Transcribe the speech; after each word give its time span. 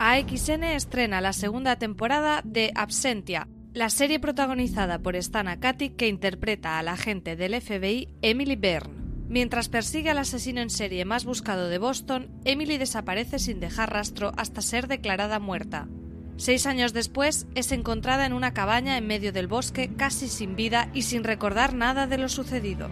AXN 0.00 0.62
estrena 0.62 1.20
la 1.20 1.32
segunda 1.32 1.76
temporada 1.76 2.40
de 2.44 2.70
Absentia, 2.76 3.48
la 3.74 3.90
serie 3.90 4.20
protagonizada 4.20 5.00
por 5.00 5.16
Stana 5.16 5.58
Katic 5.58 5.96
que 5.96 6.06
interpreta 6.06 6.78
a 6.78 6.84
la 6.84 6.92
agente 6.92 7.34
del 7.34 7.60
FBI 7.60 8.08
Emily 8.22 8.54
Byrne. 8.54 8.94
Mientras 9.28 9.68
persigue 9.68 10.10
al 10.10 10.18
asesino 10.18 10.60
en 10.60 10.70
serie 10.70 11.04
más 11.04 11.24
buscado 11.24 11.68
de 11.68 11.78
Boston, 11.78 12.30
Emily 12.44 12.78
desaparece 12.78 13.40
sin 13.40 13.58
dejar 13.58 13.92
rastro 13.92 14.30
hasta 14.36 14.62
ser 14.62 14.86
declarada 14.86 15.40
muerta. 15.40 15.88
Seis 16.36 16.66
años 16.66 16.92
después, 16.92 17.48
es 17.56 17.72
encontrada 17.72 18.24
en 18.24 18.34
una 18.34 18.54
cabaña 18.54 18.98
en 18.98 19.06
medio 19.08 19.32
del 19.32 19.48
bosque, 19.48 19.90
casi 19.96 20.28
sin 20.28 20.54
vida 20.54 20.90
y 20.94 21.02
sin 21.02 21.24
recordar 21.24 21.74
nada 21.74 22.06
de 22.06 22.18
lo 22.18 22.28
sucedido. 22.28 22.88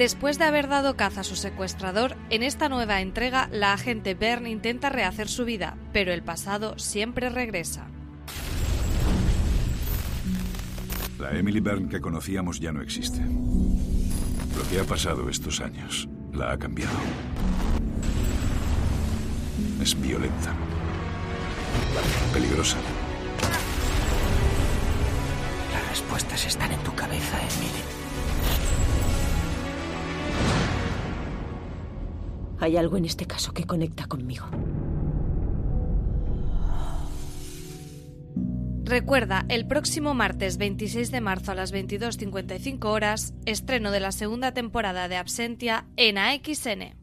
Después 0.00 0.38
de 0.38 0.44
haber 0.44 0.66
dado 0.66 0.96
caza 0.96 1.20
a 1.20 1.24
su 1.24 1.36
secuestrador, 1.36 2.16
en 2.30 2.42
esta 2.42 2.70
nueva 2.70 3.02
entrega 3.02 3.50
la 3.52 3.74
agente 3.74 4.14
Byrne 4.14 4.48
intenta 4.48 4.88
rehacer 4.88 5.28
su 5.28 5.44
vida, 5.44 5.76
pero 5.92 6.10
el 6.14 6.22
pasado 6.22 6.78
siempre 6.78 7.28
regresa. 7.28 7.86
La 11.18 11.32
Emily 11.32 11.60
Byrne 11.60 11.90
que 11.90 12.00
conocíamos 12.00 12.60
ya 12.60 12.72
no 12.72 12.80
existe. 12.80 13.20
Lo 13.20 14.66
que 14.70 14.80
ha 14.80 14.84
pasado 14.84 15.28
estos 15.28 15.60
años 15.60 16.08
la 16.32 16.52
ha 16.52 16.58
cambiado. 16.58 16.96
Es 19.82 20.00
violenta. 20.00 20.54
Peligrosa. 22.32 22.78
Las 25.74 25.88
respuestas 25.90 26.46
están 26.46 26.72
en 26.72 26.80
tu 26.84 26.94
cabeza, 26.94 27.36
Emily. 27.36 28.00
Hay 32.60 32.76
algo 32.76 32.96
en 32.96 33.06
este 33.06 33.26
caso 33.26 33.52
que 33.52 33.64
conecta 33.64 34.06
conmigo. 34.06 34.46
Recuerda, 38.84 39.46
el 39.48 39.66
próximo 39.66 40.14
martes 40.14 40.58
26 40.58 41.12
de 41.12 41.20
marzo 41.20 41.52
a 41.52 41.54
las 41.54 41.72
22.55 41.72 42.84
horas, 42.86 43.34
estreno 43.46 43.92
de 43.92 44.00
la 44.00 44.10
segunda 44.10 44.52
temporada 44.52 45.06
de 45.06 45.16
Absentia 45.16 45.86
en 45.96 46.18
AXN. 46.18 46.99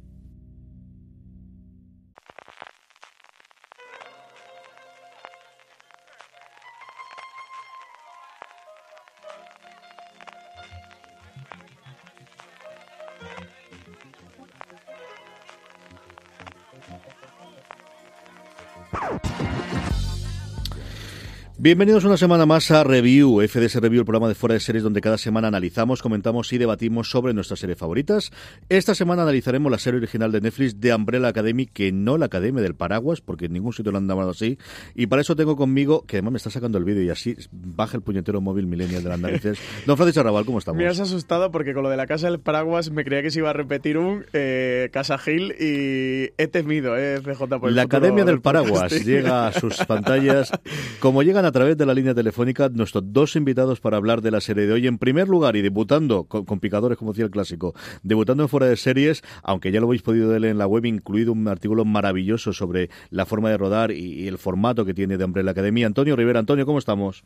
Bienvenidos 21.60 22.04
una 22.06 22.18
semana 22.18 22.46
más 22.46 22.70
a 22.70 22.84
Review, 22.84 23.42
FDS 23.42 23.82
Review, 23.82 24.02
el 24.02 24.06
programa 24.06 24.28
de 24.28 24.36
fuera 24.36 24.54
de 24.54 24.60
series 24.60 24.84
donde 24.84 25.02
cada 25.02 25.18
semana 25.18 25.48
analizamos, 25.48 26.04
comentamos 26.04 26.54
y 26.54 26.60
debatimos 26.60 27.10
sobre 27.10 27.34
nuestras 27.34 27.62
series 27.62 27.80
favoritas. 27.80 28.30
Esta 28.70 28.94
semana 28.94 29.24
analizaremos 29.24 29.72
la 29.72 29.80
serie 29.80 29.98
original 29.98 30.32
de 30.32 30.40
Netflix 30.40 30.80
de 30.80 30.94
Umbrella 30.94 31.30
Academy, 31.30 31.66
que 31.66 31.92
no 31.92 32.20
la 32.20 32.28
Academia 32.28 32.62
del 32.62 32.76
Paraguas, 32.76 33.22
porque 33.22 33.46
en 33.46 33.54
ningún 33.54 33.74
sitio 33.74 33.92
lo 33.92 33.98
han 33.98 34.08
llamado 34.08 34.30
así. 34.30 34.60
Y 34.94 35.08
para 35.08 35.24
eso 35.24 35.36
tengo 35.36 35.56
conmigo, 35.56 36.06
que 36.06 36.18
además 36.18 36.34
me 36.34 36.38
está 36.38 36.52
sacando 36.52 36.78
el 36.78 36.84
vídeo 36.84 37.02
y 37.02 37.10
así 37.10 37.36
baja 37.52 37.98
el 37.98 38.04
puñetero 38.04 38.40
móvil 38.40 38.68
millennial 38.68 39.02
de 39.02 39.10
las 39.10 39.20
narices. 39.20 39.58
Don 39.88 39.98
Francisco 39.98 40.20
Arrabal, 40.20 40.46
¿cómo 40.46 40.60
estamos? 40.60 40.78
Me 40.78 40.88
has 40.88 41.00
asustado 41.00 41.50
porque 41.50 41.74
con 41.74 41.82
lo 41.82 41.90
de 41.90 41.98
la 41.98 42.06
Casa 42.06 42.30
del 42.30 42.40
Paraguas 42.40 42.92
me 42.92 43.04
creía 43.04 43.24
que 43.24 43.32
se 43.32 43.40
iba 43.40 43.50
a 43.50 43.54
repetir 43.54 43.98
un 43.98 44.28
eh, 44.32 44.92
Casa 44.94 45.18
Gil 45.18 45.56
y 45.60 46.34
he 46.38 46.48
temido, 46.52 46.96
eh, 47.00 47.20
CJ, 47.20 47.48
por 47.60 47.70
el 47.70 47.76
La 47.76 47.82
Academia 47.82 48.26
del 48.26 48.42
Paraguas 48.42 48.92
llega 49.04 49.48
a 49.48 49.54
sus 49.54 49.78
pantallas, 49.86 50.52
como 51.00 51.24
llegan 51.24 51.46
a 51.46 51.47
través 51.52 51.78
de 51.78 51.86
la 51.86 51.94
línea 51.94 52.14
telefónica 52.14 52.70
nuestros 52.70 53.04
dos 53.14 53.36
invitados 53.36 53.80
para 53.80 53.98
hablar 53.98 54.22
de 54.22 54.32
la 54.32 54.42
serie 54.42 54.66
de 54.66 54.74
hoy. 54.74 54.88
En 54.88 54.98
primer 54.98 55.28
lugar, 55.28 55.56
y 55.56 55.62
debutando 55.62 56.26
con, 56.26 56.46
con 56.46 56.60
picadores, 56.60 56.98
como 56.98 57.12
decía 57.12 57.26
el 57.26 57.32
clásico, 57.32 57.74
debutando 58.04 58.44
en 58.44 58.50
fuera 58.50 58.68
de 58.68 58.76
series, 58.76 59.24
aunque 59.44 59.72
ya 59.72 59.80
lo 59.80 59.88
habéis 59.88 60.02
podido 60.02 60.30
ver 60.30 60.46
en 60.46 60.58
la 60.58 60.68
web, 60.68 60.86
incluido 60.86 61.32
un 61.32 61.48
artículo 61.48 61.86
maravilloso 61.86 62.54
sobre 62.54 62.90
la 63.10 63.26
forma 63.26 63.50
de 63.50 63.58
rodar 63.58 63.92
y, 63.92 64.24
y 64.24 64.28
el 64.28 64.38
formato 64.38 64.86
que 64.86 64.94
tiene 64.94 65.18
de 65.18 65.26
Umbrella 65.26 65.52
Academy. 65.52 65.84
Antonio 65.84 66.16
Rivera, 66.16 66.40
Antonio, 66.40 66.66
¿cómo 66.66 66.80
estamos? 66.80 67.24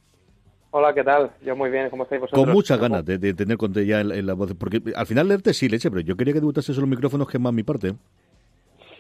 Hola, 0.74 0.94
¿qué 0.94 1.04
tal? 1.04 1.32
Yo 1.46 1.54
muy 1.56 1.70
bien, 1.70 1.90
¿cómo 1.90 2.04
estáis 2.04 2.22
vosotros? 2.22 2.46
Con 2.46 2.54
muchas 2.54 2.80
ganas 2.80 3.04
de, 3.04 3.18
de 3.18 3.34
tener 3.34 3.58
conte 3.58 3.86
ya 3.86 4.00
en, 4.00 4.12
en 4.12 4.26
la 4.26 4.34
voz, 4.34 4.54
porque 4.58 4.82
al 4.96 5.06
final 5.06 5.28
leerte 5.28 5.54
sí, 5.54 5.68
leche, 5.68 5.90
pero 5.90 6.02
yo 6.02 6.16
quería 6.16 6.34
que 6.34 6.40
debutases 6.40 6.76
en 6.78 6.82
los 6.82 6.90
micrófonos, 6.90 7.28
que 7.28 7.38
es 7.38 7.42
más 7.42 7.54
mi 7.54 7.64
parte. 7.64 7.94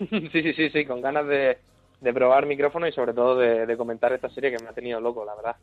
sí, 0.09 0.29
sí, 0.31 0.53
sí, 0.53 0.69
sí, 0.69 0.85
con 0.85 1.01
ganas 1.01 1.25
de, 1.27 1.57
de 2.01 2.13
probar 2.13 2.45
micrófono 2.47 2.87
y 2.87 2.91
sobre 2.91 3.13
todo 3.13 3.37
de, 3.37 3.65
de 3.65 3.77
comentar 3.77 4.11
esta 4.11 4.29
serie 4.29 4.51
que 4.51 4.61
me 4.63 4.69
ha 4.69 4.73
tenido 4.73 4.99
loco, 4.99 5.23
la 5.23 5.35
verdad. 5.35 5.55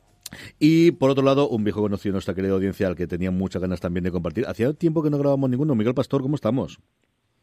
Y 0.58 0.92
por 0.92 1.10
otro 1.10 1.24
lado, 1.24 1.48
un 1.48 1.64
viejo 1.64 1.80
conocido 1.80 2.12
de 2.12 2.14
nuestra 2.14 2.34
querida 2.34 2.52
audiencia 2.54 2.86
al 2.86 2.94
que 2.96 3.06
tenía 3.06 3.30
muchas 3.30 3.60
ganas 3.60 3.80
también 3.80 4.04
de 4.04 4.10
compartir. 4.12 4.46
Hacía 4.46 4.72
tiempo 4.72 5.02
que 5.02 5.10
no 5.10 5.18
grabamos 5.18 5.50
ninguno. 5.50 5.74
Miguel 5.74 5.94
Pastor, 5.94 6.22
¿cómo 6.22 6.36
estamos? 6.36 6.78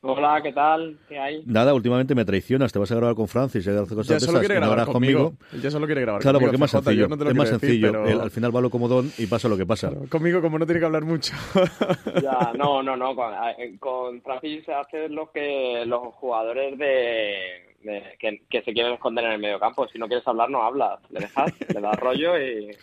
Hola, 0.08 0.40
¿qué 0.44 0.54
tal? 0.54 1.00
¿Qué 1.10 1.18
hay? 1.18 1.42
Nada, 1.48 1.74
últimamente 1.74 2.14
me 2.14 2.24
traicionas, 2.26 2.72
te 2.72 2.78
vas 2.78 2.92
a 2.92 2.96
grabar 2.96 3.16
con 3.16 3.28
Francis 3.28 3.66
y 3.66 3.70
a 3.72 3.82
hacer 3.82 3.96
cosas 3.98 4.08
Ya 4.08 4.14
de 4.14 4.20
solo 4.20 4.38
esas, 4.38 4.48
quiere 4.48 4.56
grabar 4.66 4.86
conmigo. 4.86 5.34
Ya 5.64 5.72
solo 5.72 5.88
quiere 5.88 6.02
grabar 6.02 6.22
Claro, 6.22 6.38
conmigo, 6.38 6.52
porque 6.52 6.56
es 6.58 6.60
más 6.74 6.84
sencillo. 6.86 7.08
no 7.08 7.16
es 7.16 7.36
más 7.36 7.50
decir, 7.50 7.60
sencillo. 7.60 7.92
pero- 7.92 8.08
El- 8.08 8.22
al 8.22 8.30
final 8.32 8.56
va 8.56 8.62
lo 8.62 8.70
comodón 8.70 9.12
y 9.18 9.26
pasa 9.26 9.50
lo 9.50 9.58
que 9.58 9.66
pasa. 9.66 9.90
Conmigo, 10.10 10.42
como 10.42 10.60
no 10.60 10.66
tiene 10.68 10.80
que 10.80 10.86
hablar 10.86 11.04
mucho. 11.06 11.34
Ya, 12.22 12.54
no, 12.58 12.84
no, 12.84 12.96
no. 12.96 13.16
Con, 13.16 13.34
eh, 13.58 13.76
con 13.80 14.22
Francis 14.22 14.64
se 14.66 14.74
hace 14.74 15.10
lo 15.10 15.32
que 15.32 15.84
los 15.88 16.14
jugadores 16.14 16.78
de- 16.78 17.75
que, 18.20 18.42
que 18.50 18.62
se 18.62 18.74
quieren 18.74 18.94
esconder 18.94 19.26
en 19.26 19.32
el 19.34 19.40
medio 19.40 19.60
campo. 19.60 19.88
Si 19.88 19.98
no 19.98 20.08
quieres 20.08 20.28
hablar, 20.28 20.50
no 20.50 20.64
hablas. 20.64 21.00
Le 21.12 21.22
dejas, 21.22 21.54
le 21.74 21.82
das 21.82 22.00
rollo 22.00 22.38
y 22.40 22.76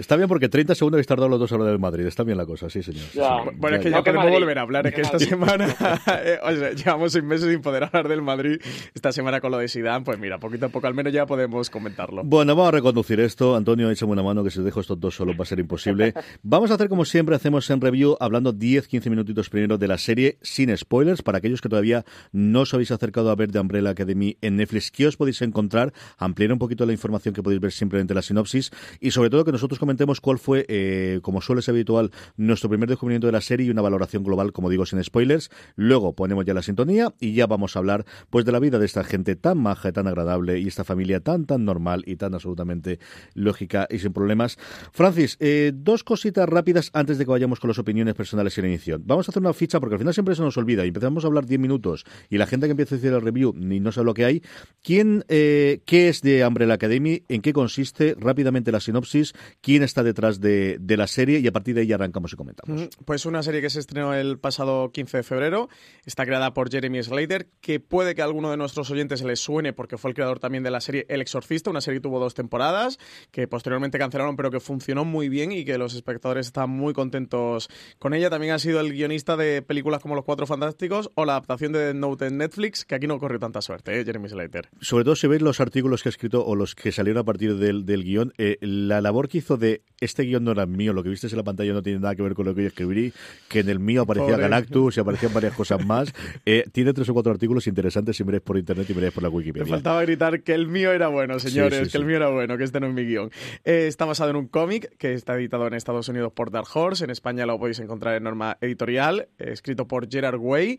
Está 0.00 0.16
bien 0.16 0.28
porque 0.28 0.48
30 0.48 0.74
segundos 0.74 0.96
habéis 0.96 1.06
tardado 1.06 1.28
los 1.28 1.38
dos 1.38 1.52
a 1.52 1.56
hablar 1.56 1.70
del 1.70 1.78
Madrid. 1.78 2.06
Está 2.06 2.22
bien 2.24 2.38
la 2.38 2.46
cosa, 2.46 2.70
sí, 2.70 2.82
señor. 2.82 3.04
Ya. 3.14 3.42
Sí, 3.44 3.50
Bueno, 3.56 3.76
es 3.76 3.82
que 3.82 3.90
ya- 3.90 3.98
ya 3.98 4.02
podemos 4.02 4.24
Madrid. 4.24 4.38
volver 4.40 4.58
a 4.58 4.62
hablar. 4.62 4.86
Es 4.86 4.94
que 4.94 5.02
¿Qué 5.02 5.06
esta 5.06 5.18
semana, 5.18 5.66
eh, 6.24 6.38
o 6.42 6.52
sea, 6.52 6.72
llevamos 6.72 7.12
seis 7.12 7.22
meses 7.24 7.50
sin 7.50 7.60
poder 7.60 7.84
hablar 7.84 8.08
del 8.08 8.22
Madrid. 8.22 8.58
Esta 8.94 9.12
semana 9.12 9.40
con 9.42 9.50
lo 9.52 9.58
de 9.58 9.68
Zidane, 9.68 10.02
pues 10.04 10.18
mira, 10.18 10.38
poquito 10.38 10.66
a 10.66 10.68
poco 10.70 10.86
al 10.86 10.94
menos 10.94 11.12
ya 11.12 11.26
podemos 11.26 11.68
comentarlo. 11.68 12.22
Bueno, 12.24 12.56
vamos 12.56 12.68
a 12.68 12.76
reconducir 12.76 13.20
esto. 13.20 13.54
Antonio, 13.56 13.90
échame 13.90 14.12
una 14.12 14.22
mano 14.22 14.42
que 14.42 14.50
si 14.50 14.58
os 14.58 14.64
dejo 14.64 14.80
estos 14.80 14.98
dos 14.98 15.14
solos 15.14 15.36
va 15.38 15.42
a 15.42 15.46
ser 15.46 15.58
imposible. 15.58 16.14
Vamos 16.42 16.70
a 16.70 16.74
hacer 16.74 16.88
como 16.88 17.04
siempre 17.04 17.36
hacemos 17.36 17.68
en 17.70 17.80
review, 17.82 18.16
hablando 18.20 18.54
10-15 18.54 19.10
minutitos 19.10 19.50
primero 19.50 19.76
de 19.76 19.86
la 19.86 19.98
serie 19.98 20.38
sin 20.40 20.74
spoilers. 20.76 21.20
Para 21.22 21.38
aquellos 21.38 21.60
que 21.60 21.68
todavía 21.68 22.04
no 22.32 22.62
os 22.62 22.72
habéis 22.74 22.90
acercado 22.90 23.30
a 23.30 23.34
ver 23.36 23.50
de 23.52 23.60
Umbrella 23.60 23.90
Academy 23.90 24.36
en 24.40 24.56
Netflix, 24.56 24.90
¿qué 24.90 25.06
os 25.06 25.16
podéis 25.18 25.42
encontrar? 25.42 25.92
Ampliar 26.16 26.52
un 26.52 26.58
poquito 26.58 26.86
la 26.86 26.92
información 26.92 27.34
que 27.34 27.42
podéis 27.42 27.60
ver 27.60 27.72
simplemente 27.72 28.12
en 28.12 28.16
la 28.16 28.22
sinopsis 28.22 28.70
y 28.98 29.10
sobre 29.10 29.28
todo 29.28 29.44
que 29.44 29.52
nosotros 29.52 29.78
comentemos 29.90 30.20
cuál 30.20 30.38
fue, 30.38 30.66
eh, 30.68 31.18
como 31.20 31.40
suele 31.40 31.62
ser 31.62 31.74
habitual, 31.74 32.12
nuestro 32.36 32.68
primer 32.68 32.88
descubrimiento 32.88 33.26
de 33.26 33.32
la 33.32 33.40
serie 33.40 33.66
y 33.66 33.70
una 33.70 33.82
valoración 33.82 34.22
global, 34.22 34.52
como 34.52 34.70
digo, 34.70 34.86
sin 34.86 35.02
spoilers. 35.02 35.50
Luego 35.74 36.14
ponemos 36.14 36.44
ya 36.44 36.54
la 36.54 36.62
sintonía 36.62 37.12
y 37.18 37.32
ya 37.32 37.48
vamos 37.48 37.74
a 37.74 37.80
hablar 37.80 38.04
pues 38.30 38.44
de 38.44 38.52
la 38.52 38.60
vida 38.60 38.78
de 38.78 38.86
esta 38.86 39.02
gente 39.02 39.34
tan 39.34 39.58
maja 39.58 39.88
y 39.88 39.92
tan 39.92 40.06
agradable 40.06 40.60
y 40.60 40.68
esta 40.68 40.84
familia 40.84 41.18
tan 41.18 41.44
tan 41.44 41.64
normal 41.64 42.04
y 42.06 42.14
tan 42.14 42.34
absolutamente 42.34 43.00
lógica 43.34 43.88
y 43.90 43.98
sin 43.98 44.12
problemas. 44.12 44.58
Francis, 44.92 45.36
eh, 45.40 45.72
dos 45.74 46.04
cositas 46.04 46.48
rápidas 46.48 46.90
antes 46.92 47.18
de 47.18 47.24
que 47.24 47.32
vayamos 47.32 47.58
con 47.58 47.66
las 47.66 47.80
opiniones 47.80 48.14
personales 48.14 48.56
la 48.58 48.68
inicio. 48.68 49.00
Vamos 49.02 49.28
a 49.28 49.32
hacer 49.32 49.42
una 49.42 49.52
ficha 49.54 49.80
porque 49.80 49.96
al 49.96 49.98
final 49.98 50.14
siempre 50.14 50.36
se 50.36 50.42
nos 50.42 50.56
olvida 50.56 50.84
y 50.84 50.88
empezamos 50.88 51.24
a 51.24 51.26
hablar 51.26 51.46
10 51.46 51.58
minutos 51.58 52.04
y 52.28 52.38
la 52.38 52.46
gente 52.46 52.68
que 52.68 52.72
empieza 52.72 52.94
a 52.94 52.98
decir 52.98 53.12
el 53.12 53.22
review 53.22 53.54
ni 53.56 53.80
no 53.80 53.90
sabe 53.90 54.04
lo 54.04 54.14
que 54.14 54.24
hay. 54.24 54.42
¿Quién, 54.84 55.24
eh, 55.26 55.80
qué 55.84 56.08
es 56.08 56.22
de 56.22 56.46
Umbrella 56.46 56.74
Academy? 56.74 57.24
¿En 57.28 57.42
qué 57.42 57.52
consiste? 57.52 58.14
Rápidamente 58.16 58.70
la 58.70 58.78
sinopsis. 58.78 59.32
¿Quién 59.60 59.79
quién 59.80 59.84
está 59.86 60.02
detrás 60.02 60.40
de, 60.40 60.76
de 60.78 60.96
la 60.98 61.06
serie 61.06 61.38
y 61.38 61.46
a 61.46 61.52
partir 61.52 61.74
de 61.74 61.80
ahí 61.80 61.92
arrancamos 61.92 62.32
y 62.32 62.36
comentamos. 62.36 62.90
Pues 63.06 63.24
una 63.24 63.42
serie 63.42 63.62
que 63.62 63.70
se 63.70 63.80
estrenó 63.80 64.12
el 64.12 64.38
pasado 64.38 64.92
15 64.92 65.18
de 65.18 65.22
febrero, 65.22 65.68
está 66.04 66.26
creada 66.26 66.52
por 66.52 66.70
Jeremy 66.70 67.02
Slater, 67.02 67.48
que 67.62 67.80
puede 67.80 68.14
que 68.14 68.20
a 68.20 68.26
alguno 68.26 68.50
de 68.50 68.58
nuestros 68.58 68.90
oyentes 68.90 69.22
les 69.22 69.40
suene 69.40 69.72
porque 69.72 69.96
fue 69.96 70.10
el 70.10 70.14
creador 70.14 70.38
también 70.38 70.62
de 70.62 70.70
la 70.70 70.82
serie 70.82 71.06
El 71.08 71.22
Exorcista, 71.22 71.70
una 71.70 71.80
serie 71.80 72.00
que 72.00 72.02
tuvo 72.02 72.20
dos 72.20 72.34
temporadas, 72.34 72.98
que 73.30 73.48
posteriormente 73.48 73.98
cancelaron, 73.98 74.36
pero 74.36 74.50
que 74.50 74.60
funcionó 74.60 75.04
muy 75.06 75.30
bien 75.30 75.50
y 75.52 75.64
que 75.64 75.78
los 75.78 75.94
espectadores 75.94 76.46
están 76.46 76.68
muy 76.68 76.92
contentos 76.92 77.70
con 77.98 78.12
ella. 78.12 78.28
También 78.28 78.52
ha 78.52 78.58
sido 78.58 78.80
el 78.80 78.92
guionista 78.92 79.38
de 79.38 79.62
películas 79.62 80.02
como 80.02 80.14
Los 80.14 80.24
Cuatro 80.24 80.46
Fantásticos 80.46 81.10
o 81.14 81.24
la 81.24 81.32
adaptación 81.32 81.72
de 81.72 81.94
Note 81.94 82.26
en 82.26 82.36
Netflix, 82.36 82.84
que 82.84 82.96
aquí 82.96 83.06
no 83.06 83.18
corrió 83.18 83.38
tanta 83.38 83.62
suerte, 83.62 83.98
¿eh? 83.98 84.04
Jeremy 84.04 84.28
Slater. 84.28 84.68
Sobre 84.80 85.04
todo 85.04 85.16
si 85.16 85.26
veis 85.26 85.40
los 85.40 85.60
artículos 85.60 86.02
que 86.02 86.10
ha 86.10 86.10
escrito 86.10 86.44
o 86.44 86.54
los 86.54 86.74
que 86.74 86.92
salieron 86.92 87.22
a 87.22 87.24
partir 87.24 87.56
del, 87.56 87.86
del 87.86 88.04
guion, 88.04 88.34
eh, 88.36 88.58
la 88.60 89.00
labor 89.00 89.28
que 89.28 89.38
hizo 89.38 89.56
de 89.56 89.69
mais 89.70 89.80
este 90.00 90.22
guion 90.24 90.44
no 90.44 90.52
era 90.52 90.66
mío, 90.66 90.92
lo 90.92 91.02
que 91.02 91.08
viste 91.10 91.26
en 91.26 91.36
la 91.36 91.42
pantalla 91.44 91.72
no 91.72 91.82
tiene 91.82 92.00
nada 92.00 92.14
que 92.14 92.22
ver 92.22 92.34
con 92.34 92.46
lo 92.46 92.54
que 92.54 92.62
yo 92.62 92.68
escribí, 92.68 93.12
que 93.48 93.60
en 93.60 93.68
el 93.68 93.78
mío 93.78 94.02
aparecía 94.02 94.28
Pobre. 94.30 94.42
Galactus 94.42 94.96
y 94.96 95.00
aparecían 95.00 95.32
varias 95.34 95.52
cosas 95.54 95.84
más. 95.84 96.12
Eh, 96.46 96.64
tiene 96.72 96.92
tres 96.92 97.08
o 97.08 97.14
cuatro 97.14 97.30
artículos 97.32 97.66
interesantes 97.66 98.16
si 98.16 98.24
miráis 98.24 98.42
por 98.42 98.56
internet 98.56 98.88
y 98.90 98.94
miráis 98.94 99.12
por 99.12 99.22
la 99.22 99.28
Me 99.28 99.36
Wikipedia. 99.36 99.66
faltaba 99.66 100.02
gritar 100.02 100.42
que 100.42 100.54
el 100.54 100.66
mío 100.68 100.92
era 100.92 101.08
bueno, 101.08 101.38
señores, 101.38 101.78
Sí, 101.78 101.84
sí, 101.84 101.84
que 101.84 101.90
sí. 101.90 101.98
el 101.98 102.04
mío 102.06 102.16
era 102.16 102.28
bueno, 102.30 102.56
que 102.56 102.64
este 102.64 102.80
no 102.80 102.86
es 102.86 102.94
mi 102.94 103.04
guion. 103.04 103.30
Eh, 103.64 103.86
está 103.88 104.04
basado 104.06 104.30
en 104.30 104.36
un 104.36 104.46
cómic 104.48 104.96
que 104.96 105.12
está 105.12 105.34
editado 105.36 105.66
en 105.66 105.74
Estados 105.74 106.08
Unidos 106.08 106.32
por 106.32 106.50
Dark 106.50 106.66
Horse, 106.72 107.04
en 107.04 107.10
España 107.10 107.44
lo 107.46 107.58
podéis 107.58 107.78
encontrar 107.80 108.14
en 108.16 108.22
norma 108.24 108.56
editorial, 108.60 109.28
eh, 109.38 109.50
escrito 109.52 109.86
por 109.86 110.10
Gerard 110.10 110.38
Way, 110.38 110.78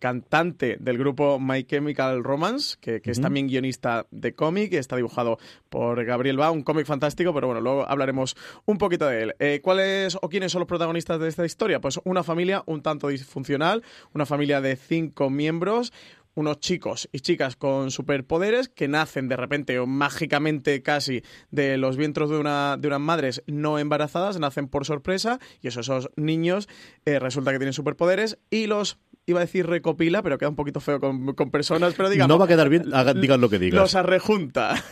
cantante 0.00 0.76
del 0.80 0.98
grupo 0.98 1.38
My 1.38 1.64
Chemical 1.64 2.24
Romance, 2.24 2.76
que, 2.80 3.00
que 3.00 3.10
es 3.10 3.20
también 3.20 3.46
guionista 3.48 4.06
de 4.10 4.34
cómic, 4.34 4.72
está 4.74 4.96
dibujado 4.96 5.38
por 5.68 6.04
Gabriel 6.04 6.36
Ba, 6.36 6.50
un 6.50 6.62
cómic 6.62 6.86
fantástico, 6.86 7.32
pero 7.34 7.46
bueno, 7.46 7.60
luego 7.60 7.88
hablaremos 7.88 8.36
un 8.64 8.78
poquito 8.78 9.06
de 9.06 9.22
él. 9.22 9.36
Eh, 9.38 9.60
¿Cuáles 9.62 10.16
o 10.20 10.28
quiénes 10.28 10.52
son 10.52 10.60
los 10.60 10.68
protagonistas 10.68 11.20
de 11.20 11.28
esta 11.28 11.44
historia? 11.44 11.80
Pues 11.80 12.00
una 12.04 12.22
familia 12.22 12.62
un 12.66 12.82
tanto 12.82 13.08
disfuncional, 13.08 13.82
una 14.14 14.26
familia 14.26 14.60
de 14.60 14.76
cinco 14.76 15.30
miembros, 15.30 15.92
unos 16.36 16.60
chicos 16.60 17.08
y 17.12 17.20
chicas 17.20 17.56
con 17.56 17.90
superpoderes 17.90 18.68
que 18.68 18.88
nacen 18.88 19.28
de 19.28 19.36
repente 19.36 19.78
o 19.78 19.86
mágicamente 19.86 20.82
casi 20.82 21.22
de 21.50 21.78
los 21.78 21.96
vientres 21.96 22.28
de, 22.28 22.38
una, 22.38 22.76
de 22.76 22.88
unas 22.88 23.00
madres 23.00 23.42
no 23.46 23.78
embarazadas, 23.78 24.38
nacen 24.38 24.68
por 24.68 24.84
sorpresa 24.84 25.40
y 25.62 25.68
eso, 25.68 25.80
esos 25.80 26.10
niños 26.16 26.68
eh, 27.06 27.18
resulta 27.18 27.52
que 27.52 27.58
tienen 27.58 27.72
superpoderes 27.72 28.38
y 28.50 28.66
los, 28.66 28.98
iba 29.26 29.40
a 29.40 29.44
decir 29.44 29.66
recopila, 29.66 30.22
pero 30.22 30.38
queda 30.38 30.48
un 30.48 30.54
poquito 30.56 30.78
feo 30.80 31.00
con, 31.00 31.34
con 31.34 31.50
personas, 31.50 31.94
pero 31.94 32.08
digamos... 32.08 32.28
no 32.28 32.38
va 32.38 32.44
a 32.44 32.48
quedar 32.48 32.68
bien, 32.68 32.94
haga- 32.94 33.12
digan 33.12 33.40
lo 33.40 33.48
que 33.48 33.58
digan. 33.58 33.78
Los 33.80 33.94
arrejunta. 33.94 34.74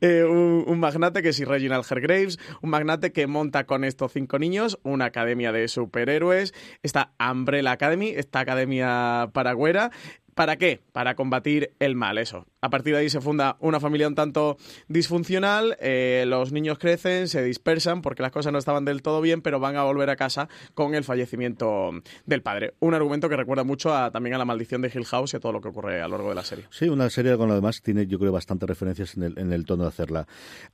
Eh, 0.00 0.24
un, 0.24 0.64
un 0.66 0.80
magnate 0.80 1.22
que 1.22 1.28
es 1.28 1.38
Reginald 1.46 1.84
Hergraves, 1.88 2.38
un 2.60 2.70
magnate 2.70 3.12
que 3.12 3.26
monta 3.26 3.64
con 3.64 3.84
estos 3.84 4.12
cinco 4.12 4.38
niños 4.38 4.78
una 4.82 5.06
academia 5.06 5.52
de 5.52 5.68
superhéroes, 5.68 6.54
esta 6.82 7.12
Umbrella 7.20 7.72
Academy, 7.72 8.08
esta 8.08 8.40
academia 8.40 9.30
paragüera. 9.32 9.90
¿Para 10.34 10.56
qué? 10.56 10.80
Para 10.92 11.14
combatir 11.14 11.72
el 11.78 11.94
mal, 11.94 12.16
eso. 12.16 12.46
A 12.62 12.70
partir 12.70 12.94
de 12.94 13.00
ahí 13.00 13.10
se 13.10 13.20
funda 13.20 13.56
una 13.60 13.80
familia 13.80 14.08
un 14.08 14.14
tanto 14.14 14.56
disfuncional, 14.88 15.76
eh, 15.80 16.24
los 16.26 16.52
niños 16.52 16.78
crecen, 16.78 17.28
se 17.28 17.42
dispersan 17.42 18.00
porque 18.00 18.22
las 18.22 18.32
cosas 18.32 18.52
no 18.52 18.58
estaban 18.58 18.86
del 18.86 19.02
todo 19.02 19.20
bien, 19.20 19.42
pero 19.42 19.60
van 19.60 19.76
a 19.76 19.82
volver 19.82 20.08
a 20.08 20.16
casa 20.16 20.48
con 20.74 20.94
el 20.94 21.04
fallecimiento 21.04 21.90
del 22.24 22.40
padre. 22.42 22.74
Un 22.80 22.94
argumento 22.94 23.28
que 23.28 23.36
recuerda 23.36 23.64
mucho 23.64 23.94
a, 23.94 24.10
también 24.10 24.34
a 24.34 24.38
la 24.38 24.46
maldición 24.46 24.80
de 24.80 24.90
Hill 24.94 25.04
House 25.04 25.34
y 25.34 25.36
a 25.36 25.40
todo 25.40 25.52
lo 25.52 25.60
que 25.60 25.68
ocurre 25.68 26.00
a 26.00 26.08
lo 26.08 26.16
largo 26.16 26.30
de 26.30 26.34
la 26.34 26.44
serie. 26.44 26.64
Sí, 26.70 26.88
una 26.88 27.10
serie 27.10 27.36
con 27.36 27.48
lo 27.48 27.54
demás 27.54 27.82
tiene, 27.82 28.06
yo 28.06 28.18
creo, 28.18 28.32
bastantes 28.32 28.68
referencias 28.68 29.16
en 29.16 29.52
el, 29.52 29.66
tono 29.66 29.82
de 29.82 29.90
hacerla. 29.90 30.26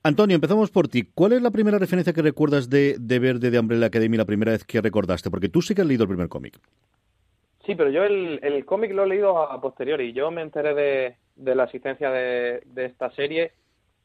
Antonio, 0.03 0.35
empezamos 0.35 0.69
por 0.71 0.87
ti. 0.87 1.09
¿Cuál 1.13 1.33
es 1.33 1.41
la 1.41 1.51
primera 1.51 1.79
referencia 1.79 2.13
que 2.13 2.21
recuerdas 2.21 2.69
de, 2.69 2.95
de 2.99 3.19
ver 3.19 3.39
de 3.39 3.59
Umbrella 3.59 3.87
Academy 3.87 4.15
la 4.15 4.25
primera 4.25 4.53
vez 4.53 4.63
que 4.63 4.79
recordaste? 4.79 5.29
Porque 5.29 5.49
tú 5.49 5.61
sí 5.61 5.75
que 5.75 5.81
has 5.81 5.87
leído 5.87 6.03
el 6.03 6.09
primer 6.09 6.29
cómic. 6.29 6.59
Sí, 7.65 7.75
pero 7.75 7.89
yo 7.89 8.03
el, 8.03 8.39
el 8.41 8.65
cómic 8.65 8.91
lo 8.91 9.03
he 9.03 9.07
leído 9.07 9.37
a 9.37 9.59
posteriori. 9.61 10.13
Yo 10.13 10.31
me 10.31 10.41
enteré 10.41 10.73
de, 10.73 11.17
de 11.35 11.55
la 11.55 11.65
existencia 11.65 12.09
de, 12.09 12.61
de 12.65 12.85
esta 12.85 13.11
serie 13.11 13.53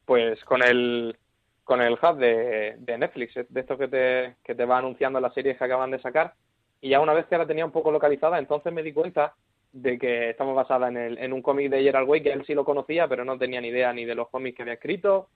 pues 0.05 0.43
con 0.45 0.61
el 0.63 1.17
con 1.63 1.81
el 1.81 1.93
hub 1.93 2.17
de, 2.17 2.75
de 2.77 2.97
Netflix, 2.97 3.33
de 3.33 3.59
esto 3.59 3.75
que 3.75 3.87
te, 3.87 4.35
que 4.43 4.53
te 4.53 4.65
va 4.65 4.77
anunciando 4.77 5.19
las 5.19 5.33
series 5.33 5.57
que 5.57 5.63
acaban 5.63 5.89
de 5.89 5.99
sacar. 5.99 6.35
Y 6.79 6.89
ya 6.89 6.99
una 6.99 7.15
vez 7.15 7.25
que 7.25 7.39
la 7.39 7.47
tenía 7.47 7.65
un 7.65 7.71
poco 7.71 7.91
localizada, 7.91 8.37
entonces 8.37 8.71
me 8.71 8.83
di 8.83 8.93
cuenta 8.93 9.33
de 9.73 9.97
que 9.97 10.29
estamos 10.29 10.55
basada 10.55 10.89
en, 10.89 10.97
el, 10.97 11.17
en 11.17 11.33
un 11.33 11.41
cómic 11.41 11.71
de 11.71 11.81
Gerald 11.81 12.07
Way, 12.07 12.21
que 12.21 12.31
él 12.31 12.45
sí 12.45 12.53
lo 12.53 12.63
conocía, 12.63 13.07
pero 13.07 13.25
no 13.25 13.39
tenía 13.39 13.59
ni 13.61 13.69
idea 13.69 13.91
ni 13.93 14.05
de 14.05 14.13
los 14.13 14.29
cómics 14.29 14.57
que 14.57 14.61
había 14.61 14.75
escrito, 14.75 15.29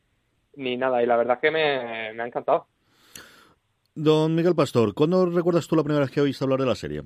ni 0.55 0.77
nada. 0.77 1.01
Y 1.01 1.07
la 1.07 1.17
verdad 1.17 1.37
es 1.37 1.41
que 1.41 1.49
me, 1.51 2.13
me 2.13 2.21
ha 2.21 2.27
encantado. 2.27 2.67
Don 3.95 4.35
Miguel 4.35 4.53
Pastor, 4.53 4.93
¿cuándo 4.93 5.25
recuerdas 5.25 5.67
tú 5.67 5.75
la 5.75 5.83
primera 5.83 6.05
vez 6.05 6.11
que 6.11 6.21
oíste 6.21 6.43
hablar 6.45 6.59
de 6.59 6.67
la 6.67 6.75
serie? 6.75 7.01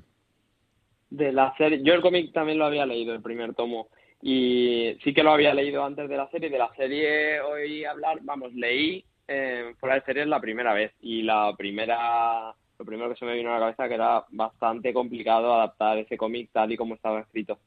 De 1.14 1.32
la 1.32 1.56
serie, 1.58 1.80
yo 1.84 1.94
el 1.94 2.02
cómic 2.02 2.34
también 2.34 2.58
lo 2.58 2.66
había 2.66 2.88
leído, 2.88 3.14
el 3.14 3.22
primer 3.22 3.54
tomo, 3.54 3.88
y 4.20 4.98
sí 5.04 5.14
que 5.14 5.22
lo 5.22 5.30
había 5.30 5.54
leído 5.54 5.86
antes 5.86 6.10
de 6.10 6.18
la 6.18 6.28
serie. 6.32 6.50
De 6.50 6.58
la 6.58 6.74
serie 6.74 7.40
oí 7.40 7.86
hablar, 7.86 8.18
vamos, 8.24 8.52
leí 8.56 9.06
eh, 9.28 9.76
fuera 9.80 9.94
de 9.94 10.02
series 10.06 10.26
la 10.26 10.42
primera 10.42 10.74
vez, 10.74 10.92
y 11.02 11.22
la 11.22 11.54
primera, 11.56 12.56
lo 12.80 12.86
primero 12.86 13.12
que 13.12 13.16
se 13.16 13.26
me 13.26 13.36
vino 13.36 13.52
a 13.52 13.60
la 13.60 13.60
cabeza 13.60 13.88
que 13.88 13.94
era 13.94 14.26
bastante 14.32 14.92
complicado 14.92 15.54
adaptar 15.54 16.00
ese 16.00 16.18
cómic 16.18 16.50
tal 16.52 16.72
y 16.72 16.78
como 16.78 16.96
estaba 16.96 17.20
escrito. 17.20 17.60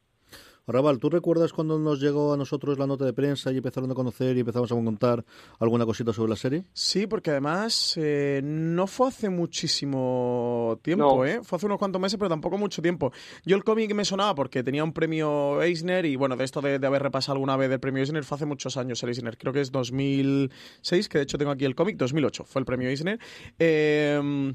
Raval, 0.68 0.98
¿tú 0.98 1.08
recuerdas 1.10 1.52
cuando 1.52 1.78
nos 1.78 2.00
llegó 2.00 2.32
a 2.32 2.36
nosotros 2.36 2.76
la 2.76 2.88
nota 2.88 3.04
de 3.04 3.12
prensa 3.12 3.52
y 3.52 3.58
empezaron 3.58 3.88
a 3.90 3.94
conocer 3.94 4.36
y 4.36 4.40
empezamos 4.40 4.72
a 4.72 4.74
contar 4.74 5.24
alguna 5.60 5.86
cosita 5.86 6.12
sobre 6.12 6.30
la 6.30 6.36
serie? 6.36 6.64
Sí, 6.72 7.06
porque 7.06 7.30
además 7.30 7.94
eh, 7.96 8.40
no 8.42 8.88
fue 8.88 9.06
hace 9.08 9.28
muchísimo 9.30 10.78
tiempo, 10.82 11.18
No. 11.18 11.24
¿eh? 11.24 11.40
Fue 11.44 11.56
hace 11.56 11.66
unos 11.66 11.78
cuantos 11.78 12.00
meses, 12.00 12.18
pero 12.18 12.28
tampoco 12.28 12.58
mucho 12.58 12.82
tiempo. 12.82 13.12
Yo 13.44 13.56
el 13.56 13.62
cómic 13.62 13.94
me 13.94 14.04
sonaba 14.04 14.34
porque 14.34 14.64
tenía 14.64 14.82
un 14.82 14.92
premio 14.92 15.62
Eisner 15.62 16.04
y 16.04 16.16
bueno, 16.16 16.36
de 16.36 16.44
esto 16.44 16.60
de, 16.60 16.80
de 16.80 16.86
haber 16.88 17.02
repasado 17.02 17.34
alguna 17.34 17.56
vez 17.56 17.70
el 17.70 17.78
premio 17.78 18.00
Eisner 18.02 18.24
fue 18.24 18.34
hace 18.34 18.46
muchos 18.46 18.76
años 18.76 19.00
el 19.04 19.10
Eisner. 19.10 19.38
Creo 19.38 19.52
que 19.52 19.60
es 19.60 19.70
2006, 19.70 21.08
que 21.08 21.18
de 21.18 21.24
hecho 21.24 21.38
tengo 21.38 21.52
aquí 21.52 21.64
el 21.64 21.76
cómic, 21.76 21.96
2008 21.96 22.44
fue 22.44 22.58
el 22.60 22.66
premio 22.66 22.88
Eisner. 22.88 23.20
Eh, 23.60 24.52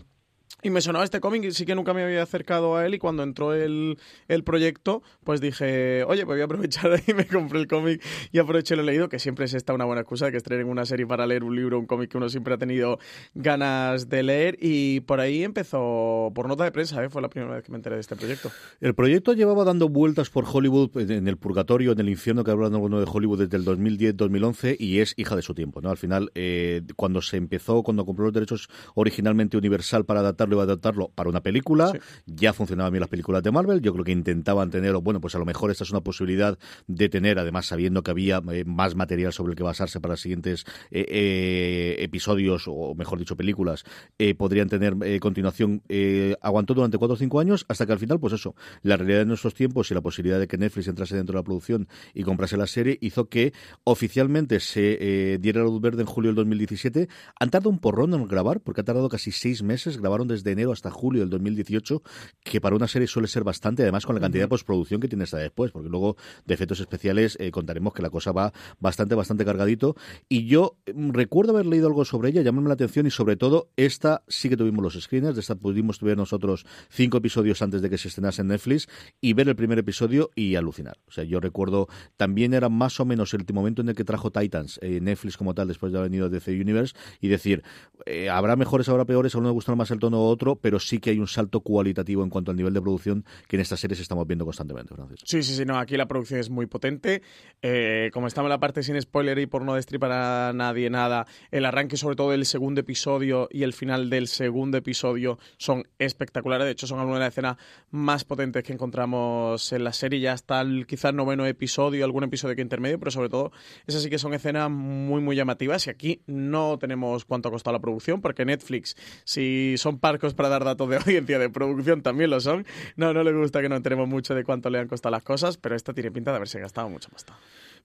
y 0.62 0.70
me 0.70 0.82
sonaba 0.82 1.04
este 1.04 1.20
cómic, 1.20 1.44
y 1.44 1.52
sí 1.52 1.66
que 1.66 1.76
nunca 1.76 1.94
me 1.94 2.04
había 2.04 2.24
acercado 2.24 2.76
a 2.76 2.86
él 2.86 2.94
y 2.94 3.00
cuando 3.00 3.24
entró 3.24 3.54
el, 3.54 3.98
el 4.28 4.44
proyecto, 4.44 5.02
pues 5.24 5.42
dije, 5.42 6.04
oye, 6.04 6.26
pues 6.26 6.36
voy 6.36 6.42
a 6.42 6.46
aprovechar 6.46 7.02
y 7.08 7.14
me 7.14 7.26
compré 7.26 7.60
el 7.60 7.68
cómic 7.68 8.04
y 8.32 8.40
aproveché 8.40 8.76
lo 8.76 8.84
leído, 8.84 9.10
que 9.10 9.20
siempre 9.20 9.46
es 9.46 9.54
esta 9.54 9.74
una 9.74 9.86
buena 9.86 10.02
excusa 10.02 10.26
de 10.26 10.32
que 10.32 10.38
estrenen 10.38 10.68
una 10.68 10.86
serie 10.86 11.06
para 11.08 11.26
leer 11.26 11.44
un 11.44 11.56
libro, 11.56 11.80
un 11.80 11.86
cómic 11.86 12.12
que 12.12 12.18
uno 12.18 12.30
siempre 12.30 12.54
ha 12.54 12.58
tenido 12.58 13.00
ganas 13.34 14.10
de 14.10 14.24
leer 14.24 14.58
y 14.60 15.02
por 15.02 15.20
ahí 15.20 15.44
empezó, 15.44 16.32
por 16.34 16.48
nota 16.48 16.64
de 16.64 16.72
prensa, 16.72 17.04
¿eh? 17.04 17.10
fue 17.10 17.22
la 17.22 17.30
primera 17.30 17.56
vez 17.56 17.64
que 17.64 17.72
me 17.72 17.78
enteré 17.78 17.96
de 17.96 18.02
este 18.02 18.16
proyecto. 18.16 18.52
El 18.80 18.94
proyecto 18.94 19.34
llevaba 19.34 19.64
dando 19.64 19.90
vueltas 19.90 20.30
por 20.30 20.46
Hollywood, 20.52 20.90
en 21.10 21.28
el 21.28 21.38
purgatorio, 21.38 21.92
en 21.92 22.00
el 22.00 22.10
infierno 22.10 22.44
que 22.44 22.52
hablan 22.52 22.74
alguno 22.74 23.00
de 23.00 23.08
Hollywood 23.12 23.48
desde 23.48 23.58
el 23.58 23.66
2010-2011 23.66 24.78
y 24.80 25.00
es 25.00 25.14
hija 25.18 25.36
de 25.36 25.42
su 25.42 25.54
tiempo. 25.54 25.82
¿no? 25.82 25.90
Al 25.90 25.98
final, 25.98 26.32
eh, 26.36 26.82
cuando 26.96 27.22
se 27.22 27.38
empezó, 27.38 27.84
cuando 27.84 28.06
compró 28.06 28.26
los 28.26 28.34
derechos 28.34 28.70
originalmente 28.96 29.58
Universal 29.58 30.06
para 30.06 30.22
adaptarlo 30.42 30.58
y 30.58 30.64
adaptarlo 30.64 31.10
para 31.14 31.30
una 31.30 31.42
película, 31.42 31.92
Sí. 31.92 32.00
ya 32.26 32.54
funcionaban 32.54 32.92
bien 32.94 33.02
las 33.02 33.10
películas 33.10 33.44
de 33.44 33.52
Marvel. 33.52 33.82
Yo 33.82 33.94
creo 33.94 34.06
que 34.06 34.12
intentaban 34.12 34.70
tener, 34.70 34.96
o 34.96 35.02
bueno, 35.02 35.20
pues 35.22 35.36
a 35.36 35.40
lo 35.40 35.46
mejor 35.46 35.72
esta 35.72 35.84
es 35.84 35.92
una 35.92 36.02
posibilidad 36.02 36.58
de 36.88 37.10
tener, 37.10 37.40
además 37.40 37.66
sabiendo 37.68 38.04
que 38.04 38.12
había 38.12 38.42
eh, 38.52 38.64
más 38.66 38.96
material 38.96 39.34
sobre 39.34 39.52
el 39.52 39.58
que 39.58 39.64
basarse 39.64 40.00
para 40.00 40.14
los 40.14 40.22
siguientes 40.22 40.66
eh, 40.92 41.06
eh, 41.08 41.96
episodios, 42.04 42.64
o 42.68 42.96
mejor 42.96 43.20
dicho, 43.20 43.36
películas, 43.36 43.84
eh, 44.18 44.36
podrían 44.36 44.70
tener 44.70 44.96
eh, 45.04 45.20
continuación. 45.20 45.82
Eh, 45.90 46.36
aguantó 46.42 46.74
durante 46.74 46.98
cuatro 46.98 47.14
o 47.16 47.18
cinco 47.18 47.40
años 47.40 47.66
hasta 47.68 47.86
que 47.86 47.94
al 47.94 48.00
final, 48.00 48.20
pues 48.20 48.34
eso, 48.34 48.56
la 48.84 48.98
realidad 48.98 49.20
de 49.20 49.26
nuestros 49.26 49.54
tiempos 49.54 49.92
y 49.92 49.94
la 49.94 50.02
posibilidad 50.02 50.40
de 50.40 50.48
que 50.48 50.58
Netflix 50.58 50.88
entrase 50.88 51.16
dentro 51.16 51.34
de 51.34 51.40
la 51.40 51.44
producción 51.44 51.88
y 52.14 52.24
comprase 52.24 52.58
la 52.58 52.68
serie 52.68 52.98
hizo 53.02 53.30
que 53.30 53.54
oficialmente 53.84 54.60
se 54.60 55.38
diera 55.40 55.62
luz 55.64 55.82
verde 55.82 56.02
en 56.02 56.08
julio 56.08 56.30
del 56.30 56.36
2017. 56.36 57.08
Han 57.40 57.50
tardado 57.50 57.70
un 57.70 57.80
porrón 57.80 58.14
en 58.14 58.28
grabar, 58.28 58.62
porque 58.62 58.82
ha 58.82 58.84
tardado 58.84 59.10
casi 59.10 59.32
seis 59.32 59.64
meses. 59.64 59.98
Grabaron 59.98 60.28
desde 60.32 60.52
enero 60.52 60.72
hasta 60.72 60.90
julio 60.90 61.22
del 61.22 61.30
2018, 61.30 62.02
que 62.44 62.60
para 62.60 62.76
una 62.76 62.88
serie 62.88 63.08
suele 63.08 63.28
ser 63.28 63.44
bastante, 63.44 63.84
además 63.84 64.06
con 64.06 64.16
la 64.16 64.22
cantidad 64.22 64.46
de 64.46 64.48
postproducción 64.48 65.00
que 65.00 65.08
tiene 65.08 65.24
hasta 65.24 65.38
después, 65.38 65.72
porque 65.72 65.90
luego 65.90 66.18
de 66.46 66.54
efectos 66.54 66.80
especiales 66.80 67.38
eh, 67.40 67.52
contaremos 67.52 67.94
que 67.94 68.02
la 68.02 68.10
cosa 68.10 68.32
va 68.32 68.54
bastante, 68.80 69.16
bastante 69.16 69.46
cargadito. 69.46 69.96
Y 70.30 70.48
yo 70.48 70.78
mm, 70.94 71.12
recuerdo 71.12 71.54
haber 71.54 71.66
leído 71.66 71.88
algo 71.88 72.06
sobre 72.06 72.30
ella, 72.30 72.42
llamarme 72.42 72.70
la 72.70 72.74
atención 72.74 73.06
y 73.06 73.12
sobre 73.12 73.36
todo 73.36 73.70
esta 73.76 74.24
sí 74.28 74.50
que 74.50 74.58
tuvimos 74.58 74.84
los 74.84 75.02
screeners, 75.02 75.36
de 75.36 75.42
esta 75.42 75.56
pudimos 75.56 76.00
ver 76.02 76.18
nosotros 76.18 76.66
cinco 76.90 77.18
episodios 77.18 77.62
antes 77.62 77.82
de 77.82 77.90
que 77.90 77.98
se 77.98 78.08
estrenase 78.08 78.42
en 78.42 78.48
Netflix 78.48 78.88
y 79.20 79.34
ver 79.34 79.50
el 79.50 79.56
primer 79.56 79.80
episodio 79.80 80.32
y 80.36 80.56
alucinar. 80.56 80.98
O 81.08 81.12
sea, 81.12 81.24
yo 81.24 81.40
recuerdo, 81.40 81.88
también 82.18 82.54
era 82.54 82.70
más 82.70 83.00
o 83.00 83.06
menos 83.06 83.34
el 83.34 83.46
momento 83.54 83.82
en 83.82 83.90
el 83.90 83.96
que 83.96 84.04
trajo 84.04 84.32
Titans, 84.32 84.80
eh, 84.82 85.00
Netflix 85.02 85.38
como 85.38 85.54
tal, 85.54 85.68
después 85.68 85.92
de 85.92 86.00
haber 86.00 86.10
venido 86.10 86.30
DC 86.30 86.52
Universe, 86.52 86.96
y 87.20 87.28
decir, 87.28 87.64
eh, 88.06 88.30
habrá 88.30 88.56
mejores, 88.56 88.90
habrá 88.90 89.06
peores, 89.06 89.36
a 89.36 89.40
uno 89.40 89.50
le 89.50 89.54
gustará 89.54 89.76
más 89.76 89.92
el 89.92 90.00
tono 90.00 90.21
otro, 90.24 90.56
pero 90.56 90.80
sí 90.80 91.00
que 91.00 91.12
hay 91.12 91.20
un 91.20 91.28
salto 91.28 91.62
cualitativo 91.62 92.24
en 92.24 92.30
cuanto 92.30 92.52
al 92.52 92.58
nivel 92.58 92.74
de 92.74 92.82
producción 92.82 93.26
que 93.48 93.56
en 93.56 93.62
estas 93.62 93.80
series 93.80 94.00
estamos 94.00 94.28
viendo 94.28 94.46
constantemente, 94.46 94.94
Francis. 94.96 95.20
Sí, 95.24 95.44
sí, 95.44 95.56
sí, 95.56 95.66
no, 95.66 95.78
aquí 95.78 95.98
la 95.98 96.08
producción 96.08 96.40
es 96.40 96.50
muy 96.50 96.66
potente. 96.66 97.22
Eh, 97.62 98.10
como 98.14 98.28
estamos 98.28 98.48
en 98.48 98.52
la 98.52 98.60
parte 98.60 98.84
sin 98.84 99.00
spoiler 99.02 99.40
y 99.40 99.46
por 99.46 99.64
no 99.64 99.76
destripar 99.76 100.12
a 100.12 100.54
nadie 100.54 100.90
nada, 100.90 101.28
el 101.52 101.66
arranque 101.66 101.98
sobre 101.98 102.16
todo 102.16 102.32
del 102.32 102.46
segundo 102.46 102.82
episodio 102.82 103.48
y 103.52 103.64
el 103.64 103.74
final 103.74 104.10
del 104.10 104.28
segundo 104.28 104.78
episodio 104.78 105.40
son 105.58 105.84
espectaculares. 106.00 106.66
De 106.66 106.72
hecho, 106.72 106.88
son 106.88 107.00
algunas 107.00 107.20
de 107.20 107.26
las 107.26 107.34
escenas 107.34 107.58
más 107.90 108.24
potentes 108.24 108.64
que 108.64 108.74
encontramos 108.74 109.72
en 109.72 109.84
la 109.84 109.94
serie, 109.94 110.20
ya 110.20 110.34
hasta 110.34 110.62
el 110.62 110.86
quizás 110.88 111.14
noveno 111.14 111.46
episodio, 111.46 112.06
algún 112.06 112.24
episodio 112.24 112.56
que 112.56 112.62
intermedio, 112.62 113.00
pero 113.00 113.12
sobre 113.12 113.30
todo 113.30 113.52
esas 113.88 114.04
sí 114.04 114.10
que 114.10 114.18
son 114.18 114.34
escenas 114.34 114.70
muy, 114.70 115.22
muy 115.22 115.36
llamativas. 115.36 115.88
Y 115.88 115.90
aquí 115.90 116.22
no 116.28 116.78
tenemos 116.80 117.26
cuánto 117.26 117.50
ha 117.50 117.52
costado 117.52 117.74
la 117.74 117.82
producción, 117.82 118.22
porque 118.22 118.46
Netflix, 118.46 118.96
si 119.24 119.76
son 119.78 120.00
parcos 120.12 120.34
para 120.34 120.50
dar 120.50 120.66
datos 120.66 120.90
de 120.90 120.98
audiencia 121.06 121.40
de 121.40 121.50
producción, 121.50 122.02
también 122.02 122.30
lo 122.30 122.42
son. 122.42 122.66
No, 122.98 123.14
no 123.14 123.24
le 123.24 123.32
gusta 123.32 123.62
que 123.62 123.70
no 123.70 123.82
tenemos 123.82 124.10
mucho 124.10 124.36
de 124.36 124.44
cuánto 124.44 124.70
le 124.70 124.80
han 124.80 124.88
costado 124.88 125.12
las 125.12 125.24
cosas, 125.24 125.58
pero 125.58 125.76
esta 125.76 125.94
tiene 125.94 126.12
pinta 126.12 126.32
de 126.32 126.38
haberse 126.38 126.60
gastado 126.60 126.90
mucho 126.90 127.10
más. 127.14 127.26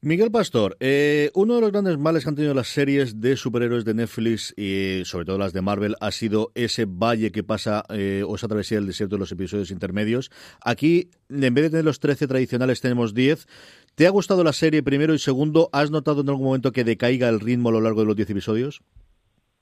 Miguel 0.03 0.31
Pastor, 0.31 0.77
eh, 0.81 1.31
uno 1.35 1.55
de 1.55 1.61
los 1.63 1.73
grandes 1.73 1.97
males 1.99 2.25
que 2.25 2.29
han 2.29 2.35
tenido 2.35 2.53
las 2.53 2.69
series 2.69 3.21
de 3.21 3.37
superhéroes 3.37 3.85
de 3.85 3.95
Netflix 3.95 4.53
y 4.57 5.03
sobre 5.05 5.25
todo 5.25 5.39
las 5.39 5.53
de 5.53 5.63
Marvel 5.63 5.97
ha 6.01 6.11
sido 6.11 6.53
ese 6.55 6.85
valle 6.85 7.33
que 7.33 7.43
pasa 7.43 7.85
eh, 7.89 8.23
o 8.27 8.35
esa 8.35 8.47
travesía 8.47 8.79
del 8.79 8.89
desierto 8.89 9.17
de 9.17 9.21
los 9.21 9.33
episodios 9.33 9.71
intermedios. 9.71 10.31
Aquí, 10.61 11.11
en 11.31 11.55
vez 11.55 11.65
de 11.65 11.71
tener 11.71 11.85
los 11.85 12.01
13 12.01 12.27
tradicionales, 12.27 12.81
tenemos 12.81 13.15
10. 13.15 13.47
¿Te 13.95 14.07
ha 14.07 14.11
gustado 14.11 14.45
la 14.45 14.53
serie 14.53 14.83
primero 14.83 15.15
y 15.15 15.19
segundo? 15.19 15.71
¿Has 15.73 15.91
notado 15.91 16.21
en 16.21 16.29
algún 16.29 16.45
momento 16.45 16.73
que 16.73 16.85
decaiga 16.85 17.29
el 17.29 17.41
ritmo 17.41 17.71
a 17.71 17.73
lo 17.73 17.81
largo 17.81 18.01
de 18.01 18.07
los 18.07 18.17
10 18.17 18.31
episodios? 18.31 18.83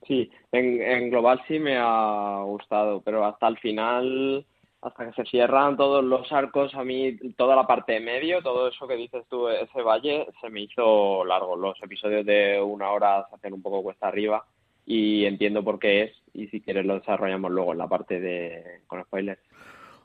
Sí, 0.06 0.30
en, 0.52 0.82
en 0.82 1.11
global 1.11 1.42
sí 1.49 1.58
me 1.58 1.76
ha 1.78 2.42
gustado, 2.44 3.00
pero 3.02 3.25
hasta 3.25 3.49
el 3.49 3.58
final 3.58 4.46
hasta 4.84 5.06
que 5.06 5.23
se 5.23 5.30
cierran 5.30 5.78
todos 5.78 6.04
los 6.04 6.30
arcos, 6.30 6.75
a 6.75 6.84
mí 6.84 7.16
toda 7.37 7.56
la 7.56 7.66
parte 7.66 7.94
de 7.94 8.00
medio, 8.00 8.42
todo 8.42 8.68
eso 8.68 8.87
que 8.87 8.96
dices 8.96 9.25
tú, 9.30 9.49
ese 9.49 9.80
valle, 9.80 10.26
se 10.42 10.50
me 10.50 10.61
hizo 10.61 11.25
largo. 11.25 11.56
Los 11.56 11.82
episodios 11.82 12.26
de 12.26 12.61
una 12.61 12.90
hora 12.90 13.26
se 13.30 13.37
hacen 13.37 13.54
un 13.54 13.62
poco 13.62 13.82
cuesta 13.82 14.08
arriba 14.08 14.44
y 14.84 15.25
entiendo 15.25 15.64
por 15.64 15.78
qué 15.78 16.02
es 16.02 16.12
y 16.34 16.49
si 16.49 16.61
quieres 16.61 16.84
lo 16.84 16.99
desarrollamos 16.99 17.50
luego 17.50 17.73
en 17.73 17.78
la 17.78 17.88
parte 17.88 18.20
de 18.20 18.82
con 18.87 19.02
spoilers. 19.04 19.40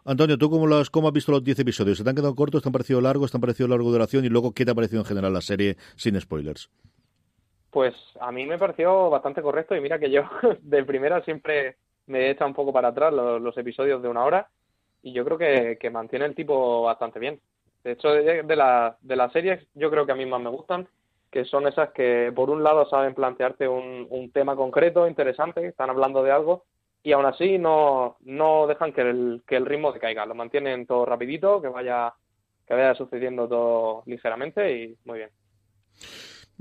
Antonio, 0.06 0.38
¿tú 0.38 0.50
cómo, 0.50 0.66
los, 0.66 0.90
cómo 0.90 1.10
has 1.10 1.14
visto 1.14 1.34
los 1.34 1.44
10 1.44 1.60
episodios? 1.60 1.98
¿Se 1.98 2.06
te 2.06 2.10
han 2.10 2.16
quedado 2.16 2.34
cortos? 2.34 2.64
¿Te 2.64 2.70
han 2.70 2.74
parecido 2.74 3.02
largos? 3.02 3.32
¿Te 3.32 3.38
han 3.38 3.42
parecido 3.42 3.68
largo 3.68 3.92
duración? 3.92 4.24
Y 4.24 4.30
luego, 4.30 4.54
¿qué 4.54 4.64
te 4.64 4.72
ha 4.72 4.76
parecido 4.76 5.02
en 5.02 5.06
general 5.06 5.34
la 5.34 5.42
serie 5.42 5.76
sin 5.98 6.20
spoilers? 6.20 6.70
Pues 7.72 7.94
a 8.20 8.32
mí 8.32 8.46
me 8.46 8.58
pareció 8.58 9.10
bastante 9.10 9.42
correcto 9.42 9.76
y 9.76 9.82
mira 9.82 10.00
que 10.00 10.10
yo 10.10 10.24
de 10.62 10.84
primera 10.84 11.22
siempre 11.24 11.78
me 12.08 12.22
he 12.22 12.30
echado 12.32 12.48
un 12.48 12.56
poco 12.56 12.74
para 12.74 12.90
atrás 12.90 13.14
los 13.14 13.58
episodios 13.58 14.02
de 14.02 14.10
una 14.10 14.24
hora 14.24 14.48
y 15.04 15.14
yo 15.14 15.24
creo 15.24 15.38
que, 15.38 15.78
que 15.80 15.90
mantiene 15.90 16.26
el 16.26 16.36
tipo 16.36 16.84
bastante 16.84 17.20
bien. 17.20 17.40
De 17.84 17.92
hecho, 17.94 18.10
de, 18.10 18.56
la, 18.56 18.98
de 19.02 19.16
las 19.16 19.32
series, 19.32 19.66
yo 19.74 19.90
creo 19.90 20.06
que 20.06 20.12
a 20.12 20.16
mí 20.16 20.26
más 20.26 20.42
me 20.42 20.50
gustan, 20.50 20.88
que 21.32 21.46
son 21.46 21.68
esas 21.68 21.92
que, 21.92 22.32
por 22.36 22.50
un 22.50 22.64
lado, 22.64 22.90
saben 22.90 23.14
plantearte 23.14 23.68
un, 23.68 24.08
un 24.10 24.32
tema 24.32 24.56
concreto, 24.56 25.08
interesante, 25.08 25.66
están 25.66 25.90
hablando 25.90 26.22
de 26.22 26.32
algo, 26.32 26.66
y 27.04 27.14
aún 27.14 27.26
así 27.26 27.58
no, 27.58 28.18
no 28.22 28.68
dejan 28.68 28.92
que 28.92 29.02
el, 29.02 29.44
que 29.48 29.56
el 29.56 29.66
ritmo 29.66 29.94
lo 29.94 30.36
mantienen 30.36 30.86
todo 30.86 31.06
rapidito, 31.06 31.62
que 31.62 31.70
vaya, 31.70 32.14
que 32.68 32.74
vaya 32.74 32.94
sucediendo 32.96 33.48
todo 33.48 34.04
ligeramente 34.06 34.72
y 34.72 34.98
muy 35.06 35.20
bien. 35.20 35.30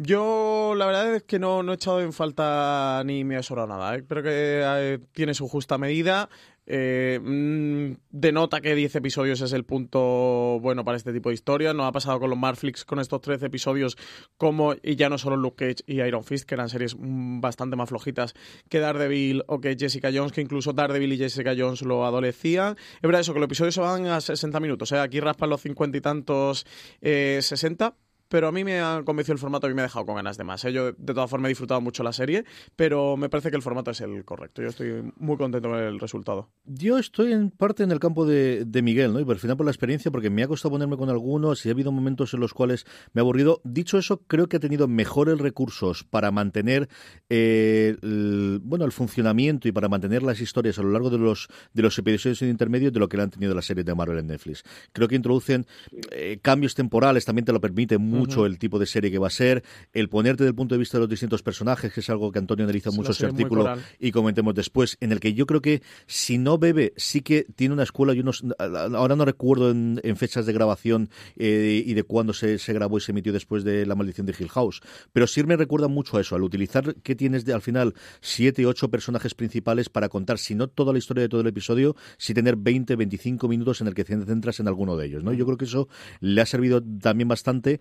Yo 0.00 0.74
la 0.76 0.86
verdad 0.86 1.12
es 1.16 1.24
que 1.24 1.40
no, 1.40 1.64
no 1.64 1.72
he 1.72 1.74
echado 1.74 2.00
en 2.00 2.12
falta 2.12 3.02
ni 3.04 3.24
me 3.24 3.36
ha 3.36 3.42
sobrado 3.42 3.66
nada. 3.66 3.96
¿eh? 3.96 4.04
Creo 4.08 4.22
que 4.22 4.62
eh, 4.64 4.98
tiene 5.12 5.34
su 5.34 5.48
justa 5.48 5.76
medida. 5.76 6.28
Eh, 6.70 7.18
mm, 7.20 7.96
denota 8.10 8.60
que 8.60 8.76
10 8.76 8.94
episodios 8.94 9.40
es 9.40 9.52
el 9.52 9.64
punto 9.64 10.60
bueno 10.60 10.84
para 10.84 10.96
este 10.96 11.12
tipo 11.12 11.30
de 11.30 11.34
historias. 11.34 11.74
No 11.74 11.84
ha 11.84 11.90
pasado 11.90 12.20
con 12.20 12.30
los 12.30 12.38
Marflix 12.38 12.84
con 12.84 13.00
estos 13.00 13.20
13 13.22 13.46
episodios 13.46 13.96
como, 14.36 14.74
y 14.84 14.94
ya 14.94 15.08
no 15.08 15.18
solo 15.18 15.36
Luke 15.36 15.66
Cage 15.66 15.82
y 15.92 16.00
Iron 16.00 16.22
Fist, 16.22 16.48
que 16.48 16.54
eran 16.54 16.68
series 16.68 16.94
mm, 16.96 17.40
bastante 17.40 17.74
más 17.74 17.88
flojitas 17.88 18.34
que 18.68 18.78
Daredevil 18.78 19.42
o 19.48 19.60
que 19.60 19.76
Jessica 19.76 20.10
Jones, 20.14 20.30
que 20.30 20.42
incluso 20.42 20.72
Daredevil 20.74 21.14
y 21.14 21.18
Jessica 21.18 21.54
Jones 21.58 21.82
lo 21.82 22.06
adolecían. 22.06 22.76
Es 22.96 23.02
verdad 23.02 23.22
eso, 23.22 23.32
que 23.32 23.40
los 23.40 23.46
episodios 23.46 23.74
se 23.74 23.80
van 23.80 24.06
a 24.06 24.20
60 24.20 24.60
minutos. 24.60 24.92
¿eh? 24.92 25.00
Aquí 25.00 25.18
raspan 25.18 25.50
los 25.50 25.60
50 25.62 25.98
y 25.98 26.00
tantos 26.00 26.66
eh, 27.00 27.40
60 27.42 27.96
pero 28.28 28.48
a 28.48 28.52
mí 28.52 28.64
me 28.64 28.80
ha 28.80 29.02
convencido 29.04 29.34
el 29.34 29.38
formato 29.38 29.68
y 29.68 29.74
me 29.74 29.82
ha 29.82 29.84
dejado 29.84 30.06
con 30.06 30.16
ganas 30.16 30.36
de 30.36 30.44
más. 30.44 30.64
¿eh? 30.64 30.72
Yo, 30.72 30.92
de 30.92 31.14
todas 31.14 31.30
formas, 31.30 31.48
he 31.48 31.50
disfrutado 31.50 31.80
mucho 31.80 32.02
la 32.02 32.12
serie, 32.12 32.44
pero 32.76 33.16
me 33.16 33.28
parece 33.28 33.50
que 33.50 33.56
el 33.56 33.62
formato 33.62 33.90
es 33.90 34.00
el 34.00 34.24
correcto. 34.24 34.62
Yo 34.62 34.68
estoy 34.68 35.12
muy 35.16 35.36
contento 35.36 35.68
con 35.68 35.78
el 35.78 35.98
resultado. 35.98 36.50
Yo 36.64 36.98
estoy 36.98 37.32
en 37.32 37.50
parte 37.50 37.82
en 37.82 37.90
el 37.90 38.00
campo 38.00 38.26
de, 38.26 38.64
de 38.64 38.82
Miguel, 38.82 39.12
¿no? 39.12 39.20
Y 39.20 39.24
por 39.24 39.38
final 39.38 39.56
por 39.56 39.66
la 39.66 39.72
experiencia, 39.72 40.10
porque 40.10 40.30
me 40.30 40.42
ha 40.42 40.48
costado 40.48 40.72
ponerme 40.72 40.96
con 40.96 41.10
algunos 41.10 41.64
y 41.64 41.68
ha 41.68 41.72
habido 41.72 41.92
momentos 41.92 42.34
en 42.34 42.40
los 42.40 42.54
cuales 42.54 42.86
me 43.12 43.20
ha 43.20 43.22
aburrido. 43.22 43.60
Dicho 43.64 43.98
eso, 43.98 44.22
creo 44.26 44.48
que 44.48 44.56
ha 44.56 44.60
tenido 44.60 44.88
mejores 44.88 45.38
recursos 45.38 46.04
para 46.04 46.30
mantener 46.30 46.88
eh, 47.28 47.96
el, 48.02 48.60
bueno, 48.62 48.84
el 48.84 48.92
funcionamiento 48.92 49.68
y 49.68 49.72
para 49.72 49.88
mantener 49.88 50.22
las 50.22 50.40
historias 50.40 50.78
a 50.78 50.82
lo 50.82 50.90
largo 50.90 51.10
de 51.10 51.18
los, 51.18 51.48
de 51.72 51.82
los 51.82 51.98
episodios 51.98 52.42
intermedios 52.42 52.92
de 52.92 53.00
lo 53.00 53.08
que 53.08 53.16
le 53.16 53.22
han 53.24 53.30
tenido 53.30 53.54
las 53.54 53.66
series 53.66 53.86
de 53.86 53.94
Marvel 53.94 54.18
en 54.18 54.26
Netflix. 54.26 54.64
Creo 54.92 55.08
que 55.08 55.16
introducen 55.16 55.66
eh, 56.10 56.38
cambios 56.42 56.74
temporales, 56.74 57.24
también 57.24 57.44
te 57.44 57.52
lo 57.52 57.60
permite 57.60 57.98
mucho 58.18 58.40
uh 58.40 58.44
-huh. 58.44 58.46
el 58.46 58.58
tipo 58.58 58.78
de 58.78 58.86
serie 58.86 59.10
que 59.10 59.18
va 59.18 59.28
a 59.28 59.30
ser, 59.30 59.62
el 59.92 60.08
ponerte 60.08 60.44
del 60.44 60.54
punto 60.54 60.74
de 60.74 60.78
vista 60.78 60.98
de 60.98 61.02
los 61.02 61.10
distintos 61.10 61.42
personajes, 61.42 61.92
que 61.92 62.00
es 62.00 62.10
algo 62.10 62.32
que 62.32 62.38
Antonio 62.38 62.64
analiza 62.64 62.90
mucho 62.90 63.12
ese 63.12 63.26
artículo 63.26 63.76
y 63.98 64.12
comentemos 64.12 64.54
después, 64.54 64.96
en 65.00 65.12
el 65.12 65.20
que 65.20 65.34
yo 65.34 65.46
creo 65.46 65.60
que 65.60 65.82
si 66.06 66.38
no 66.38 66.58
bebe, 66.58 66.92
sí 66.96 67.22
que 67.22 67.46
tiene 67.56 67.74
una 67.74 67.82
escuela 67.82 68.14
y 68.14 68.20
unos, 68.20 68.44
ahora 68.58 69.16
no 69.16 69.24
recuerdo 69.24 69.70
en, 69.70 70.00
en 70.02 70.16
fechas 70.16 70.46
de 70.46 70.52
grabación 70.52 71.10
eh, 71.36 71.82
y 71.84 71.94
de 71.94 72.02
cuándo 72.02 72.32
se, 72.32 72.58
se, 72.58 72.72
grabó 72.72 72.98
y 72.98 73.00
se 73.00 73.12
emitió 73.12 73.32
después 73.32 73.64
de 73.64 73.86
La 73.86 73.94
maldición 73.94 74.26
de 74.26 74.34
Hill 74.38 74.48
House, 74.48 74.80
pero 75.12 75.26
sí 75.26 75.42
me 75.44 75.56
recuerda 75.56 75.88
mucho 75.88 76.16
a 76.16 76.20
eso, 76.20 76.34
al 76.34 76.42
utilizar 76.42 76.94
que 76.96 77.14
tienes 77.14 77.44
de, 77.44 77.52
al 77.52 77.62
final 77.62 77.94
siete, 78.20 78.66
ocho 78.66 78.90
personajes 78.90 79.34
principales 79.34 79.88
para 79.88 80.08
contar, 80.08 80.38
si 80.38 80.54
no 80.54 80.68
toda 80.68 80.92
la 80.92 80.98
historia 80.98 81.22
de 81.22 81.28
todo 81.28 81.40
el 81.40 81.46
episodio, 81.46 81.96
si 82.16 82.34
tener 82.34 82.56
20, 82.56 82.96
25 82.96 83.48
minutos 83.48 83.80
en 83.80 83.88
el 83.88 83.94
que 83.94 84.04
te 84.04 84.16
centras 84.24 84.60
en 84.60 84.68
alguno 84.68 84.96
de 84.96 85.06
ellos, 85.06 85.24
¿no? 85.24 85.32
Yo 85.32 85.44
creo 85.44 85.56
que 85.56 85.64
eso 85.64 85.88
le 86.20 86.40
ha 86.40 86.46
servido 86.46 86.82
también 86.82 87.28
bastante 87.28 87.80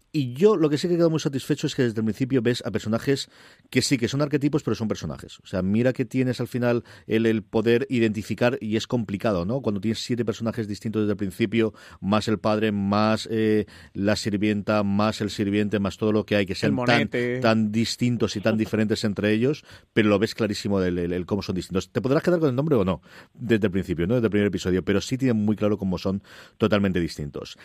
y 0.11 0.33
yo 0.33 0.55
lo 0.57 0.69
que 0.69 0.77
sí 0.77 0.87
que 0.87 0.95
he 0.95 0.97
quedado 0.97 1.09
muy 1.09 1.19
satisfecho 1.19 1.67
es 1.67 1.75
que 1.75 1.83
desde 1.83 1.99
el 1.99 2.05
principio 2.05 2.41
ves 2.41 2.63
a 2.65 2.71
personajes 2.71 3.29
que 3.69 3.81
sí, 3.81 3.97
que 3.97 4.07
son 4.07 4.21
arquetipos, 4.21 4.63
pero 4.63 4.75
son 4.75 4.87
personajes. 4.87 5.39
O 5.39 5.45
sea, 5.45 5.61
mira 5.61 5.93
que 5.93 6.05
tienes 6.05 6.41
al 6.41 6.47
final 6.47 6.83
el, 7.07 7.25
el 7.25 7.43
poder 7.43 7.87
identificar 7.89 8.57
y 8.59 8.75
es 8.75 8.87
complicado, 8.87 9.45
¿no? 9.45 9.61
Cuando 9.61 9.79
tienes 9.79 9.99
siete 9.99 10.25
personajes 10.25 10.67
distintos 10.67 11.03
desde 11.03 11.13
el 11.13 11.17
principio, 11.17 11.73
más 12.01 12.27
el 12.27 12.39
padre, 12.39 12.71
más 12.71 13.27
eh, 13.31 13.65
la 13.93 14.15
sirvienta, 14.15 14.83
más 14.83 15.21
el 15.21 15.29
sirviente, 15.29 15.79
más 15.79 15.97
todo 15.97 16.11
lo 16.11 16.25
que 16.25 16.35
hay, 16.35 16.45
que 16.45 16.55
sean 16.55 16.75
tan, 16.85 17.09
tan, 17.41 17.71
distintos 17.71 18.35
y 18.35 18.41
tan 18.41 18.57
diferentes 18.57 19.03
entre 19.03 19.31
ellos, 19.31 19.63
pero 19.93 20.09
lo 20.09 20.19
ves 20.19 20.35
clarísimo 20.35 20.81
el, 20.81 20.97
el, 20.97 21.13
el, 21.13 21.25
cómo 21.25 21.41
son 21.41 21.55
distintos. 21.55 21.91
Te 21.91 22.01
podrás 22.01 22.23
quedar 22.23 22.39
con 22.39 22.49
el 22.49 22.55
nombre 22.55 22.75
o 22.75 22.83
no, 22.83 23.01
desde 23.33 23.67
el 23.67 23.71
principio, 23.71 24.07
¿no? 24.07 24.15
Desde 24.15 24.27
el 24.27 24.31
primer 24.31 24.47
episodio, 24.47 24.83
pero 24.83 24.99
sí 24.99 25.17
tienen 25.17 25.37
muy 25.37 25.55
claro 25.55 25.77
cómo 25.77 25.97
son 25.97 26.21
totalmente 26.57 26.99
distintos. 26.99 27.57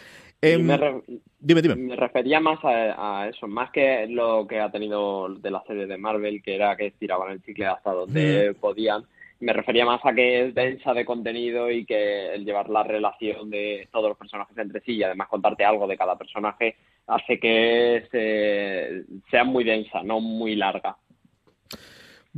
Eh, 0.43 0.59
me, 0.59 0.77
re... 0.77 1.03
dime, 1.41 1.63
dime. 1.63 1.77
me 1.77 1.97
refería 1.97 2.36
más 2.41 2.65
a, 2.65 3.23
a, 3.23 3.29
eso, 3.29 3.47
más 3.47 3.71
que 3.71 4.07
lo 4.09 4.47
que 4.47 4.61
ha 4.61 4.71
tenido 4.71 5.29
de 5.29 5.51
la 5.51 5.63
serie 5.67 5.87
de 5.87 5.99
Marvel, 5.99 6.43
que 6.43 6.55
era 6.55 6.77
que 6.77 6.93
tiraban 6.93 7.33
el 7.33 7.43
chicle 7.43 7.67
hasta 7.67 7.93
donde 7.93 8.51
mm. 8.51 8.61
podían. 8.61 9.05
Me 9.39 9.53
refería 9.53 9.85
más 9.85 10.01
a 10.05 10.15
que 10.15 10.47
es 10.47 10.55
densa 10.55 10.95
de 10.95 11.05
contenido 11.05 11.71
y 11.71 11.85
que 11.85 12.35
el 12.35 12.45
llevar 12.45 12.71
la 12.71 12.83
relación 12.83 13.51
de 13.51 13.87
todos 13.93 14.09
los 14.09 14.19
personajes 14.19 14.57
entre 14.57 14.81
sí 14.81 14.93
y 14.93 15.03
además 15.03 15.29
contarte 15.29 15.65
algo 15.65 15.87
de 15.87 15.99
cada 15.99 16.17
personaje 16.17 16.77
hace 17.07 17.39
que 17.39 18.07
se, 18.11 19.05
sea 19.31 19.45
muy 19.45 19.65
densa, 19.65 20.03
no 20.03 20.21
muy 20.21 20.57
larga. 20.57 20.97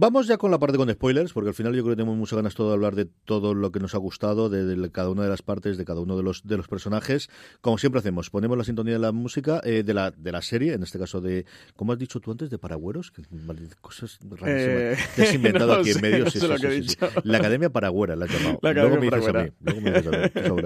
Vamos 0.00 0.28
ya 0.28 0.38
con 0.38 0.52
la 0.52 0.60
parte 0.60 0.76
con 0.76 0.88
spoilers, 0.88 1.32
porque 1.32 1.48
al 1.48 1.54
final 1.54 1.74
yo 1.74 1.82
creo 1.82 1.96
que 1.96 1.96
tenemos 1.96 2.16
muchas 2.16 2.36
ganas 2.36 2.54
todo 2.54 2.68
de 2.68 2.74
hablar 2.74 2.94
de 2.94 3.06
todo 3.24 3.52
lo 3.52 3.72
que 3.72 3.80
nos 3.80 3.96
ha 3.96 3.98
gustado, 3.98 4.48
de, 4.48 4.64
de, 4.64 4.90
cada 4.92 5.10
una 5.10 5.24
de 5.24 5.28
las 5.28 5.42
partes, 5.42 5.76
de 5.76 5.84
cada 5.84 5.98
uno 5.98 6.16
de 6.16 6.22
los 6.22 6.46
de 6.46 6.56
los 6.56 6.68
personajes. 6.68 7.28
Como 7.62 7.78
siempre 7.78 7.98
hacemos, 7.98 8.30
ponemos 8.30 8.56
la 8.56 8.62
sintonía 8.62 8.92
de 8.92 9.00
la 9.00 9.10
música, 9.10 9.60
eh, 9.64 9.82
de 9.82 9.94
la 9.94 10.12
de 10.12 10.30
la 10.30 10.40
serie, 10.40 10.74
en 10.74 10.84
este 10.84 11.00
caso 11.00 11.20
de, 11.20 11.46
¿cómo 11.74 11.94
has 11.94 11.98
dicho 11.98 12.20
tú 12.20 12.30
antes? 12.30 12.48
De 12.48 12.58
Paragüeros, 12.58 13.10
que 13.10 13.22
cosas 13.80 14.20
eh, 14.46 14.96
que 15.16 15.22
has 15.22 15.34
inventado 15.34 15.66
no 15.74 15.80
aquí 15.80 15.90
sé, 15.92 15.98
en 15.98 16.02
medio. 16.02 16.24
No 16.26 16.30
sí, 16.30 16.38
sé 16.38 16.58
sí, 16.58 16.88
sí, 16.90 16.96
La 17.24 17.38
Academia 17.38 17.68
Paragüera 17.68 18.14
la 18.14 18.26
has 18.26 18.30
llamado. 18.30 18.60
La 18.62 18.72
luego, 18.74 18.98
me 18.98 19.10
dices 19.10 19.26
a 19.26 19.32
mí, 19.32 19.50
luego 19.58 19.80
me 19.80 19.90
dices 19.90 20.12
a 20.12 20.52
mí, 20.52 20.62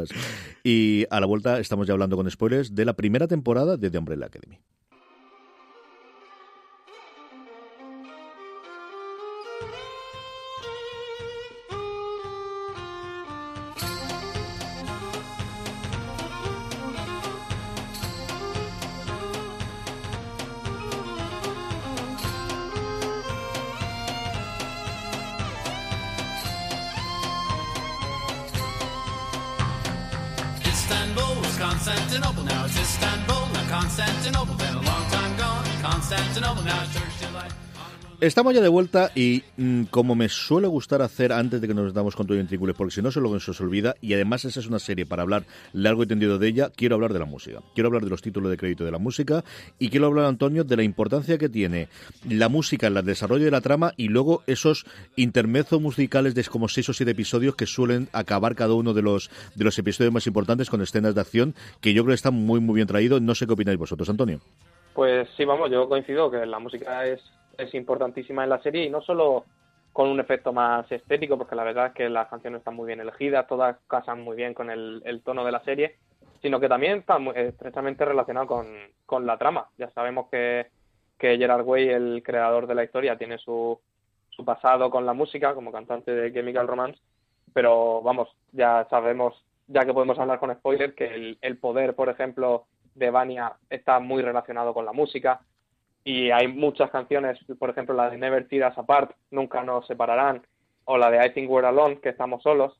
Y 0.62 1.06
a 1.08 1.20
la 1.20 1.26
vuelta 1.26 1.58
estamos 1.58 1.86
ya 1.86 1.94
hablando 1.94 2.18
con 2.18 2.30
spoilers 2.30 2.74
de 2.74 2.84
la 2.84 2.92
primera 2.92 3.26
temporada 3.28 3.78
de 3.78 3.88
The 3.88 3.96
Umbrella 3.96 4.26
Academy. 4.26 4.60
Estamos 38.22 38.54
ya 38.54 38.60
de 38.60 38.68
vuelta 38.68 39.10
y 39.16 39.42
mm, 39.56 39.86
como 39.90 40.14
me 40.14 40.28
suele 40.28 40.68
gustar 40.68 41.02
hacer 41.02 41.32
antes 41.32 41.60
de 41.60 41.66
que 41.66 41.74
nos 41.74 41.92
damos 41.92 42.14
con 42.14 42.24
todo 42.24 42.38
ventrículos, 42.38 42.76
porque 42.76 42.94
si 42.94 43.02
no 43.02 43.10
se 43.10 43.20
lo 43.20 43.40
se 43.40 43.62
olvida, 43.64 43.96
y 44.00 44.14
además 44.14 44.44
esa 44.44 44.60
es 44.60 44.68
una 44.68 44.78
serie 44.78 45.06
para 45.06 45.22
hablar 45.22 45.44
largo 45.72 46.04
y 46.04 46.06
tendido 46.06 46.38
de 46.38 46.46
ella, 46.46 46.70
quiero 46.70 46.94
hablar 46.94 47.12
de 47.12 47.18
la 47.18 47.24
música. 47.24 47.58
Quiero 47.74 47.88
hablar 47.88 48.04
de 48.04 48.10
los 48.10 48.22
títulos 48.22 48.48
de 48.52 48.56
crédito 48.56 48.84
de 48.84 48.92
la 48.92 48.98
música 48.98 49.42
y 49.80 49.88
quiero 49.88 50.06
hablar, 50.06 50.26
Antonio, 50.26 50.62
de 50.62 50.76
la 50.76 50.84
importancia 50.84 51.36
que 51.36 51.48
tiene 51.48 51.88
la 52.28 52.48
música 52.48 52.86
en 52.86 52.96
el 52.96 53.04
desarrollo 53.04 53.44
de 53.44 53.50
la 53.50 53.60
trama 53.60 53.92
y 53.96 54.06
luego 54.06 54.44
esos 54.46 54.86
intermezos 55.16 55.80
musicales 55.80 56.36
de 56.36 56.44
como 56.44 56.68
seis 56.68 56.88
o 56.90 56.92
siete 56.92 57.10
episodios 57.10 57.56
que 57.56 57.66
suelen 57.66 58.08
acabar 58.12 58.54
cada 58.54 58.74
uno 58.74 58.94
de 58.94 59.02
los, 59.02 59.30
de 59.56 59.64
los 59.64 59.76
episodios 59.80 60.12
más 60.12 60.28
importantes 60.28 60.70
con 60.70 60.80
escenas 60.80 61.16
de 61.16 61.20
acción 61.20 61.56
que 61.80 61.92
yo 61.92 62.04
creo 62.04 62.12
que 62.12 62.16
están 62.16 62.34
muy, 62.34 62.60
muy 62.60 62.76
bien 62.76 62.86
traídos. 62.86 63.20
No 63.20 63.34
sé 63.34 63.48
qué 63.48 63.54
opináis 63.54 63.78
vosotros, 63.78 64.08
Antonio. 64.08 64.40
Pues 64.94 65.28
sí, 65.36 65.44
vamos, 65.44 65.70
yo 65.70 65.88
coincido 65.88 66.30
que 66.30 66.44
la 66.44 66.58
música 66.58 67.06
es 67.06 67.22
es 67.58 67.74
importantísima 67.74 68.44
en 68.44 68.50
la 68.50 68.62
serie 68.62 68.84
y 68.84 68.90
no 68.90 69.00
solo 69.02 69.44
con 69.92 70.08
un 70.08 70.20
efecto 70.20 70.52
más 70.52 70.90
estético, 70.90 71.36
porque 71.36 71.56
la 71.56 71.64
verdad 71.64 71.88
es 71.88 71.92
que 71.92 72.08
las 72.08 72.28
canciones 72.28 72.60
están 72.60 72.74
muy 72.74 72.86
bien 72.86 73.00
elegidas, 73.00 73.46
todas 73.46 73.76
casan 73.88 74.22
muy 74.22 74.36
bien 74.36 74.54
con 74.54 74.70
el, 74.70 75.20
tono 75.22 75.44
de 75.44 75.52
la 75.52 75.62
serie, 75.64 75.96
sino 76.40 76.58
que 76.58 76.68
también 76.68 76.98
está 76.98 77.18
muy, 77.18 77.34
estrechamente 77.36 78.04
relacionado 78.04 78.46
con, 78.46 78.66
con, 79.04 79.26
la 79.26 79.36
trama. 79.36 79.68
Ya 79.76 79.90
sabemos 79.90 80.28
que, 80.30 80.68
que 81.18 81.36
Gerard 81.36 81.66
Way, 81.66 81.88
el 81.90 82.22
creador 82.24 82.66
de 82.66 82.74
la 82.74 82.84
historia, 82.84 83.18
tiene 83.18 83.36
su, 83.36 83.78
su 84.30 84.44
pasado 84.44 84.90
con 84.90 85.04
la 85.04 85.12
música 85.12 85.54
como 85.54 85.72
cantante 85.72 86.10
de 86.10 86.32
Chemical 86.32 86.68
Romance, 86.68 86.98
pero 87.52 88.00
vamos, 88.00 88.34
ya 88.52 88.86
sabemos, 88.88 89.44
ya 89.66 89.84
que 89.84 89.92
podemos 89.92 90.18
hablar 90.18 90.40
con 90.40 90.54
spoiler, 90.54 90.94
que 90.94 91.36
el 91.38 91.58
poder, 91.58 91.94
por 91.94 92.08
ejemplo, 92.08 92.64
de 92.94 93.10
Vania 93.10 93.52
está 93.70 93.98
muy 94.00 94.22
relacionado 94.22 94.74
con 94.74 94.84
la 94.84 94.92
música 94.92 95.40
y 96.04 96.30
hay 96.30 96.48
muchas 96.48 96.90
canciones, 96.90 97.38
por 97.58 97.70
ejemplo 97.70 97.94
la 97.94 98.10
de 98.10 98.18
Never 98.18 98.48
Tear 98.48 98.70
Us 98.70 98.78
Apart, 98.78 99.12
Nunca 99.30 99.62
nos 99.62 99.86
separarán, 99.86 100.42
o 100.84 100.98
la 100.98 101.10
de 101.10 101.24
I 101.24 101.32
Think 101.32 101.50
We're 101.50 101.66
Alone, 101.66 102.00
que 102.00 102.08
estamos 102.08 102.42
solos, 102.42 102.78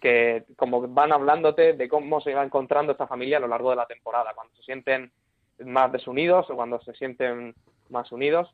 que 0.00 0.44
como 0.56 0.86
van 0.88 1.12
hablándote 1.12 1.72
de 1.72 1.88
cómo 1.88 2.20
se 2.20 2.34
va 2.34 2.44
encontrando 2.44 2.92
esta 2.92 3.06
familia 3.06 3.38
a 3.38 3.40
lo 3.40 3.48
largo 3.48 3.70
de 3.70 3.76
la 3.76 3.86
temporada, 3.86 4.32
cuando 4.34 4.54
se 4.56 4.62
sienten 4.62 5.10
más 5.64 5.90
desunidos 5.92 6.48
o 6.50 6.56
cuando 6.56 6.80
se 6.82 6.92
sienten 6.94 7.54
más 7.88 8.10
unidos. 8.12 8.48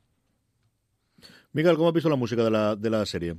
Miguel, 1.53 1.75
¿cómo 1.75 1.89
has 1.89 1.93
visto 1.93 2.09
la 2.09 2.15
música 2.15 2.43
de 2.43 2.51
la, 2.51 2.75
de 2.75 2.89
la 2.89 3.05
serie? 3.05 3.35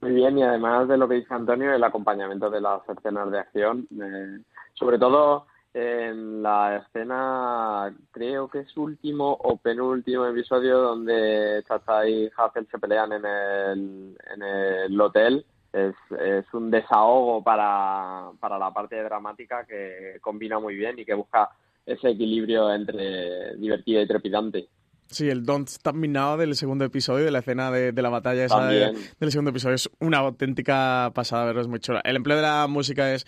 Muy 0.00 0.12
bien, 0.12 0.38
y 0.38 0.42
además 0.42 0.88
de 0.88 0.96
lo 0.96 1.08
que 1.08 1.16
dice 1.16 1.34
Antonio, 1.34 1.72
el 1.72 1.82
acompañamiento 1.82 2.50
de 2.50 2.60
las 2.60 2.88
escenas 2.88 3.30
de 3.30 3.38
acción, 3.38 3.88
eh, 4.00 4.42
sobre 4.74 4.98
todo 4.98 5.46
en 5.78 6.42
la 6.42 6.78
escena, 6.78 7.94
creo 8.10 8.48
que 8.48 8.60
es 8.60 8.76
último 8.76 9.32
o 9.32 9.56
penúltimo 9.58 10.26
episodio 10.26 10.78
donde 10.78 11.62
Chacha 11.68 12.08
y 12.08 12.28
Hazel 12.36 12.66
se 12.70 12.78
pelean 12.78 13.12
en 13.12 13.24
el, 13.24 14.16
en 14.34 14.42
el 14.42 15.00
hotel. 15.00 15.46
Es, 15.72 15.94
es 16.18 16.44
un 16.52 16.70
desahogo 16.70 17.44
para, 17.44 18.30
para 18.40 18.58
la 18.58 18.72
parte 18.72 19.00
dramática 19.02 19.64
que 19.64 20.16
combina 20.20 20.58
muy 20.58 20.74
bien 20.74 20.98
y 20.98 21.04
que 21.04 21.14
busca 21.14 21.50
ese 21.86 22.10
equilibrio 22.10 22.72
entre 22.72 23.54
divertida 23.56 24.02
y 24.02 24.08
trepidante. 24.08 24.68
Sí, 25.06 25.30
el 25.30 25.44
Don't 25.44 25.68
Stop 25.68 25.94
Me 25.94 26.08
Now 26.08 26.36
del 26.36 26.54
segundo 26.54 26.84
episodio, 26.84 27.24
de 27.24 27.30
la 27.30 27.38
escena 27.38 27.70
de, 27.70 27.92
de 27.92 28.02
la 28.02 28.10
batalla 28.10 28.44
esa 28.44 28.66
del 28.66 29.30
segundo 29.30 29.50
episodio, 29.50 29.76
es 29.76 29.88
una 30.00 30.18
auténtica 30.18 31.10
pasada, 31.14 31.58
es 31.58 31.66
muy 31.66 31.80
chula. 31.80 32.02
El 32.04 32.16
empleo 32.16 32.36
de 32.36 32.42
la 32.42 32.66
música 32.66 33.14
es 33.14 33.24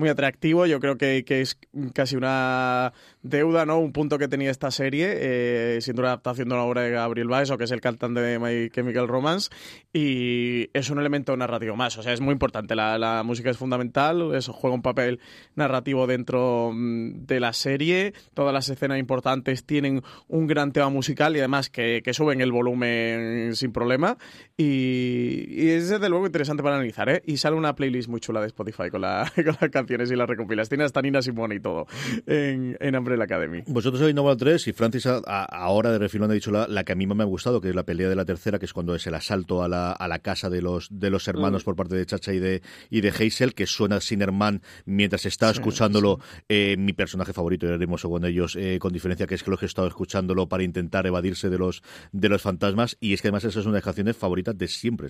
muy 0.00 0.08
atractivo. 0.08 0.66
Yo 0.66 0.80
creo 0.80 0.98
que, 0.98 1.24
que, 1.24 1.40
es 1.42 1.56
casi 1.94 2.16
una 2.16 2.92
deuda, 3.22 3.66
¿no? 3.66 3.78
Un 3.78 3.92
punto 3.92 4.18
que 4.18 4.26
tenía 4.26 4.50
esta 4.50 4.72
serie, 4.72 5.12
eh, 5.12 5.78
siendo 5.80 6.02
una 6.02 6.08
adaptación 6.08 6.48
de 6.48 6.54
una 6.54 6.64
obra 6.64 6.82
de 6.82 6.90
Gabriel 6.90 7.28
Baez, 7.28 7.50
o 7.50 7.58
que 7.58 7.64
es 7.64 7.70
el 7.70 7.80
cantante 7.80 8.20
de 8.20 8.38
My 8.38 8.70
Chemical 8.70 9.06
Romance, 9.06 9.50
y 9.92 10.70
es 10.72 10.90
un 10.90 10.98
elemento 10.98 11.36
narrativo 11.36 11.76
más. 11.76 11.96
O 11.98 12.02
sea, 12.02 12.12
es 12.12 12.20
muy 12.20 12.32
importante. 12.32 12.74
La, 12.74 12.98
la 12.98 13.22
música 13.22 13.50
es 13.50 13.56
fundamental, 13.56 14.34
eso 14.34 14.52
juega 14.52 14.74
un 14.74 14.82
papel 14.82 15.20
narrativo 15.54 16.06
dentro 16.06 16.72
mm, 16.74 17.26
de 17.26 17.38
la 17.38 17.52
serie. 17.52 18.14
Todas 18.34 18.52
las 18.52 18.68
escenas 18.68 18.98
importantes 18.98 19.64
tienen 19.64 20.02
un 20.26 20.46
gran 20.46 20.72
tema 20.72 20.88
musical 20.88 21.36
y 21.36 21.40
además 21.40 21.70
que, 21.70 22.02
que 22.02 22.14
suben 22.14 22.40
el 22.40 22.50
volumen 22.50 23.54
sin 23.54 23.72
problema. 23.72 24.16
Y, 24.56 25.46
y, 25.48 25.70
es 25.70 25.90
desde 25.90 26.08
luego 26.08 26.26
interesante 26.26 26.62
para 26.62 26.76
analizar, 26.76 27.08
¿eh? 27.08 27.22
Y 27.26 27.36
sale 27.36 27.56
una 27.56 27.74
playlist 27.74 28.08
muy 28.08 28.20
chula 28.20 28.40
de 28.40 28.46
Spotify 28.46 28.90
con 28.90 29.02
la, 29.02 29.30
con 29.34 29.56
la 29.60 29.68
canciones 29.90 30.10
y 30.12 30.16
las 30.16 30.28
recopilas. 30.28 30.68
Tiene 30.68 30.84
hasta 30.84 31.02
Nina 31.02 31.20
Simone 31.20 31.56
y 31.56 31.60
todo 31.60 31.86
en, 32.26 32.76
en 32.80 32.96
Umbrella 32.96 33.24
Academy. 33.24 33.62
Vosotros 33.66 34.00
habéis 34.00 34.14
nombrado 34.14 34.36
tres 34.36 34.68
y 34.68 34.72
Francis 34.72 35.06
ahora 35.06 35.90
de 35.90 35.98
refilón 35.98 36.30
ha 36.30 36.34
dicho 36.34 36.50
la, 36.50 36.84
que 36.84 36.92
a 36.92 36.94
mí 36.94 37.06
me 37.06 37.22
ha 37.22 37.26
gustado, 37.26 37.60
que 37.60 37.70
es 37.70 37.74
la 37.74 37.82
pelea 37.82 38.08
de 38.08 38.14
la 38.14 38.24
tercera, 38.24 38.58
que 38.58 38.66
es 38.66 38.72
cuando 38.72 38.94
es 38.94 39.06
el 39.06 39.14
asalto 39.14 39.62
a 39.62 39.68
la, 39.68 39.92
a 39.92 40.06
la 40.06 40.20
casa 40.20 40.48
de 40.48 40.62
los, 40.62 40.88
de 40.90 41.10
los 41.10 41.26
hermanos 41.26 41.62
mm. 41.62 41.64
por 41.64 41.76
parte 41.76 41.96
de 41.96 42.06
Chacha 42.06 42.32
y 42.32 42.38
de, 42.38 42.62
y 42.88 43.00
de 43.00 43.08
Hazel, 43.08 43.54
que 43.54 43.66
suena 43.66 44.00
sin 44.00 44.22
hermano 44.22 44.60
mientras 44.84 45.26
está 45.26 45.50
escuchándolo. 45.50 46.20
Eh, 46.48 46.76
mi 46.78 46.92
personaje 46.92 47.32
favorito, 47.32 47.66
ya 47.66 47.74
haremos 47.74 48.02
con 48.02 48.24
ellos, 48.24 48.56
eh, 48.56 48.78
con 48.80 48.92
diferencia, 48.92 49.26
que 49.26 49.34
es 49.34 49.42
que 49.42 49.50
lo 49.50 49.58
he 49.60 49.66
estado 49.66 49.88
escuchándolo 49.88 50.48
para 50.48 50.62
intentar 50.62 51.06
evadirse 51.06 51.50
de 51.50 51.58
los, 51.58 51.82
de 52.12 52.28
los 52.28 52.42
fantasmas. 52.42 52.96
Y 53.00 53.12
es 53.12 53.22
que 53.22 53.28
además 53.28 53.44
esa 53.44 53.60
es 53.60 53.66
una 53.66 53.74
de 53.74 53.78
las 53.78 53.84
canciones 53.84 54.16
favoritas 54.16 54.56
de 54.56 54.68
siempre. 54.68 55.08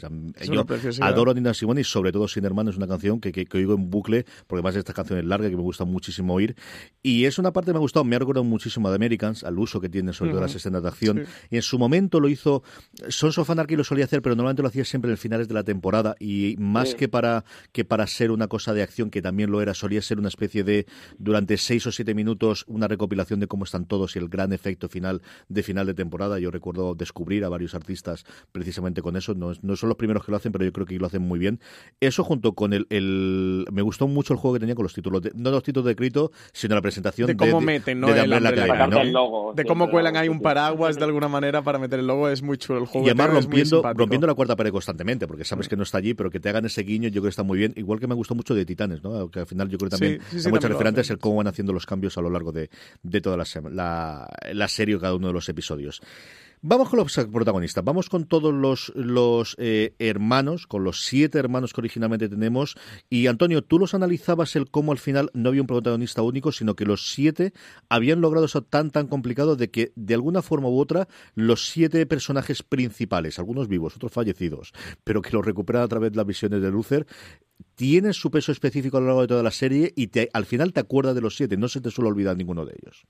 yo 0.50 0.66
adoro 1.00 1.30
a 1.32 1.34
Nina 1.34 1.54
Simone 1.54 1.82
y 1.82 1.84
sobre 1.84 2.12
todo 2.12 2.28
Sin 2.28 2.44
Hermano 2.44 2.70
es 2.70 2.76
una 2.76 2.86
canción 2.86 3.20
que, 3.20 3.32
que, 3.32 3.44
que 3.44 3.58
oigo 3.58 3.74
en 3.74 3.90
bucle 3.90 4.24
porque 4.46 4.59
además 4.60 4.76
esta 4.76 4.92
canción 4.92 5.18
es 5.18 5.24
larga 5.24 5.48
que 5.48 5.56
me 5.56 5.62
gusta 5.62 5.84
muchísimo 5.84 6.34
oír. 6.34 6.56
Y 7.02 7.24
es 7.24 7.38
una 7.38 7.52
parte 7.52 7.68
que 7.68 7.72
me 7.72 7.78
ha 7.78 7.80
gustado, 7.80 8.04
me 8.04 8.16
ha 8.16 8.18
recordado 8.18 8.44
muchísimo 8.44 8.88
a 8.88 8.92
The 8.92 8.96
Americans, 8.96 9.44
al 9.44 9.58
uso 9.58 9.80
que 9.80 9.88
tiene 9.88 10.12
sobre 10.12 10.30
todo 10.32 10.40
las 10.40 10.54
escenas 10.54 10.82
de 10.82 10.88
acción. 10.88 11.24
Y 11.50 11.56
en 11.56 11.62
su 11.62 11.78
momento 11.78 12.20
lo 12.20 12.28
hizo, 12.28 12.62
Sons 13.08 13.38
of 13.38 13.50
Anarchy 13.50 13.76
lo 13.76 13.84
solía 13.84 14.04
hacer, 14.04 14.22
pero 14.22 14.36
normalmente 14.36 14.62
lo 14.62 14.68
hacía 14.68 14.84
siempre 14.84 15.10
en 15.10 15.16
finales 15.16 15.48
de 15.48 15.54
la 15.54 15.64
temporada. 15.64 16.14
Y 16.18 16.56
más 16.58 16.94
que, 16.94 17.08
para, 17.08 17.44
que 17.72 17.84
para 17.84 18.06
ser 18.06 18.30
una 18.30 18.48
cosa 18.48 18.74
de 18.74 18.82
acción, 18.82 19.10
que 19.10 19.22
también 19.22 19.50
lo 19.50 19.62
era, 19.62 19.74
solía 19.74 20.02
ser 20.02 20.18
una 20.18 20.28
especie 20.28 20.64
de, 20.64 20.86
durante 21.18 21.56
seis 21.56 21.86
o 21.86 21.92
siete 21.92 22.14
minutos, 22.14 22.64
una 22.68 22.88
recopilación 22.88 23.40
de 23.40 23.46
cómo 23.46 23.64
están 23.64 23.86
todos 23.86 24.16
y 24.16 24.18
el 24.18 24.28
gran 24.28 24.52
efecto 24.52 24.88
final 24.88 25.22
de 25.48 25.62
final 25.62 25.86
de 25.86 25.94
temporada. 25.94 26.38
Yo 26.38 26.50
recuerdo 26.50 26.94
descubrir 26.94 27.44
a 27.44 27.48
varios 27.48 27.74
artistas 27.74 28.24
precisamente 28.52 29.02
con 29.02 29.16
eso. 29.16 29.34
No, 29.34 29.52
no 29.62 29.76
son 29.76 29.88
los 29.88 29.96
primeros 29.96 30.24
que 30.24 30.30
lo 30.30 30.36
hacen, 30.36 30.52
pero 30.52 30.64
yo 30.64 30.72
creo 30.72 30.86
que 30.86 30.98
lo 30.98 31.06
hacen 31.06 31.22
muy 31.22 31.38
bien. 31.38 31.60
Eso 32.00 32.24
junto 32.24 32.54
con 32.54 32.72
el, 32.72 32.86
el 32.90 33.66
me 33.72 33.82
gustó 33.82 34.08
mucho 34.08 34.32
el 34.32 34.38
juego 34.38 34.49
que 34.52 34.60
tenía 34.60 34.74
con 34.74 34.84
los 34.84 34.94
títulos, 34.94 35.22
de, 35.22 35.32
no 35.34 35.50
los 35.50 35.62
títulos 35.62 35.86
de 35.86 35.92
escrito, 35.92 36.32
sino 36.52 36.74
la 36.74 36.82
presentación 36.82 37.26
de 37.26 37.36
cómo 37.36 37.60
meten, 37.60 38.00
¿no? 38.00 38.08
De, 38.08 38.22
de 39.54 39.64
cómo 39.64 39.90
cuelan 39.90 40.16
ahí 40.16 40.28
un 40.28 40.40
paraguas 40.40 40.96
de 40.96 41.04
alguna 41.04 41.28
manera 41.28 41.62
para 41.62 41.78
meter 41.78 41.98
el 41.98 42.06
logo, 42.06 42.28
es 42.28 42.42
muy 42.42 42.58
chulo 42.58 42.80
el 42.80 42.86
juego. 42.86 43.06
Y 43.06 43.10
además 43.10 43.30
rompiendo, 43.30 43.82
rompiendo 43.94 44.26
la 44.26 44.34
cuarta 44.34 44.56
pared 44.56 44.70
constantemente, 44.70 45.26
porque 45.26 45.44
sabes 45.44 45.68
que 45.68 45.76
no 45.76 45.82
está 45.82 45.98
allí, 45.98 46.14
pero 46.14 46.30
que 46.30 46.40
te 46.40 46.48
hagan 46.48 46.64
ese 46.66 46.82
guiño, 46.82 47.08
yo 47.08 47.14
creo 47.14 47.24
que 47.24 47.28
está 47.30 47.42
muy 47.42 47.58
bien. 47.58 47.72
Igual 47.76 48.00
que 48.00 48.06
me 48.06 48.14
gustó 48.14 48.34
mucho 48.34 48.54
de 48.54 48.64
Titanes, 48.64 49.02
¿no? 49.02 49.30
Que 49.30 49.40
al 49.40 49.46
final 49.46 49.68
yo 49.68 49.78
creo 49.78 49.90
que 49.90 49.96
también 49.96 50.20
hay 50.32 50.50
muchas 50.50 50.70
referentes 50.70 51.10
el 51.10 51.18
cómo 51.18 51.36
van 51.36 51.46
haciendo 51.46 51.72
los 51.72 51.86
cambios 51.86 52.16
a 52.18 52.20
lo 52.20 52.30
largo 52.30 52.52
de, 52.52 52.70
de 53.02 53.20
toda 53.20 53.36
la, 53.36 53.44
la, 53.70 54.28
la 54.52 54.68
serie 54.68 54.98
cada 54.98 55.14
uno 55.14 55.28
de 55.28 55.32
los 55.32 55.48
episodios. 55.48 56.02
Vamos 56.62 56.90
con 56.90 56.98
los 56.98 57.16
protagonistas, 57.32 57.82
vamos 57.82 58.10
con 58.10 58.26
todos 58.26 58.52
los, 58.52 59.56
eh, 59.58 59.94
hermanos, 59.98 60.66
con 60.66 60.84
los 60.84 61.06
siete 61.06 61.38
hermanos 61.38 61.72
que 61.72 61.80
originalmente 61.80 62.28
tenemos. 62.28 62.76
Y 63.08 63.28
Antonio, 63.28 63.62
tú 63.62 63.78
los 63.78 63.94
analizabas 63.94 64.54
el 64.56 64.70
cómo 64.70 64.92
al 64.92 64.98
final 64.98 65.30
no 65.32 65.48
había 65.48 65.62
un 65.62 65.66
protagonista 65.66 66.20
único, 66.20 66.52
sino 66.52 66.76
que 66.76 66.84
los 66.84 67.12
siete 67.12 67.54
habían 67.88 68.20
logrado 68.20 68.44
eso 68.44 68.62
tan 68.62 68.90
tan 68.90 69.06
complicado 69.06 69.56
de 69.56 69.70
que 69.70 69.92
de 69.96 70.12
alguna 70.12 70.42
forma 70.42 70.68
u 70.68 70.78
otra 70.78 71.08
los 71.34 71.66
siete 71.70 72.04
personajes 72.04 72.62
principales, 72.62 73.38
algunos 73.38 73.66
vivos, 73.66 73.96
otros 73.96 74.12
fallecidos, 74.12 74.74
pero 75.02 75.22
que 75.22 75.30
los 75.30 75.46
recuperan 75.46 75.84
a 75.84 75.88
través 75.88 76.12
de 76.12 76.18
las 76.18 76.26
visiones 76.26 76.60
de 76.60 76.70
Luther, 76.70 77.06
tienen 77.74 78.12
su 78.12 78.30
peso 78.30 78.52
específico 78.52 78.98
a 78.98 79.00
lo 79.00 79.06
largo 79.06 79.22
de 79.22 79.28
toda 79.28 79.42
la 79.42 79.50
serie 79.50 79.94
y 79.96 80.08
te, 80.08 80.28
al 80.34 80.44
final 80.44 80.74
te 80.74 80.80
acuerdas 80.80 81.14
de 81.14 81.22
los 81.22 81.36
siete, 81.36 81.56
no 81.56 81.68
se 81.68 81.80
te 81.80 81.90
suele 81.90 82.10
olvidar 82.10 82.36
ninguno 82.36 82.66
de 82.66 82.74
ellos. 82.82 83.06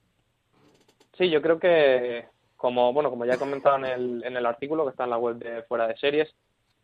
Sí, 1.19 1.29
yo 1.29 1.43
creo 1.43 1.59
que 1.59 2.27
como, 2.61 2.93
bueno, 2.93 3.09
como 3.09 3.25
ya 3.25 3.35
he 3.35 3.39
comentado 3.39 3.77
en 3.79 3.87
el, 3.87 4.23
en 4.23 4.37
el 4.37 4.45
artículo 4.45 4.85
que 4.85 4.91
está 4.91 5.05
en 5.05 5.11
la 5.11 5.17
web 5.17 5.37
de 5.37 5.63
Fuera 5.63 5.89
de 5.89 5.97
Series, 5.97 6.29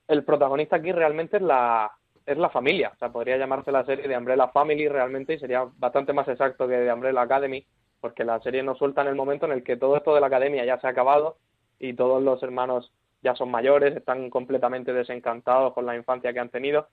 el 0.09 0.25
protagonista 0.25 0.77
aquí 0.77 0.91
realmente 0.91 1.37
es 1.37 1.43
la, 1.43 1.93
es 2.25 2.39
la 2.39 2.49
familia. 2.49 2.93
O 2.95 2.99
sea, 2.99 3.11
podría 3.11 3.37
llamarse 3.37 3.71
la 3.71 3.85
serie 3.85 4.09
de 4.09 4.17
Umbrella 4.17 4.49
Family 4.49 4.89
realmente 4.89 5.35
y 5.35 5.39
sería 5.39 5.69
bastante 5.77 6.15
más 6.15 6.27
exacto 6.29 6.67
que 6.67 6.79
de 6.79 6.91
Umbrella 6.91 7.21
Academy, 7.21 7.67
porque 8.01 8.25
la 8.25 8.41
serie 8.41 8.63
nos 8.63 8.79
suelta 8.79 9.03
en 9.03 9.09
el 9.09 9.17
momento 9.17 9.45
en 9.45 9.53
el 9.53 9.63
que 9.63 9.77
todo 9.77 9.99
esto 9.99 10.15
de 10.15 10.23
la 10.23 10.29
academia 10.29 10.65
ya 10.65 10.81
se 10.81 10.87
ha 10.87 10.91
acabado 10.91 11.37
y 11.79 11.93
todos 11.93 12.23
los 12.23 12.43
hermanos 12.43 12.91
ya 13.23 13.35
son 13.35 13.51
mayores, 13.51 13.95
están 13.95 14.31
completamente 14.31 14.95
desencantados 14.95 15.75
con 15.75 15.85
la 15.85 15.95
infancia 15.95 16.33
que 16.33 16.41
han 16.41 16.49
tenido. 16.49 16.89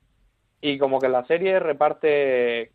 Y 0.59 0.77
como 0.77 0.99
que 0.99 1.07
la 1.07 1.25
serie 1.25 1.57
reparte 1.59 2.73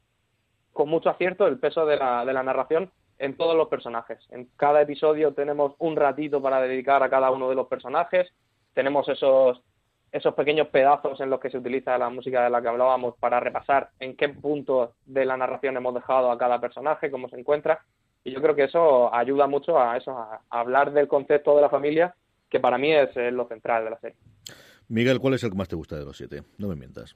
con 0.73 0.89
mucho 0.89 1.11
acierto 1.11 1.47
el 1.47 1.59
peso 1.59 1.85
de 1.85 1.99
la, 1.99 2.25
de 2.25 2.33
la 2.33 2.43
narración 2.43 2.91
en 3.19 3.37
todos 3.37 3.57
los 3.57 3.69
personajes. 3.69 4.19
En 4.31 4.49
cada 4.57 4.83
episodio 4.83 5.33
tenemos 5.33 5.75
un 5.79 5.97
ratito 5.97 6.41
para 6.41 6.61
dedicar 6.61 7.03
a 7.03 7.11
cada 7.11 7.31
uno 7.31 7.49
de 7.49 7.55
los 7.55 7.67
personajes. 7.67 8.33
Tenemos 8.75 9.09
esos 9.09 9.63
esos 10.11 10.35
pequeños 10.35 10.69
pedazos 10.69 11.21
en 11.21 11.31
los 11.31 11.41
que 11.41 11.51
se 11.51 11.59
utiliza 11.59 11.99
la 11.99 12.09
música 12.09 12.43
de 12.43 12.51
la 12.51 12.63
que 12.63 12.69
hablábamos 12.69 13.15
para 13.19 13.41
repasar 13.41 13.91
en 14.01 14.17
qué 14.17 14.31
punto 14.31 14.95
de 15.05 15.27
la 15.27 15.37
narración 15.37 15.77
hemos 15.77 15.95
dejado 15.95 16.31
a 16.31 16.39
cada 16.39 16.61
personaje, 16.61 17.11
cómo 17.11 17.29
se 17.29 17.39
encuentra. 17.39 17.85
Y 18.25 18.33
yo 18.33 18.41
creo 18.41 18.55
que 18.55 18.65
eso 18.65 19.15
ayuda 19.15 19.47
mucho 19.47 19.79
a 19.79 19.97
eso, 19.97 20.13
a, 20.13 20.41
hablar 20.51 20.93
del 20.93 21.09
concepto 21.09 21.55
de 21.57 21.63
la 21.63 21.69
familia, 21.69 22.15
que 22.49 22.61
para 22.61 22.79
mí 22.79 22.93
es 22.93 23.15
lo 23.33 23.47
central 23.49 23.85
de 23.85 23.91
la 23.91 24.01
serie. 24.01 24.17
Miguel, 24.89 25.21
¿cuál 25.21 25.35
es 25.35 25.45
el 25.45 25.51
que 25.51 25.57
más 25.57 25.69
te 25.69 25.77
gusta 25.77 25.97
de 25.99 26.05
los 26.05 26.17
siete? 26.17 26.43
No 26.57 26.69
me 26.69 26.77
mientas. 26.77 27.15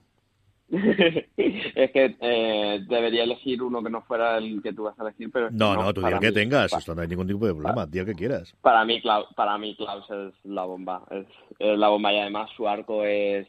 Es 0.72 1.90
que 1.92 2.16
eh, 2.20 2.80
debería 2.88 3.24
elegir 3.24 3.62
uno 3.62 3.82
que 3.82 3.90
no 3.90 4.02
fuera 4.02 4.38
el 4.38 4.62
que 4.62 4.72
tú 4.72 4.85
vas 4.85 4.98
a 4.98 5.02
elegir, 5.02 5.30
pero 5.30 5.48
que 5.48 5.54
No, 5.54 5.74
no, 5.74 5.92
tú 5.92 6.00
di 6.00 6.04
para 6.04 6.16
el 6.16 6.20
que 6.20 6.28
mí- 6.28 6.35
tengas, 6.35 6.70
pa- 6.70 6.78
esto 6.78 6.94
no 6.94 7.02
hay 7.02 7.08
ningún 7.08 7.26
tipo 7.26 7.46
de 7.46 7.54
problema, 7.54 7.87
di 7.87 7.98
el 7.98 8.06
que 8.06 8.14
quieras. 8.14 8.54
Para 8.62 8.85
mí, 8.85 9.00
Klaus, 9.00 9.26
para 9.35 9.58
mí 9.58 9.74
Klaus 9.76 10.08
es 10.11 10.35
la 10.44 10.64
bomba. 10.64 11.02
Es, 11.11 11.26
es 11.58 11.78
la 11.78 11.88
bomba 11.88 12.12
y 12.12 12.18
además 12.18 12.50
su 12.56 12.66
arco 12.66 13.04
es 13.04 13.46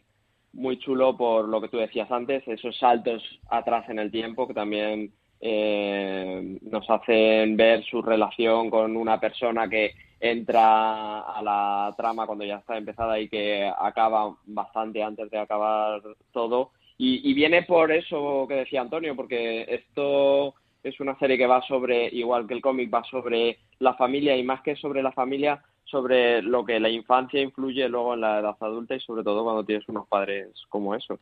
muy 0.51 0.77
chulo 0.79 1.17
por 1.17 1.47
lo 1.47 1.61
que 1.61 1.69
tú 1.69 1.77
decías 1.77 2.11
antes, 2.11 2.47
esos 2.47 2.77
saltos 2.77 3.23
atrás 3.49 3.89
en 3.89 3.99
el 3.99 4.11
tiempo 4.11 4.47
que 4.47 4.53
también 4.53 5.11
eh, 5.41 6.57
nos 6.61 6.89
hacen 6.89 7.57
ver 7.57 7.83
su 7.85 8.01
relación 8.01 8.69
con 8.69 8.95
una 8.95 9.19
persona 9.19 9.67
que 9.67 9.91
entra 10.19 11.19
a 11.21 11.41
la 11.41 11.93
trama 11.97 12.25
cuando 12.25 12.45
ya 12.45 12.57
está 12.57 12.77
empezada 12.77 13.19
y 13.19 13.27
que 13.27 13.69
acaba 13.77 14.35
bastante 14.45 15.01
antes 15.03 15.29
de 15.31 15.37
acabar 15.39 16.01
todo. 16.31 16.71
Y, 17.03 17.29
y 17.29 17.33
viene 17.33 17.63
por 17.63 17.91
eso 17.91 18.45
que 18.47 18.55
decía 18.55 18.79
Antonio, 18.79 19.13
porque 19.13 19.65
esto 19.67 20.53
es 20.81 20.97
una 21.01 21.19
serie 21.19 21.37
que 21.37 21.45
va 21.45 21.61
sobre, 21.63 22.07
igual 22.07 22.47
que 22.47 22.53
el 22.53 22.61
cómic, 22.61 22.93
va 22.93 23.03
sobre 23.03 23.59
la 23.79 23.93
familia 23.95 24.37
y 24.37 24.43
más 24.43 24.61
que 24.61 24.77
sobre 24.77 25.03
la 25.03 25.11
familia, 25.11 25.61
sobre 25.83 26.41
lo 26.41 26.63
que 26.63 26.79
la 26.79 26.89
infancia 26.89 27.41
influye 27.41 27.89
luego 27.89 28.13
en 28.13 28.21
la 28.21 28.39
edad 28.39 28.55
adulta 28.57 28.95
y 28.95 29.01
sobre 29.01 29.21
todo 29.21 29.43
cuando 29.43 29.65
tienes 29.65 29.85
unos 29.89 30.07
padres 30.07 30.47
como 30.69 30.95
esos. 30.95 31.19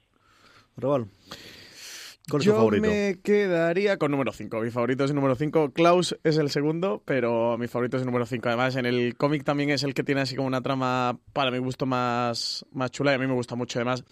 Raval, 0.78 1.08
¿cuál 2.32 2.42
es 2.42 2.46
Yo 2.46 2.54
tu 2.54 2.58
favorito? 2.58 2.88
me 2.88 3.20
quedaría 3.22 3.98
con 3.98 4.10
número 4.10 4.32
5. 4.32 4.62
Mi 4.62 4.72
favorito 4.72 5.04
es 5.04 5.12
el 5.12 5.16
número 5.16 5.36
5. 5.36 5.72
Klaus 5.74 6.18
es 6.24 6.38
el 6.38 6.50
segundo, 6.50 7.04
pero 7.06 7.58
mi 7.58 7.68
favorito 7.68 7.98
es 7.98 8.02
el 8.02 8.08
número 8.08 8.26
5. 8.26 8.48
Además, 8.48 8.76
en 8.78 8.86
el 8.86 9.16
cómic 9.18 9.44
también 9.44 9.70
es 9.70 9.84
el 9.84 9.94
que 9.94 10.04
tiene 10.04 10.22
así 10.22 10.36
como 10.36 10.48
una 10.48 10.62
trama, 10.62 11.20
para 11.34 11.52
mi 11.52 11.60
gusto, 11.60 11.86
más, 11.86 12.66
más 12.72 12.90
chula 12.92 13.12
y 13.12 13.16
a 13.16 13.18
mí 13.20 13.28
me 13.28 13.34
gusta 13.34 13.56
mucho. 13.56 13.80
Además, 13.80 14.04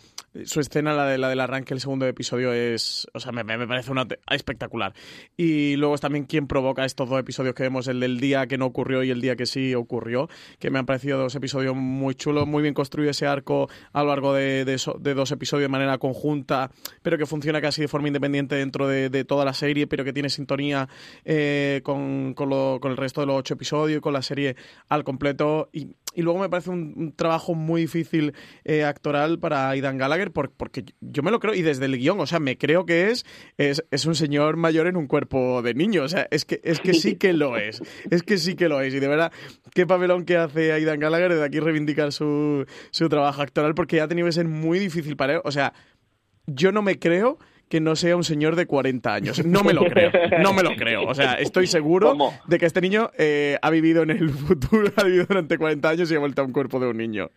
su 0.45 0.59
escena, 0.59 0.93
la, 0.93 1.05
de, 1.05 1.17
la 1.17 1.29
del 1.29 1.39
arranque, 1.39 1.73
el 1.73 1.79
segundo 1.79 2.05
episodio, 2.05 2.53
es. 2.53 3.07
O 3.13 3.19
sea, 3.19 3.31
me, 3.31 3.43
me 3.43 3.67
parece 3.67 3.91
una 3.91 4.05
espectacular. 4.29 4.93
Y 5.37 5.77
luego 5.77 5.95
es 5.95 6.01
también 6.01 6.25
quien 6.25 6.47
provoca 6.47 6.85
estos 6.85 7.09
dos 7.09 7.19
episodios 7.19 7.55
que 7.55 7.63
vemos, 7.63 7.87
el 7.87 7.99
del 7.99 8.19
día 8.19 8.47
que 8.47 8.57
no 8.57 8.65
ocurrió 8.65 9.03
y 9.03 9.09
el 9.09 9.21
día 9.21 9.35
que 9.35 9.45
sí 9.45 9.73
ocurrió, 9.73 10.29
que 10.59 10.69
me 10.69 10.79
han 10.79 10.85
parecido 10.85 11.17
dos 11.17 11.35
episodios 11.35 11.75
muy 11.75 12.15
chulos, 12.15 12.47
muy 12.47 12.61
bien 12.61 12.73
construido 12.73 13.11
ese 13.11 13.25
arco 13.25 13.69
a 13.93 14.03
lo 14.03 14.09
largo 14.09 14.33
de, 14.33 14.65
de 14.65 14.79
de 14.99 15.13
dos 15.13 15.31
episodios 15.31 15.65
de 15.65 15.69
manera 15.69 15.97
conjunta, 15.97 16.71
pero 17.01 17.17
que 17.17 17.25
funciona 17.25 17.61
casi 17.61 17.81
de 17.81 17.87
forma 17.87 18.08
independiente 18.09 18.55
dentro 18.55 18.87
de, 18.87 19.09
toda 19.25 19.45
la 19.45 19.53
serie, 19.53 19.87
pero 19.87 20.03
que 20.03 20.13
tiene 20.13 20.29
sintonía 20.29 20.89
eh, 21.25 21.81
con, 21.83 22.35
el 22.83 22.97
resto 22.97 23.21
de 23.21 23.27
los 23.27 23.37
ocho 23.37 23.53
episodios 23.53 24.01
con 24.01 24.13
la 24.13 24.21
serie 24.21 24.55
al 24.87 25.03
completo. 25.03 25.69
Y, 25.71 25.95
luego 26.15 26.39
me 26.39 26.49
parece 26.49 26.69
un, 26.69 27.13
trabajo 27.15 27.53
muy 27.53 27.81
difícil 27.81 28.33
eh, 28.65 28.83
actoral 28.83 29.39
para 29.39 29.69
Aidan 29.69 29.97
Gallagher, 29.97 30.31
por- 30.31 30.51
porque 30.51 30.83
yo 30.99 31.23
me 31.23 31.31
lo 31.31 31.39
creo, 31.39 31.53
y 31.53 31.61
desde 31.61 31.85
el 31.85 31.97
guion, 31.97 32.19
o 32.19 32.25
sea, 32.25 32.39
me 32.39 32.57
creo 32.57 32.85
que 32.85 33.09
es, 33.09 33.25
es, 33.57 34.05
un 34.05 34.15
señor 34.15 34.57
mayor 34.57 34.87
en 34.87 34.97
un 34.97 35.07
cuerpo 35.07 35.61
de 35.61 35.73
niño, 35.73 36.03
o 36.03 36.09
sea, 36.09 36.27
es 36.31 36.43
que, 36.43 36.59
es 36.63 36.81
que 36.81 36.93
sí 36.93 37.15
que 37.15 37.31
lo 37.31 37.57
es, 37.57 37.81
es 38.09 38.23
que 38.23 38.37
sí 38.37 38.55
que 38.55 38.67
lo 38.67 38.81
es, 38.81 38.93
y 38.93 38.99
de 38.99 39.07
verdad, 39.07 39.31
qué 39.73 39.87
papelón 39.87 40.25
que 40.25 40.35
hace 40.35 40.73
Aidan 40.73 40.99
Gallagher, 40.99 41.35
de 41.35 41.43
aquí 41.45 41.59
reivindicar 41.59 42.11
su, 42.11 42.65
su 42.91 43.07
trabajo 43.07 43.41
actoral, 43.41 43.75
porque 43.75 44.01
ha 44.01 44.07
tenido 44.07 44.25
que 44.25 44.33
ser 44.33 44.47
muy 44.47 44.79
difícil 44.79 45.15
para 45.15 45.35
él, 45.35 45.41
o 45.45 45.51
sea, 45.51 45.73
yo 46.47 46.71
no 46.71 46.81
me 46.81 46.99
creo 46.99 47.37
que 47.69 47.79
no 47.79 47.95
sea 47.95 48.15
un 48.15 48.23
señor 48.23 48.55
de 48.55 48.65
40 48.65 49.13
años. 49.13 49.45
No 49.45 49.63
me 49.63 49.73
lo 49.73 49.85
creo, 49.85 50.11
no 50.41 50.53
me 50.53 50.63
lo 50.63 50.75
creo. 50.75 51.03
O 51.07 51.13
sea, 51.13 51.35
estoy 51.35 51.67
seguro 51.67 52.09
¿Cómo? 52.09 52.33
de 52.47 52.57
que 52.57 52.65
este 52.65 52.81
niño 52.81 53.11
eh, 53.17 53.57
ha 53.61 53.69
vivido 53.69 54.01
en 54.03 54.09
el 54.09 54.29
futuro, 54.31 54.91
ha 54.97 55.03
vivido 55.03 55.25
durante 55.25 55.57
40 55.57 55.87
años 55.87 56.11
y 56.11 56.15
ha 56.15 56.19
vuelto 56.19 56.41
a 56.41 56.45
un 56.45 56.51
cuerpo 56.51 56.79
de 56.79 56.87
un 56.87 56.97
niño. 56.97 57.29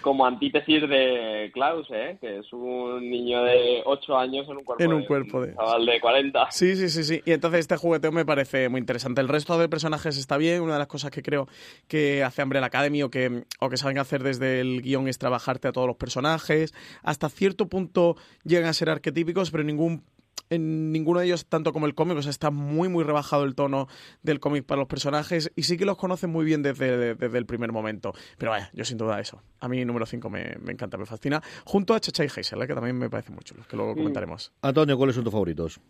Como 0.00 0.26
antítesis 0.26 0.82
de 0.88 1.50
Klaus, 1.52 1.86
¿eh? 1.90 2.16
que 2.20 2.38
es 2.40 2.52
un 2.52 3.08
niño 3.10 3.42
de 3.44 3.82
8 3.84 4.16
años 4.18 4.46
en 4.48 4.56
un 4.58 4.64
cuerpo, 4.64 4.82
En 4.84 4.92
un 4.92 5.00
de, 5.02 5.06
cuerpo 5.06 5.40
de- 5.42 5.54
chaval 5.54 5.86
de 5.86 6.00
40. 6.00 6.50
Sí, 6.50 6.76
sí, 6.76 6.88
sí, 6.88 7.04
sí. 7.04 7.22
Y 7.24 7.32
entonces 7.32 7.60
este 7.60 7.76
jugueteo 7.76 8.12
me 8.12 8.24
parece 8.24 8.68
muy 8.68 8.80
interesante. 8.80 9.20
El 9.20 9.28
resto 9.28 9.58
de 9.58 9.68
personajes 9.68 10.16
está 10.18 10.36
bien. 10.36 10.62
Una 10.62 10.74
de 10.74 10.78
las 10.80 10.88
cosas 10.88 11.10
que 11.10 11.22
creo 11.22 11.48
que 11.88 12.22
hace 12.22 12.42
Umbrella 12.42 12.66
Academy 12.66 13.02
o 13.02 13.10
que, 13.10 13.44
o 13.60 13.68
que 13.68 13.76
saben 13.76 13.98
hacer 13.98 14.22
desde 14.22 14.60
el 14.60 14.82
guion 14.82 15.08
es 15.08 15.18
trabajarte 15.18 15.68
a 15.68 15.72
todos 15.72 15.86
los 15.86 15.96
personajes. 15.96 16.74
Hasta 17.02 17.28
cierto 17.28 17.66
punto 17.68 18.16
llegan 18.44 18.68
a 18.68 18.72
ser 18.72 18.90
arquetípicos, 18.90 19.50
pero 19.50 19.64
ningún 19.64 20.02
en 20.50 20.92
ninguno 20.92 21.20
de 21.20 21.26
ellos, 21.26 21.46
tanto 21.46 21.72
como 21.72 21.86
el 21.86 21.94
cómic, 21.94 22.16
o 22.18 22.22
sea, 22.22 22.30
está 22.30 22.50
muy, 22.50 22.88
muy 22.88 23.04
rebajado 23.04 23.44
el 23.44 23.54
tono 23.54 23.88
del 24.22 24.40
cómic 24.40 24.64
para 24.64 24.80
los 24.80 24.88
personajes 24.88 25.50
y 25.56 25.62
sí 25.64 25.76
que 25.76 25.84
los 25.84 25.96
conocen 25.96 26.30
muy 26.30 26.44
bien 26.44 26.62
desde, 26.62 27.14
desde 27.14 27.38
el 27.38 27.46
primer 27.46 27.72
momento. 27.72 28.12
Pero 28.38 28.52
vaya, 28.52 28.70
yo 28.72 28.84
sin 28.84 28.98
duda 28.98 29.20
eso. 29.20 29.42
A 29.60 29.68
mí 29.68 29.84
número 29.84 30.06
5 30.06 30.30
me, 30.30 30.56
me 30.60 30.72
encanta, 30.72 30.96
me 30.96 31.06
fascina. 31.06 31.42
Junto 31.64 31.94
a 31.94 32.00
Chacha 32.00 32.24
y 32.24 32.26
Hazel, 32.26 32.62
¿eh? 32.62 32.66
que 32.66 32.74
también 32.74 32.98
me 32.98 33.10
parece 33.10 33.32
muy 33.32 33.42
chulo, 33.42 33.62
que 33.68 33.76
luego 33.76 33.94
comentaremos. 33.94 34.52
Antonio, 34.62 34.96
¿cuáles 34.96 35.14
son 35.14 35.24
tus 35.24 35.32
favoritos? 35.32 35.80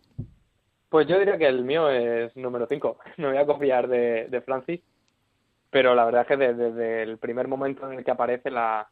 Pues 0.89 1.07
yo 1.07 1.19
diría 1.19 1.37
que 1.37 1.47
el 1.47 1.63
mío 1.63 1.89
es 1.89 2.35
número 2.35 2.67
5. 2.67 2.97
Me 3.17 3.27
voy 3.29 3.37
a 3.37 3.45
copiar 3.45 3.87
de, 3.87 4.27
de 4.29 4.41
Francis. 4.41 4.81
Pero 5.69 5.93
la 5.93 6.05
verdad 6.05 6.21
es 6.21 6.27
que 6.27 6.37
desde, 6.37 6.71
desde 6.71 7.03
el 7.03 7.17
primer 7.17 7.49
momento 7.49 7.91
en 7.91 7.97
el 7.97 8.05
que 8.05 8.11
aparece 8.11 8.49
la, 8.49 8.87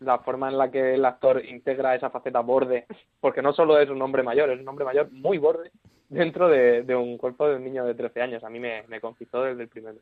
la 0.00 0.18
forma 0.18 0.48
en 0.48 0.58
la 0.58 0.70
que 0.70 0.94
el 0.94 1.04
actor 1.04 1.44
integra 1.44 1.94
esa 1.94 2.10
faceta 2.10 2.40
borde, 2.40 2.86
porque 3.20 3.42
no 3.42 3.52
solo 3.52 3.78
es 3.78 3.90
un 3.90 4.00
hombre 4.02 4.22
mayor, 4.22 4.50
es 4.50 4.60
un 4.60 4.68
hombre 4.68 4.84
mayor 4.84 5.10
muy 5.10 5.38
borde 5.38 5.70
dentro 6.08 6.48
de, 6.48 6.82
de 6.82 6.96
un 6.96 7.18
cuerpo 7.18 7.48
de 7.48 7.56
un 7.56 7.64
niño 7.64 7.84
de 7.84 7.94
13 7.94 8.22
años. 8.22 8.44
A 8.44 8.50
mí 8.50 8.58
me, 8.58 8.84
me 8.88 9.00
conquistó 9.00 9.42
desde 9.42 9.62
el 9.62 9.68
primer. 9.68 9.94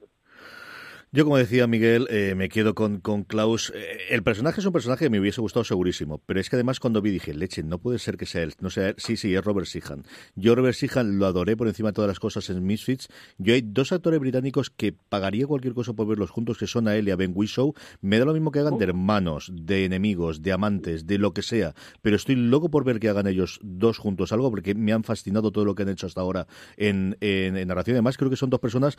Yo, 1.12 1.24
como 1.24 1.38
decía 1.38 1.66
Miguel, 1.68 2.08
eh, 2.10 2.34
me 2.36 2.48
quedo 2.48 2.74
con, 2.74 2.98
con 2.98 3.22
Klaus. 3.22 3.72
Eh, 3.74 3.98
el 4.10 4.24
personaje 4.24 4.60
es 4.60 4.66
un 4.66 4.72
personaje 4.72 5.04
que 5.04 5.10
me 5.10 5.20
hubiese 5.20 5.40
gustado 5.40 5.62
segurísimo, 5.62 6.20
pero 6.26 6.40
es 6.40 6.50
que 6.50 6.56
además 6.56 6.80
cuando 6.80 7.00
vi 7.00 7.10
dije, 7.10 7.32
leche, 7.32 7.62
no 7.62 7.78
puede 7.78 8.00
ser 8.00 8.16
que 8.16 8.26
sea 8.26 8.42
él. 8.42 8.54
No 8.60 8.70
sea 8.70 8.88
él. 8.88 8.96
Sí, 8.98 9.16
sí, 9.16 9.32
es 9.34 9.44
Robert 9.44 9.68
Sheehan. 9.68 10.02
Yo 10.34 10.56
Robert 10.56 10.76
Sheehan 10.76 11.18
lo 11.18 11.26
adoré 11.26 11.56
por 11.56 11.68
encima 11.68 11.90
de 11.90 11.92
todas 11.94 12.08
las 12.08 12.18
cosas 12.18 12.50
en 12.50 12.66
Misfits. 12.66 13.08
Yo 13.38 13.54
hay 13.54 13.62
dos 13.62 13.92
actores 13.92 14.18
británicos 14.18 14.68
que 14.68 14.92
pagaría 14.92 15.46
cualquier 15.46 15.74
cosa 15.74 15.92
por 15.92 16.08
verlos 16.08 16.30
juntos, 16.30 16.58
que 16.58 16.66
son 16.66 16.88
a 16.88 16.96
él 16.96 17.06
y 17.06 17.12
a 17.12 17.16
Ben 17.16 17.32
Whishaw. 17.34 17.72
Me 18.00 18.18
da 18.18 18.24
lo 18.24 18.32
mismo 18.32 18.50
que 18.50 18.58
hagan 18.58 18.76
de 18.76 18.84
hermanos, 18.84 19.50
de 19.54 19.84
enemigos, 19.84 20.42
de 20.42 20.52
amantes, 20.52 21.06
de 21.06 21.18
lo 21.18 21.32
que 21.32 21.42
sea, 21.42 21.74
pero 22.02 22.16
estoy 22.16 22.34
loco 22.34 22.68
por 22.68 22.84
ver 22.84 22.98
que 22.98 23.08
hagan 23.08 23.28
ellos 23.28 23.60
dos 23.62 23.98
juntos 23.98 24.32
algo, 24.32 24.50
porque 24.50 24.74
me 24.74 24.92
han 24.92 25.04
fascinado 25.04 25.52
todo 25.52 25.64
lo 25.64 25.74
que 25.76 25.84
han 25.84 25.88
hecho 25.88 26.06
hasta 26.06 26.20
ahora 26.20 26.46
en, 26.76 27.16
en, 27.20 27.56
en 27.56 27.68
narración. 27.68 27.94
Además, 27.94 28.16
creo 28.16 28.28
que 28.28 28.36
son 28.36 28.50
dos 28.50 28.60
personas 28.60 28.96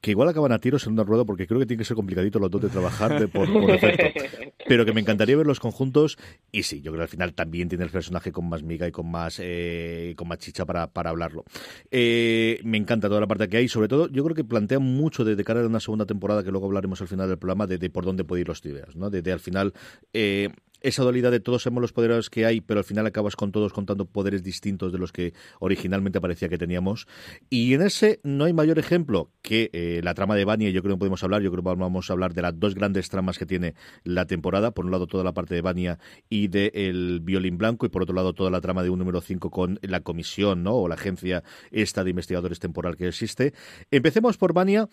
que 0.00 0.12
igual 0.12 0.28
acaban 0.28 0.52
a 0.52 0.58
tiros 0.58 0.86
en 0.86 0.94
una 0.94 1.04
rueda, 1.04 1.24
porque 1.24 1.49
creo 1.50 1.60
que 1.60 1.66
tiene 1.66 1.80
que 1.80 1.84
ser 1.84 1.96
complicadito 1.96 2.38
los 2.38 2.50
dos 2.50 2.62
de 2.62 2.68
trabajar 2.68 3.20
de- 3.20 3.28
por, 3.28 3.52
por 3.52 3.66
defecto. 3.72 4.06
Pero 4.68 4.84
que 4.84 4.92
me 4.92 5.00
encantaría 5.00 5.36
verlos 5.36 5.58
conjuntos. 5.60 6.16
Y 6.52 6.62
sí, 6.62 6.80
yo 6.80 6.92
creo 6.92 7.00
que 7.00 7.02
al 7.04 7.08
final 7.08 7.34
también 7.34 7.68
tiene 7.68 7.84
el 7.84 7.90
personaje 7.90 8.30
con 8.30 8.48
más 8.48 8.62
miga 8.62 8.86
y 8.86 8.92
con 8.92 9.10
más, 9.10 9.38
eh, 9.42 10.14
con 10.16 10.28
más 10.28 10.38
chicha 10.38 10.64
para, 10.64 10.86
para 10.92 11.10
hablarlo. 11.10 11.44
Eh, 11.90 12.60
me 12.62 12.78
encanta 12.78 13.08
toda 13.08 13.20
la 13.20 13.26
parte 13.26 13.48
que 13.48 13.56
hay. 13.56 13.68
Sobre 13.68 13.88
todo, 13.88 14.08
yo 14.08 14.22
creo 14.24 14.36
que 14.36 14.44
plantea 14.44 14.78
mucho 14.78 15.24
de, 15.24 15.34
de 15.36 15.44
cara 15.44 15.60
a 15.62 15.66
una 15.66 15.80
segunda 15.80 16.06
temporada, 16.06 16.44
que 16.44 16.50
luego 16.50 16.66
hablaremos 16.66 17.00
al 17.00 17.08
final 17.08 17.28
del 17.28 17.38
programa, 17.38 17.66
de, 17.66 17.78
de 17.78 17.90
por 17.90 18.04
dónde 18.04 18.22
puede 18.24 18.42
ir 18.42 18.48
los 18.48 18.60
tibias. 18.60 18.94
¿no? 18.96 19.10
De, 19.10 19.22
de 19.22 19.32
al 19.32 19.40
final. 19.40 19.72
eh, 20.12 20.50
esa 20.80 21.02
dualidad 21.02 21.30
de 21.30 21.40
todos 21.40 21.62
somos 21.62 21.80
los 21.80 21.92
poderes 21.92 22.30
que 22.30 22.46
hay, 22.46 22.60
pero 22.60 22.80
al 22.80 22.84
final 22.84 23.06
acabas 23.06 23.36
con 23.36 23.52
todos 23.52 23.72
contando 23.72 24.06
poderes 24.06 24.42
distintos 24.42 24.92
de 24.92 24.98
los 24.98 25.12
que 25.12 25.34
originalmente 25.58 26.20
parecía 26.20 26.48
que 26.48 26.58
teníamos. 26.58 27.06
Y 27.48 27.74
en 27.74 27.82
ese 27.82 28.20
no 28.22 28.44
hay 28.44 28.52
mayor 28.52 28.78
ejemplo 28.78 29.30
que 29.42 29.70
eh, 29.72 30.00
la 30.02 30.14
trama 30.14 30.36
de 30.36 30.44
Vania, 30.44 30.70
yo 30.70 30.82
creo 30.82 30.96
que 30.96 31.00
podemos 31.00 31.22
hablar, 31.22 31.42
yo 31.42 31.50
creo 31.50 31.62
que 31.62 31.70
vamos 31.80 32.10
a 32.10 32.12
hablar 32.12 32.34
de 32.34 32.42
las 32.42 32.58
dos 32.58 32.74
grandes 32.74 33.08
tramas 33.08 33.38
que 33.38 33.46
tiene 33.46 33.74
la 34.04 34.26
temporada, 34.26 34.70
por 34.72 34.84
un 34.84 34.90
lado 34.90 35.06
toda 35.06 35.24
la 35.24 35.32
parte 35.32 35.54
de 35.54 35.62
Vania 35.62 35.98
y 36.28 36.48
del 36.48 36.70
el 36.74 37.20
violín 37.20 37.58
blanco, 37.58 37.86
y 37.86 37.88
por 37.88 38.02
otro 38.02 38.14
lado 38.14 38.32
toda 38.32 38.50
la 38.50 38.60
trama 38.60 38.82
de 38.82 38.90
un 38.90 38.98
número 38.98 39.20
5 39.20 39.50
con 39.50 39.78
la 39.82 40.00
comisión, 40.00 40.62
¿no? 40.62 40.74
O 40.74 40.88
la 40.88 40.94
agencia 40.94 41.42
esta 41.70 42.04
de 42.04 42.10
investigadores 42.10 42.58
temporal 42.58 42.96
que 42.96 43.08
existe. 43.08 43.54
Empecemos 43.90 44.36
por 44.36 44.52
Vania. 44.52 44.88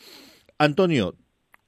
Antonio, 0.57 1.15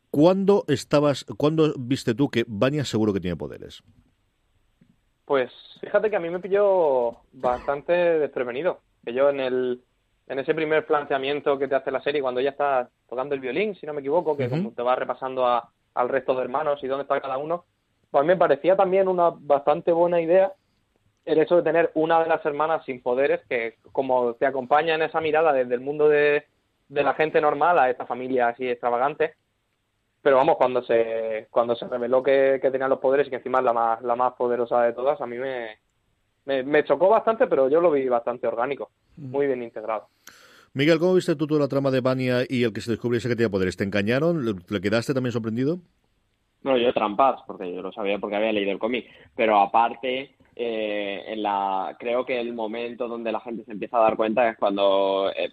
¿cuándo 0.09 0.65
estabas, 0.67 1.25
cuándo 1.37 1.73
viste 1.77 2.15
tú 2.15 2.29
que 2.29 2.45
Vania 2.47 2.85
seguro 2.85 3.13
que 3.13 3.19
tiene 3.19 3.37
poderes? 3.37 3.83
Pues 5.29 5.51
fíjate 5.79 6.09
que 6.09 6.15
a 6.15 6.19
mí 6.19 6.27
me 6.31 6.39
pilló 6.39 7.17
bastante 7.33 7.93
desprevenido. 7.93 8.79
Que 9.05 9.13
yo 9.13 9.29
en 9.29 9.39
el 9.39 9.83
en 10.25 10.39
ese 10.39 10.55
primer 10.55 10.87
planteamiento 10.87 11.59
que 11.59 11.67
te 11.67 11.75
hace 11.75 11.91
la 11.91 12.01
serie, 12.01 12.19
cuando 12.21 12.39
ella 12.39 12.49
está 12.49 12.89
tocando 13.07 13.35
el 13.35 13.41
violín, 13.41 13.75
si 13.75 13.85
no 13.85 13.93
me 13.93 13.99
equivoco, 14.01 14.35
que 14.35 14.49
como 14.49 14.71
te 14.71 14.81
va 14.81 14.95
repasando 14.95 15.45
a- 15.45 15.69
al 15.93 16.09
resto 16.09 16.33
de 16.33 16.41
hermanos 16.41 16.83
y 16.83 16.87
dónde 16.87 17.03
está 17.03 17.21
cada 17.21 17.37
uno, 17.37 17.65
pues 18.09 18.21
a 18.21 18.23
mí 18.23 18.29
me 18.29 18.37
parecía 18.37 18.75
también 18.75 19.07
una 19.07 19.29
bastante 19.39 19.91
buena 19.91 20.19
idea 20.19 20.51
el 21.25 21.39
hecho 21.39 21.57
de 21.57 21.63
tener 21.63 21.91
una 21.93 22.23
de 22.23 22.29
las 22.29 22.43
hermanas 22.45 22.83
sin 22.85 23.03
poderes 23.03 23.41
que 23.47 23.75
como 23.91 24.33
te 24.35 24.47
acompaña 24.47 24.95
en 24.95 25.03
esa 25.03 25.21
mirada 25.21 25.53
desde 25.53 25.75
el 25.75 25.81
mundo 25.81 26.09
de, 26.09 26.45
de 26.87 27.03
la 27.03 27.13
gente 27.13 27.39
normal 27.39 27.77
a 27.77 27.91
esta 27.91 28.07
familia 28.07 28.47
así 28.49 28.67
extravagante. 28.67 29.35
Pero 30.21 30.37
vamos, 30.37 30.57
cuando 30.57 30.83
se 30.83 31.47
cuando 31.49 31.75
se 31.75 31.87
reveló 31.87 32.21
que, 32.21 32.59
que 32.61 32.71
tenía 32.71 32.87
los 32.87 32.99
poderes 32.99 33.27
y 33.27 33.29
que 33.29 33.37
encima 33.37 33.59
es 33.59 33.65
la 33.65 33.73
más, 33.73 34.01
la 34.01 34.15
más 34.15 34.33
poderosa 34.33 34.83
de 34.83 34.93
todas, 34.93 35.19
a 35.21 35.25
mí 35.25 35.37
me, 35.37 35.77
me, 36.45 36.63
me 36.63 36.83
chocó 36.83 37.09
bastante, 37.09 37.47
pero 37.47 37.69
yo 37.69 37.81
lo 37.81 37.91
vi 37.91 38.07
bastante 38.07 38.47
orgánico, 38.47 38.89
muy 39.17 39.47
bien 39.47 39.63
integrado. 39.63 40.07
Miguel, 40.73 40.99
¿cómo 40.99 41.15
viste 41.15 41.35
tú 41.35 41.47
toda 41.47 41.61
la 41.61 41.67
trama 41.67 41.89
de 41.89 42.01
Vania 42.01 42.43
y 42.47 42.63
el 42.63 42.73
que 42.73 42.81
se 42.81 42.91
descubriese 42.91 43.27
que 43.27 43.35
tenía 43.35 43.49
poderes? 43.49 43.75
¿Te 43.75 43.83
engañaron? 43.83 44.45
¿Le, 44.45 44.53
le 44.67 44.81
quedaste 44.81 45.13
también 45.13 45.31
sorprendido? 45.31 45.79
No, 46.61 46.77
yo 46.77 46.93
trampas, 46.93 47.41
porque 47.47 47.73
yo 47.73 47.81
lo 47.81 47.91
sabía 47.91 48.19
porque 48.19 48.35
había 48.35 48.51
leído 48.51 48.71
el 48.71 48.79
cómic, 48.79 49.07
pero 49.35 49.59
aparte, 49.59 50.35
eh, 50.55 51.23
en 51.27 51.41
la, 51.41 51.95
creo 51.97 52.25
que 52.25 52.39
el 52.39 52.53
momento 52.53 53.07
donde 53.07 53.31
la 53.31 53.39
gente 53.39 53.63
se 53.63 53.71
empieza 53.71 53.97
a 53.97 54.01
dar 54.01 54.17
cuenta 54.17 54.49
es 54.49 54.57
cuando 54.57 55.31
eh, 55.35 55.49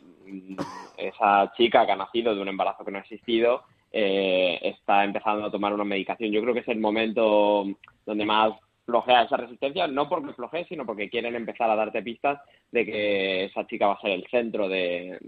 esa 0.98 1.52
chica 1.56 1.86
que 1.86 1.92
ha 1.92 1.96
nacido 1.96 2.34
de 2.34 2.42
un 2.42 2.48
embarazo 2.48 2.84
que 2.84 2.90
no 2.90 2.98
ha 2.98 3.02
existido 3.02 3.62
eh, 3.92 4.58
está 4.62 5.04
empezando 5.04 5.46
a 5.46 5.50
tomar 5.50 5.72
una 5.72 5.84
medicación. 5.84 6.30
Yo 6.30 6.42
creo 6.42 6.54
que 6.54 6.60
es 6.60 6.68
el 6.68 6.80
momento 6.80 7.66
donde 8.04 8.24
más 8.24 8.54
flojea 8.84 9.22
esa 9.22 9.36
resistencia, 9.36 9.86
no 9.88 10.08
porque 10.08 10.32
flojee, 10.32 10.64
sino 10.68 10.86
porque 10.86 11.10
quieren 11.10 11.34
empezar 11.34 11.68
a 11.68 11.76
darte 11.76 12.02
pistas 12.02 12.40
de 12.70 12.84
que 12.84 13.44
esa 13.46 13.66
chica 13.66 13.88
va 13.88 13.94
a 13.94 14.00
ser 14.00 14.12
el 14.12 14.26
centro 14.30 14.68
de, 14.68 15.18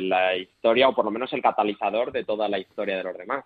la 0.00 0.36
historia, 0.36 0.88
o 0.88 0.94
por 0.94 1.06
lo 1.06 1.10
menos 1.10 1.32
el 1.32 1.40
catalizador 1.40 2.12
de 2.12 2.24
toda 2.24 2.48
la 2.48 2.58
historia 2.58 2.98
de 2.98 3.04
los 3.04 3.16
demás. 3.16 3.44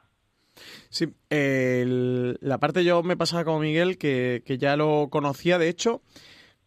Sí, 0.89 1.07
la 1.31 2.59
parte 2.59 2.83
yo 2.85 3.03
me 3.05 3.17
pasaba 3.17 3.45
como 3.45 3.61
Miguel, 3.61 3.97
que, 3.97 4.43
que 4.45 4.59
ya 4.59 4.77
lo 4.77 5.09
conocía, 5.09 5.59
de 5.59 5.69
hecho, 5.69 6.03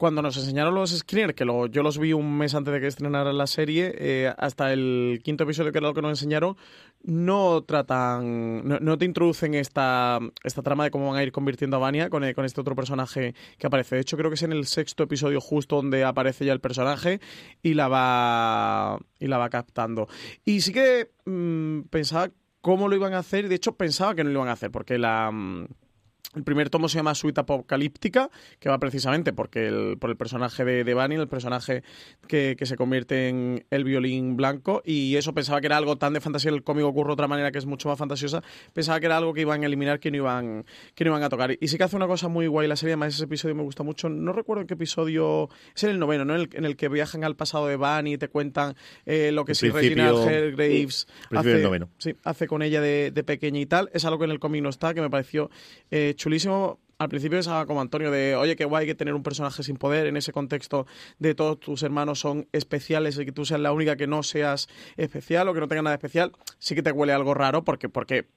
cuando 0.04 0.22
nos 0.22 0.36
enseñaron 0.36 0.76
los 0.76 0.90
screeners, 0.92 1.34
que 1.34 1.46
lo- 1.46 1.68
yo 1.68 1.82
los 1.82 1.98
vi 1.98 2.12
un 2.12 2.38
mes 2.38 2.54
antes 2.56 2.74
de 2.74 2.82
que 2.82 2.88
estrenara 2.88 3.32
la 3.32 3.48
serie, 3.48 3.96
eh, 3.98 4.34
hasta 4.38 4.74
el 4.74 5.22
quinto 5.24 5.46
episodio, 5.46 5.72
que 5.72 5.78
era 5.78 5.88
lo 5.88 5.94
que 5.94 6.02
nos 6.02 6.10
enseñaron, 6.12 6.58
no 7.04 7.64
tratan, 7.64 8.68
no, 8.68 8.98
te 8.98 9.06
introducen 9.06 9.54
esta, 9.54 10.20
esta 10.44 10.62
trama 10.62 10.84
de 10.84 10.92
cómo 10.92 11.08
van 11.10 11.20
a 11.20 11.24
ir 11.24 11.32
convirtiendo 11.32 11.78
a 11.78 11.80
Vania 11.80 12.10
con, 12.10 12.26
eh, 12.26 12.34
con 12.36 12.44
este 12.44 12.60
otro 12.60 12.76
personaje 12.76 13.34
que 13.58 13.66
aparece. 13.68 13.96
De 13.96 14.02
hecho, 14.02 14.18
creo 14.18 14.30
que 14.30 14.36
es 14.36 14.44
en 14.44 14.52
el 14.52 14.66
sexto 14.66 15.04
episodio 15.04 15.40
justo 15.40 15.78
donde 15.78 16.04
aparece 16.04 16.44
ya 16.44 16.52
el 16.52 16.60
personaje 16.60 17.22
y 17.62 17.74
la 17.74 17.88
va, 17.88 19.00
y 19.22 19.28
la 19.28 19.38
va 19.38 19.50
captando. 19.50 20.10
Y 20.44 20.60
sí 20.60 20.74
que 20.74 21.12
mm, 21.24 21.84
pensaba 21.90 22.30
cómo 22.60 22.90
lo 22.90 22.98
iban 22.98 23.14
a 23.14 23.20
hacer, 23.20 23.48
de 23.48 23.56
hecho 23.56 23.78
pensaba 23.78 24.16
que 24.16 24.26
no 24.26 24.32
lo 24.32 24.40
iban 24.40 24.50
a 24.50 24.54
hacer, 24.54 24.70
porque 24.70 24.98
la... 24.98 25.32
mm, 25.32 25.68
el 26.36 26.44
primer 26.44 26.70
tomo 26.70 26.90
se 26.90 26.98
llama 26.98 27.14
Suite 27.14 27.42
Apocalíptica, 27.42 28.30
que 28.60 28.70
va 28.70 28.80
precisamente 28.80 29.34
porque 29.34 29.68
el, 29.68 29.98
por 30.00 30.10
el 30.10 30.18
personaje 30.18 30.66
de, 30.66 30.84
de 30.84 30.94
Bunny, 30.94 31.16
el 31.16 31.28
personaje 31.28 31.84
que, 32.28 32.56
que 32.58 32.66
se 32.66 32.76
convierte 32.76 33.30
en 33.30 33.66
el 33.70 33.84
violín 33.84 34.36
blanco, 34.36 34.82
y 34.84 35.16
eso 35.16 35.34
pensaba 35.34 35.62
que 35.62 35.68
era 35.68 35.78
algo 35.78 35.98
tan 35.98 36.14
de 36.14 36.22
fantasía, 36.22 36.52
el 36.52 36.64
cómic 36.64 36.86
ocurre 36.86 37.10
de 37.10 37.14
otra 37.14 37.28
manera 37.28 37.52
que 37.52 37.60
es 37.60 37.66
mucho 37.66 37.88
más 37.90 38.00
fantasiosa, 38.00 38.42
pensaba 38.74 39.00
que 39.00 39.06
era 39.06 39.18
algo 39.18 39.34
que 39.34 39.42
iban 39.42 39.62
a 39.62 39.66
eliminar, 39.68 40.00
que 40.00 40.10
no 40.10 40.18
iban, 40.18 40.66
que 40.96 41.04
no 41.04 41.12
iban 41.12 41.24
a 41.24 41.30
tocar. 41.30 41.56
Y 41.60 41.68
sí 41.68 41.78
que 41.78 41.84
hace 41.84 41.96
una 41.96 42.08
cosa 42.08 42.28
muy 42.30 42.48
guay 42.48 42.68
la 42.68 42.76
serie, 42.76 42.94
además 42.94 43.14
ese 43.14 43.26
episodio 43.26 43.54
me 43.54 43.64
gusta 43.64 43.84
mucho, 43.84 44.10
no 44.10 44.34
recuerdo 44.34 44.62
en 44.62 44.68
qué 44.68 44.74
episodio, 44.74 45.50
es 45.76 45.84
en 45.84 45.92
el 45.92 46.00
noveno, 46.00 46.26
¿no? 46.26 46.34
En 46.36 46.42
el, 46.42 46.50
en 46.54 46.66
el 46.66 46.76
que 46.76 46.90
viajan 46.90 47.24
al 47.24 47.36
pasado 47.36 47.68
de 47.68 47.76
Bunny 47.76 48.14
y 48.14 48.18
te 48.18 48.28
cuentan 48.28 48.76
eh, 49.06 49.32
lo 49.32 49.46
que 49.46 49.52
El 49.52 49.56
sí 49.56 49.70
Reginald 49.70 50.26
principio 50.26 50.88
hace. 50.88 51.80
Sí, 52.00 52.16
hace 52.24 52.48
con 52.48 52.64
ella 52.64 52.82
de, 52.82 53.12
de 53.12 53.24
pequeña 53.24 53.60
y 53.60 53.66
tal. 53.66 53.90
Es 53.94 54.06
algo 54.06 54.18
que 54.18 54.26
en 54.26 54.32
el 54.32 54.40
cómic 54.40 54.64
no 54.64 54.70
está, 54.70 54.94
que 54.94 55.02
me 55.02 55.10
pareció 55.10 55.52
eh, 55.92 56.13
chulísimo. 56.16 56.80
Al 57.00 57.10
principio 57.10 57.38
pensaba 57.38 57.66
como 57.66 57.82
Antonio 57.82 58.12
de, 58.12 58.36
oye, 58.36 58.56
qué 58.56 58.66
guay 58.66 58.86
que 58.86 58.96
tener 58.96 59.14
un 59.14 59.24
personaje 59.24 59.64
sin 59.64 59.78
poder 59.78 60.08
en 60.08 60.16
ese 60.16 60.32
contexto 60.32 60.86
de 61.20 61.36
todos 61.36 61.60
tus 61.60 61.84
hermanos 61.84 62.20
son 62.20 62.48
especiales 62.54 63.18
y 63.18 63.26
que 63.26 63.32
tú 63.32 63.46
seas 63.46 63.60
la 63.60 63.74
única 63.74 63.98
que 63.98 64.08
no 64.08 64.24
seas 64.24 64.70
especial 64.96 65.50
o 65.50 65.54
que 65.54 65.60
no 65.60 65.68
tenga 65.68 65.82
nada 65.82 65.96
especial. 65.96 66.32
Sí 66.60 66.76
que 66.76 66.84
te 66.84 66.92
huele 66.92 67.12
algo 67.14 67.34
raro 67.34 67.64
porque, 67.64 67.90
porque 67.90 68.28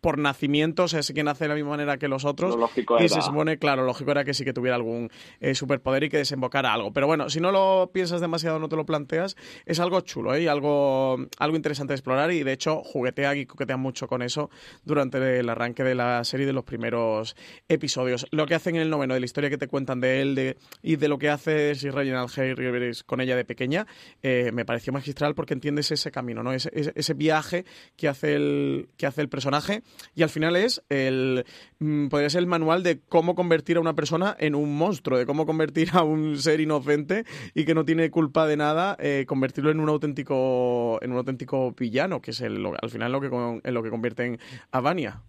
por 0.00 0.18
nacimiento, 0.18 0.84
o 0.84 0.88
sea, 0.88 1.00
que 1.14 1.22
nace 1.22 1.44
de 1.44 1.48
la 1.48 1.54
misma 1.54 1.70
manera 1.70 1.98
que 1.98 2.08
los 2.08 2.24
otros. 2.24 2.54
Lo 2.54 2.60
lógico 2.62 2.96
y 3.00 3.04
era- 3.04 3.08
se 3.08 3.22
supone, 3.22 3.58
claro, 3.58 3.84
lógico 3.84 4.10
era 4.10 4.24
que 4.24 4.34
sí 4.34 4.44
que 4.44 4.52
tuviera 4.52 4.76
algún 4.76 5.10
eh, 5.40 5.54
superpoder 5.54 6.04
y 6.04 6.08
que 6.08 6.16
desembocara 6.18 6.72
algo. 6.72 6.92
Pero 6.92 7.06
bueno, 7.06 7.28
si 7.30 7.40
no 7.40 7.52
lo 7.52 7.90
piensas 7.92 8.20
demasiado, 8.20 8.58
no 8.58 8.68
te 8.68 8.76
lo 8.76 8.86
planteas, 8.86 9.36
es 9.66 9.80
algo 9.80 10.00
chulo 10.00 10.34
¿eh? 10.34 10.42
y 10.42 10.46
algo, 10.48 11.16
algo 11.38 11.56
interesante 11.56 11.92
de 11.92 11.96
explorar. 11.96 12.32
Y 12.32 12.42
de 12.42 12.52
hecho, 12.52 12.82
juguetea 12.82 13.34
y 13.36 13.46
coquetea 13.46 13.76
mucho 13.76 14.06
con 14.08 14.22
eso 14.22 14.50
durante 14.84 15.38
el 15.38 15.48
arranque 15.48 15.84
de 15.84 15.94
la 15.94 16.24
serie 16.24 16.46
de 16.46 16.52
los 16.52 16.64
primeros 16.64 17.36
episodios. 17.68 18.26
Lo 18.30 18.46
que 18.46 18.54
hacen 18.54 18.76
en 18.76 18.82
el 18.82 18.90
noveno, 18.90 19.14
de 19.14 19.20
la 19.20 19.26
historia 19.26 19.50
que 19.50 19.58
te 19.58 19.68
cuentan 19.68 20.00
de 20.00 20.22
él 20.22 20.34
de, 20.34 20.56
y 20.82 20.96
de 20.96 21.08
lo 21.08 21.18
que 21.18 21.28
hace 21.28 21.74
Sir 21.74 21.94
Reginald 21.94 22.30
Harris 22.36 23.04
con 23.04 23.20
ella 23.20 23.36
de 23.36 23.44
pequeña, 23.44 23.86
eh, 24.22 24.50
me 24.52 24.64
pareció 24.64 24.92
magistral 24.92 25.34
porque 25.34 25.54
entiendes 25.54 25.90
ese 25.90 26.10
camino, 26.10 26.42
¿no? 26.42 26.52
Ese, 26.52 26.70
ese, 26.72 26.92
ese 26.94 27.14
viaje 27.14 27.64
que 27.96 28.08
hace 28.08 28.34
el, 28.34 28.88
que 28.96 29.06
hace 29.06 29.20
el 29.20 29.28
personaje 29.28 29.82
y 30.14 30.22
al 30.22 30.28
final 30.28 30.56
es 30.56 30.82
el 30.88 31.44
mm, 31.78 32.08
podría 32.08 32.30
ser 32.30 32.40
el 32.40 32.46
manual 32.46 32.82
de 32.82 33.00
cómo 33.00 33.34
convertir 33.34 33.76
a 33.76 33.80
una 33.80 33.94
persona 33.94 34.36
en 34.38 34.54
un 34.54 34.76
monstruo, 34.76 35.18
de 35.18 35.26
cómo 35.26 35.46
convertir 35.46 35.90
a 35.92 36.02
un 36.02 36.36
ser 36.38 36.60
inocente 36.60 37.24
y 37.54 37.64
que 37.64 37.74
no 37.74 37.84
tiene 37.84 38.10
culpa 38.10 38.46
de 38.46 38.56
nada, 38.56 38.96
eh, 39.00 39.24
convertirlo 39.26 39.70
en 39.70 39.80
un 39.80 39.88
auténtico 39.88 40.98
en 41.02 41.12
un 41.12 41.18
auténtico 41.18 41.72
villano, 41.72 42.20
que 42.20 42.32
es 42.32 42.40
el, 42.40 42.64
al 42.80 42.90
final 42.90 43.12
lo 43.12 43.20
que 43.20 43.60
en 43.64 43.74
lo 43.74 43.82
que 43.82 43.90
convierten 43.90 44.38
a 44.72 44.80
Vania. 44.80 45.22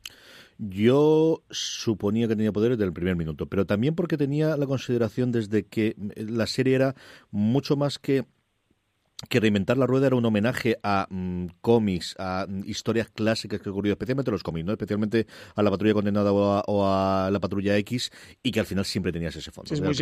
Yo 0.57 1.41
suponía 1.49 2.27
que 2.27 2.35
tenía 2.35 2.51
poderes 2.51 2.77
desde 2.77 2.87
el 2.87 2.93
primer 2.93 3.15
minuto, 3.15 3.47
pero 3.47 3.65
también 3.65 3.95
porque 3.95 4.15
tenía 4.15 4.55
la 4.57 4.67
consideración 4.67 5.31
desde 5.31 5.65
que 5.65 5.95
la 6.15 6.45
serie 6.45 6.75
era 6.75 6.95
mucho 7.31 7.75
más 7.75 7.97
que 7.97 8.25
que 9.29 9.39
reinventar 9.39 9.77
la 9.77 9.85
rueda 9.87 10.07
era 10.07 10.15
un 10.15 10.25
homenaje 10.25 10.77
a 10.83 11.07
mm, 11.09 11.45
cómics, 11.61 12.15
a 12.17 12.45
mm, 12.49 12.63
historias 12.65 13.09
clásicas 13.09 13.61
que 13.61 13.69
ocurrido, 13.69 13.93
especialmente 13.93 14.31
los 14.31 14.43
cómics, 14.43 14.65
¿no? 14.65 14.71
especialmente 14.73 15.27
a 15.55 15.61
la 15.63 15.69
patrulla 15.69 15.93
condenada 15.93 16.31
o 16.31 16.53
a, 16.53 16.63
o 16.67 16.85
a 16.87 17.29
la 17.31 17.39
patrulla 17.39 17.77
X, 17.77 18.11
y 18.43 18.51
que 18.51 18.59
al 18.59 18.65
final 18.65 18.83
siempre 18.85 19.11
tenías 19.11 19.35
ese 19.35 19.51
fondo. 19.51 19.67
Sí, 19.69 19.75
es 19.75 19.81
muy. 19.87 19.93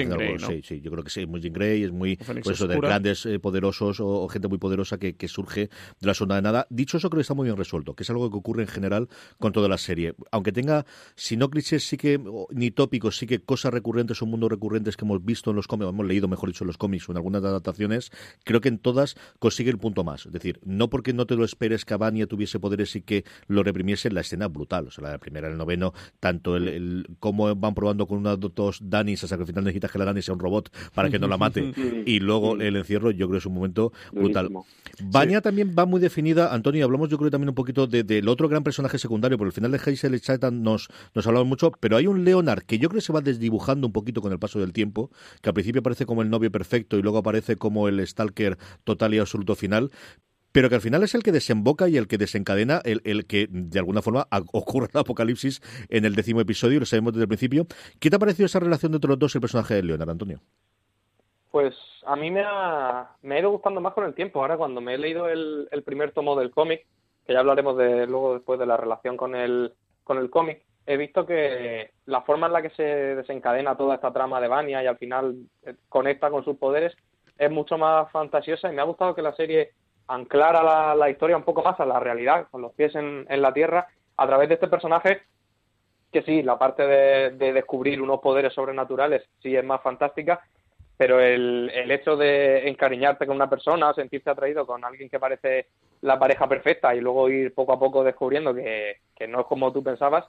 Sí, 0.47 0.61
sí, 0.63 0.81
yo 0.81 0.91
creo 0.91 1.03
que 1.03 1.09
sí, 1.09 1.21
es 1.21 1.27
muy 1.27 1.41
Jean 1.41 1.53
Grey, 1.53 1.83
es 1.83 1.91
muy 1.91 2.15
pues 2.43 2.57
eso, 2.57 2.67
de 2.67 2.75
grandes 2.89 3.25
eh, 3.25 3.39
poderosos 3.39 3.99
o, 3.99 4.07
o 4.07 4.27
gente 4.29 4.47
muy 4.47 4.57
poderosa 4.57 4.97
que, 4.97 5.15
que 5.15 5.27
surge 5.27 5.69
de 5.99 6.07
la 6.07 6.13
zona 6.13 6.35
de 6.35 6.41
nada. 6.41 6.65
Dicho 6.69 6.97
eso, 6.97 7.09
creo 7.09 7.19
que 7.19 7.23
está 7.23 7.33
muy 7.33 7.45
bien 7.45 7.57
resuelto, 7.57 7.95
que 7.95 8.03
es 8.03 8.09
algo 8.09 8.29
que 8.31 8.37
ocurre 8.37 8.61
en 8.63 8.67
general 8.69 9.09
con 9.37 9.51
toda 9.51 9.67
la 9.67 9.77
serie. 9.77 10.15
Aunque 10.31 10.51
tenga, 10.51 10.85
si 11.15 11.35
no 11.37 11.49
clichés, 11.49 11.85
sí 11.87 11.97
que, 11.97 12.19
o- 12.25 12.47
ni 12.51 12.71
tópicos, 12.71 13.17
sí 13.17 13.27
que 13.27 13.39
cosas 13.41 13.73
recurrentes 13.73 14.21
o 14.21 14.25
mundos 14.25 14.49
recurrentes 14.49 14.95
que 14.95 15.05
hemos 15.05 15.23
visto 15.23 15.49
en 15.49 15.57
los 15.57 15.67
cómics, 15.67 15.89
hemos 15.89 16.05
leído, 16.07 16.27
mejor 16.27 16.49
dicho, 16.49 16.63
en 16.63 16.67
los 16.67 16.77
cómics 16.77 17.07
o 17.09 17.11
en 17.11 17.17
algunas 17.17 17.43
adaptaciones, 17.43 18.11
creo 18.45 18.61
que 18.61 18.69
en 18.69 18.79
todas 18.79 19.08
consigue 19.39 19.69
el 19.71 19.77
punto 19.77 20.03
más. 20.03 20.25
Es 20.25 20.31
decir, 20.31 20.59
no 20.63 20.89
porque 20.89 21.13
no 21.13 21.25
te 21.25 21.35
lo 21.35 21.43
esperes 21.45 21.85
que 21.85 21.95
Vania 21.95 22.27
tuviese 22.27 22.59
poderes 22.59 22.95
y 22.95 23.01
que 23.01 23.23
lo 23.47 23.63
reprimiese, 23.63 24.09
la 24.11 24.21
escena 24.21 24.45
es 24.45 24.51
brutal. 24.53 24.87
O 24.87 24.91
sea, 24.91 25.09
la 25.09 25.17
primera, 25.17 25.47
el 25.47 25.57
noveno, 25.57 25.93
tanto 26.19 26.55
el, 26.55 26.67
el 26.67 27.07
cómo 27.19 27.53
van 27.55 27.73
probando 27.73 28.07
con 28.07 28.17
una 28.19 28.35
de 28.35 28.49
dos 28.53 28.79
Danis 28.81 29.23
hasta 29.23 29.35
que 29.37 29.43
al 29.43 29.47
final 29.47 29.63
necesitas 29.63 29.91
que 29.91 29.99
la 29.99 30.05
Dani 30.05 30.21
sea 30.21 30.33
un 30.33 30.39
robot 30.39 30.69
para 30.93 31.09
que 31.09 31.19
no 31.19 31.27
la 31.27 31.37
mate. 31.37 31.71
y 32.05 32.19
luego 32.19 32.55
el 32.55 32.75
encierro, 32.75 33.11
yo 33.11 33.27
creo 33.27 33.31
que 33.31 33.37
es 33.39 33.45
un 33.45 33.53
momento 33.53 33.91
brutal. 34.11 34.49
Vania 35.01 35.41
también 35.41 35.73
va 35.77 35.85
muy 35.85 36.01
definida, 36.01 36.53
Antonio, 36.53 36.83
hablamos 36.85 37.09
yo 37.09 37.17
creo 37.17 37.31
también 37.31 37.49
un 37.49 37.55
poquito 37.55 37.87
de- 37.87 38.03
del 38.03 38.27
otro 38.27 38.49
gran 38.49 38.63
personaje 38.63 38.97
secundario, 38.97 39.37
por 39.37 39.47
el 39.47 39.53
final 39.53 39.71
de 39.71 39.77
Hazel 39.77 40.15
y 40.15 40.19
Chaitan 40.19 40.61
nos, 40.61 40.89
nos 41.15 41.25
hablamos 41.27 41.47
mucho, 41.47 41.71
pero 41.79 41.95
hay 41.97 42.07
un 42.07 42.23
Leonard 42.25 42.63
que 42.63 42.77
yo 42.79 42.89
creo 42.89 42.99
que 42.99 43.05
se 43.05 43.13
va 43.13 43.21
desdibujando 43.21 43.87
un 43.87 43.93
poquito 43.93 44.21
con 44.21 44.31
el 44.31 44.39
paso 44.39 44.59
del 44.59 44.73
tiempo, 44.73 45.09
que 45.41 45.49
al 45.49 45.53
principio 45.53 45.79
aparece 45.79 46.05
como 46.05 46.21
el 46.21 46.29
novio 46.29 46.51
perfecto 46.51 46.97
y 46.97 47.01
luego 47.01 47.17
aparece 47.19 47.55
como 47.55 47.87
el 47.87 48.05
stalker 48.05 48.57
total 48.83 48.98
y 49.07 49.19
absoluto 49.19 49.55
final, 49.55 49.91
pero 50.51 50.69
que 50.69 50.75
al 50.75 50.81
final 50.81 51.03
es 51.03 51.15
el 51.15 51.23
que 51.23 51.31
desemboca 51.31 51.87
y 51.87 51.97
el 51.97 52.07
que 52.07 52.17
desencadena 52.17 52.81
el, 52.83 53.25
que 53.27 53.47
de 53.49 53.79
alguna 53.79 54.01
forma 54.01 54.27
ocurra 54.53 54.87
el 54.93 54.99
apocalipsis 54.99 55.61
en 55.89 56.05
el 56.05 56.15
décimo 56.15 56.41
episodio, 56.41 56.79
lo 56.79 56.85
sabemos 56.85 57.13
desde 57.13 57.23
el 57.23 57.27
principio. 57.27 57.65
¿Qué 57.99 58.09
te 58.09 58.15
ha 58.15 58.19
parecido 58.19 58.45
esa 58.45 58.59
relación 58.59 58.93
entre 58.93 59.09
los 59.09 59.19
dos 59.19 59.35
y 59.35 59.37
el 59.37 59.41
personaje 59.41 59.75
de 59.75 59.83
Leonard, 59.83 60.09
Antonio? 60.09 60.39
Pues 61.51 61.75
a 62.05 62.15
mí 62.15 62.29
me 62.29 62.43
ha, 62.45 63.09
me 63.23 63.35
ha 63.35 63.39
ido 63.39 63.51
gustando 63.51 63.81
más 63.81 63.93
con 63.93 64.05
el 64.05 64.13
tiempo. 64.13 64.41
Ahora 64.41 64.57
cuando 64.57 64.81
me 64.81 64.95
he 64.95 64.97
leído 64.97 65.27
el, 65.29 65.67
el 65.71 65.83
primer 65.83 66.11
tomo 66.11 66.35
del 66.37 66.51
cómic, 66.51 66.85
que 67.25 67.33
ya 67.33 67.39
hablaremos 67.39 67.77
de 67.77 68.05
luego 68.05 68.35
después 68.35 68.59
de 68.59 68.65
la 68.65 68.77
relación 68.77 69.17
con 69.17 69.35
el, 69.35 69.73
con 70.03 70.17
el 70.17 70.29
cómic, 70.29 70.63
he 70.85 70.97
visto 70.97 71.25
que 71.25 71.91
la 72.07 72.21
forma 72.23 72.47
en 72.47 72.53
la 72.53 72.63
que 72.63 72.71
se 72.71 72.83
desencadena 72.83 73.77
toda 73.77 73.95
esta 73.95 74.11
trama 74.11 74.41
de 74.41 74.47
Vania 74.47 74.81
y 74.81 74.87
al 74.87 74.97
final 74.97 75.35
eh, 75.61 75.75
conecta 75.87 76.31
con 76.31 76.43
sus 76.43 76.57
poderes 76.57 76.95
es 77.39 77.49
mucho 77.51 77.77
más 77.77 78.11
fantasiosa 78.11 78.71
y 78.71 78.75
me 78.75 78.81
ha 78.81 78.85
gustado 78.85 79.15
que 79.15 79.23
la 79.23 79.33
serie 79.33 79.71
anclara 80.07 80.61
la, 80.63 80.95
la 80.95 81.09
historia 81.09 81.37
un 81.37 81.43
poco 81.43 81.63
más 81.63 81.79
a 81.79 81.85
la 81.85 81.99
realidad, 81.99 82.47
con 82.51 82.61
los 82.61 82.73
pies 82.73 82.93
en, 82.95 83.25
en 83.29 83.41
la 83.41 83.53
tierra, 83.53 83.87
a 84.17 84.27
través 84.27 84.49
de 84.49 84.55
este 84.55 84.67
personaje 84.67 85.23
que 86.11 86.23
sí, 86.23 86.41
la 86.41 86.57
parte 86.57 86.85
de, 86.85 87.31
de 87.31 87.53
descubrir 87.53 88.01
unos 88.01 88.19
poderes 88.19 88.53
sobrenaturales 88.53 89.23
sí 89.41 89.55
es 89.55 89.63
más 89.63 89.81
fantástica, 89.81 90.41
pero 90.97 91.19
el, 91.19 91.71
el 91.73 91.91
hecho 91.91 92.17
de 92.17 92.67
encariñarte 92.67 93.27
con 93.27 93.35
una 93.35 93.49
persona, 93.49 93.93
sentirte 93.93 94.29
atraído 94.31 94.65
con 94.65 94.83
alguien 94.83 95.09
que 95.09 95.19
parece 95.19 95.67
la 96.01 96.17
pareja 96.17 96.47
perfecta 96.47 96.95
y 96.95 96.99
luego 97.01 97.29
ir 97.29 97.53
poco 97.53 97.73
a 97.73 97.79
poco 97.79 98.03
descubriendo 98.03 98.53
que, 98.53 98.97
que 99.15 99.27
no 99.27 99.41
es 99.41 99.45
como 99.45 99.71
tú 99.71 99.83
pensabas, 99.83 100.25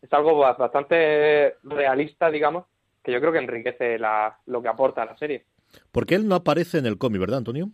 es 0.00 0.12
algo 0.12 0.38
ba- 0.38 0.54
bastante 0.54 1.56
realista, 1.62 2.30
digamos, 2.30 2.64
que 3.04 3.12
yo 3.12 3.20
creo 3.20 3.32
que 3.32 3.38
enriquece 3.38 3.98
la, 3.98 4.38
lo 4.46 4.62
que 4.62 4.68
aporta 4.68 5.04
la 5.04 5.16
serie. 5.18 5.44
Porque 5.92 6.14
él 6.14 6.28
no 6.28 6.34
aparece 6.34 6.78
en 6.78 6.86
el 6.86 6.98
cómic, 6.98 7.20
¿verdad, 7.20 7.38
Antonio? 7.38 7.70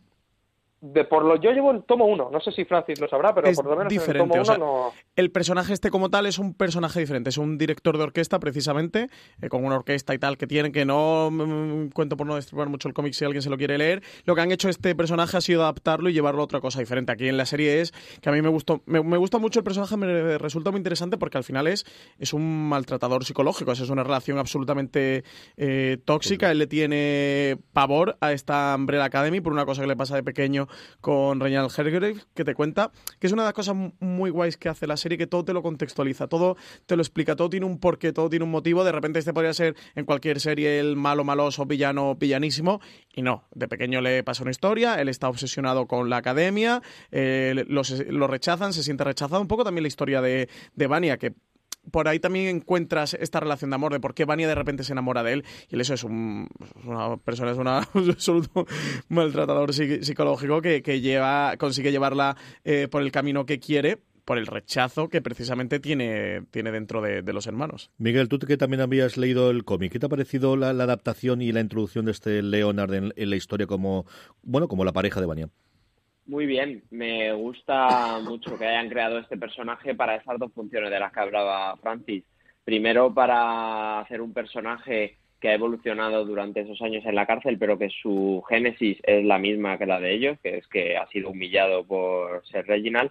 De 0.85 1.05
por 1.05 1.25
lo 1.25 1.37
yo 1.37 1.51
llevo 1.51 1.71
el 1.71 1.83
tomo 1.85 2.05
1, 2.05 2.29
no 2.31 2.41
sé 2.41 2.53
si 2.53 2.67
Francis 2.67 3.01
lo 3.01 3.09
sabrá, 3.09 3.35
pero 3.35 3.49
Es 3.49 3.57
por 3.57 3.65
lo 3.65 3.77
menos 3.77 3.91
en 3.91 3.97
el 3.97 4.01
diferente, 4.01 4.29
tomo 4.29 4.43
o 4.43 4.45
sea, 4.45 4.57
1 4.57 4.67
no... 4.67 4.93
El 5.17 5.31
personaje 5.31 5.73
este 5.73 5.91
como 5.91 6.11
tal 6.11 6.27
es 6.27 6.39
un 6.39 6.53
personaje 6.53 7.01
diferente, 7.01 7.31
es 7.31 7.39
un 7.39 7.57
director 7.57 7.97
de 7.97 8.05
orquesta 8.05 8.39
precisamente, 8.39 9.09
eh, 9.41 9.49
con 9.49 9.65
una 9.65 9.77
orquesta 9.77 10.15
y 10.15 10.19
tal 10.19 10.37
que 10.37 10.47
tienen, 10.47 10.73
que 10.73 10.85
no 10.85 11.31
mm, 11.31 11.89
cuento 11.89 12.19
por 12.19 12.27
no 12.27 12.35
destripar 12.35 12.69
mucho 12.69 12.89
el 12.89 12.93
cómic 12.93 13.15
si 13.15 13.25
alguien 13.25 13.41
se 13.41 13.49
lo 13.49 13.57
quiere 13.57 13.79
leer. 13.79 14.03
Lo 14.25 14.35
que 14.35 14.43
han 14.43 14.53
hecho 14.53 14.69
este 14.69 14.95
personaje 14.95 15.39
ha 15.39 15.41
sido 15.41 15.63
adaptarlo 15.63 16.11
y 16.11 16.13
llevarlo 16.13 16.43
a 16.43 16.45
otra 16.45 16.61
cosa 16.61 16.81
diferente. 16.81 17.13
Aquí 17.13 17.29
en 17.29 17.39
la 17.39 17.47
serie 17.47 17.81
es 17.81 17.93
que 18.21 18.29
a 18.29 18.33
mí 18.33 18.43
me 18.43 18.51
gustó, 18.51 18.83
me, 18.85 19.03
me 19.03 19.17
gusta 19.17 19.39
mucho 19.39 19.61
el 19.61 19.65
personaje, 19.65 19.97
me 19.97 20.37
resulta 20.37 20.71
muy 20.71 20.79
interesante 20.79 21.17
porque 21.17 21.39
al 21.39 21.45
final 21.45 21.67
es, 21.67 21.87
es 22.19 22.35
un 22.35 22.69
maltratador 22.69 23.25
psicológico, 23.25 23.73
es 23.73 23.89
una 23.89 24.05
relación 24.05 24.37
absolutamente 24.37 25.25
eh, 25.57 25.97
tóxica. 26.05 26.51
Él 26.51 26.59
le 26.59 26.67
tiene 26.67 27.57
pavor 27.73 28.19
a 28.21 28.33
esta 28.33 28.75
Umbrella 28.77 29.05
Academy 29.05 29.41
por 29.41 29.55
una 29.55 29.65
cosa 29.65 29.81
que 29.81 29.89
le 29.89 29.97
pasa 29.97 30.17
de 30.17 30.23
pequeño 30.23 30.69
con 31.01 31.41
Reginald 31.41 31.71
Hargrave, 31.77 32.17
que 32.35 32.45
te 32.45 32.55
cuenta 32.55 32.91
que 33.19 33.27
es 33.27 33.33
una 33.33 33.43
de 33.43 33.49
las 33.49 33.55
cosas 33.55 33.77
muy 34.01 34.31
guays 34.31 34.57
que 34.57 34.69
hace 34.69 34.87
la 34.87 34.97
serie, 34.97 35.19
que 35.19 35.27
todo 35.27 35.45
te 35.45 35.53
lo 35.53 35.63
contextualiza, 35.63 36.27
todo 36.29 36.57
te 36.87 36.97
lo 36.97 37.03
explica, 37.03 37.37
todo 37.37 37.51
tiene 37.51 37.67
un 37.67 37.79
porqué, 37.79 38.13
todo 38.13 38.29
tiene 38.31 38.45
un 38.45 38.51
motivo. 38.51 38.85
De 38.85 38.93
repente 38.93 39.19
este 39.19 39.33
podría 39.33 39.53
ser 39.55 39.75
en 39.95 40.05
cualquier 40.05 40.41
serie 40.41 40.79
el 40.81 40.97
malo, 40.97 41.25
maloso, 41.25 41.67
villano, 41.67 42.15
villanísimo, 42.15 42.81
y 43.15 43.23
no. 43.23 43.45
De 43.55 43.69
pequeño 43.69 44.01
le 44.01 44.23
pasa 44.25 44.43
una 44.43 44.51
historia, 44.51 45.01
él 45.01 45.09
está 45.09 45.29
obsesionado 45.29 45.87
con 45.87 46.11
la 46.11 46.19
academia, 46.19 46.83
eh, 47.11 47.65
los- 47.69 47.91
lo 48.07 48.27
rechazan, 48.27 48.73
se 48.73 48.83
siente 48.83 49.05
rechazado. 49.05 49.41
Un 49.41 49.49
poco 49.49 49.65
también 49.65 49.83
la 49.83 49.89
historia 49.89 50.21
de, 50.21 50.49
de 50.75 50.87
Vania, 50.87 51.17
que 51.19 51.35
por 51.91 52.09
ahí 52.09 52.19
también 52.19 52.47
encuentras 52.57 53.15
esta 53.15 53.41
relación 53.41 53.71
de 53.71 53.77
amor, 53.77 53.93
de 53.93 54.01
por 54.01 54.15
qué 54.15 54.25
Vania 54.25 54.49
de 54.49 54.55
repente 54.55 54.85
se 54.85 54.93
enamora 54.93 55.23
de 55.23 55.33
él. 55.35 55.45
Y 55.71 55.81
eso 55.81 55.95
es 55.95 56.05
un, 56.05 56.49
una 56.85 57.17
persona, 57.19 57.51
es 57.53 57.59
un 57.95 58.11
absoluto 58.11 58.67
maltratador 59.09 59.71
psi- 59.73 60.03
psicológico 60.03 60.61
que, 60.61 60.83
que 60.83 61.01
lleva, 61.01 61.57
consigue 61.59 61.91
llevarla 61.93 62.37
eh, 62.65 62.89
por 62.91 63.03
el 63.03 63.13
camino 63.13 63.47
que 63.47 63.59
quiere, 63.59 63.99
por 64.25 64.39
el 64.39 64.47
rechazo 64.47 65.09
que 65.09 65.21
precisamente 65.21 65.81
tiene, 65.81 66.43
tiene 66.51 66.73
dentro 66.73 67.03
de, 67.03 67.21
de 67.23 67.33
los 67.35 67.47
hermanos. 67.47 67.91
Miguel, 67.99 68.29
tú 68.29 68.39
que 68.39 68.57
también 68.57 68.81
habías 68.81 69.17
leído 69.19 69.51
el 69.51 69.65
cómic, 69.65 69.93
¿qué 69.93 69.99
te 69.99 70.07
ha 70.07 70.09
parecido 70.09 70.57
la, 70.57 70.73
la 70.73 70.85
adaptación 70.85 71.43
y 71.43 71.53
la 71.53 71.61
introducción 71.61 72.07
de 72.07 72.13
este 72.13 72.43
Leonard 72.43 72.95
en, 72.95 73.13
en 73.17 73.31
la 73.31 73.37
historia 73.37 73.67
como, 73.67 74.07
bueno, 74.43 74.67
como 74.69 74.85
la 74.85 74.93
pareja 74.93 75.21
de 75.21 75.27
Vania? 75.27 75.49
Muy 76.27 76.47
bien, 76.47 76.83
me 76.91 77.33
gusta 77.35 78.19
mucho 78.21 78.59
que 78.59 78.67
hayan 78.67 78.89
creado 78.89 79.19
este 79.19 79.37
personaje 79.37 79.95
para 79.95 80.17
esas 80.17 80.39
dos 80.39 80.53
funciones 80.55 80.91
de 80.91 80.99
las 80.99 81.13
que 81.13 81.21
hablaba 81.21 81.77
Francis. 81.77 82.25
Primero, 82.65 83.13
para 83.13 84.01
hacer 84.01 84.23
un 84.23 84.33
personaje 84.33 85.19
que 85.39 85.51
ha 85.51 85.55
evolucionado 85.55 86.25
durante 86.25 86.61
esos 86.61 86.81
años 86.81 87.05
en 87.05 87.15
la 87.15 87.27
cárcel, 87.27 87.59
pero 87.59 87.79
que 87.79 87.91
su 87.91 88.43
génesis 88.49 88.97
es 89.03 89.23
la 89.23 89.39
misma 89.39 89.77
que 89.77 89.85
la 89.85 90.01
de 90.01 90.15
ellos, 90.15 90.39
que 90.43 90.57
es 90.57 90.67
que 90.69 90.97
ha 90.97 91.07
sido 91.09 91.29
humillado 91.29 91.85
por 91.85 92.43
ser 92.47 92.67
Reginald. 92.67 93.11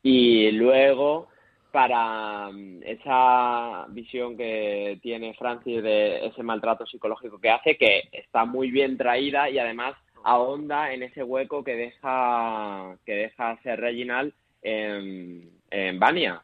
Y 0.00 0.52
luego, 0.52 1.26
para 1.72 2.48
mm, 2.52 2.84
esa 2.84 3.86
visión 3.88 4.36
que 4.36 5.00
tiene 5.02 5.34
Francis 5.34 5.82
de 5.82 6.26
ese 6.26 6.44
maltrato 6.44 6.86
psicológico 6.86 7.40
que 7.40 7.50
hace, 7.50 7.76
que 7.76 8.04
está 8.12 8.44
muy 8.44 8.70
bien 8.70 8.96
traída 8.96 9.50
y 9.50 9.58
además 9.58 9.94
ahonda 10.24 10.92
en 10.92 11.02
ese 11.02 11.22
hueco 11.22 11.62
que 11.64 11.76
deja 11.76 12.96
que 13.04 13.12
deja 13.14 13.58
ser 13.62 13.80
Reginald 13.80 14.32
en, 14.62 15.50
en 15.70 15.98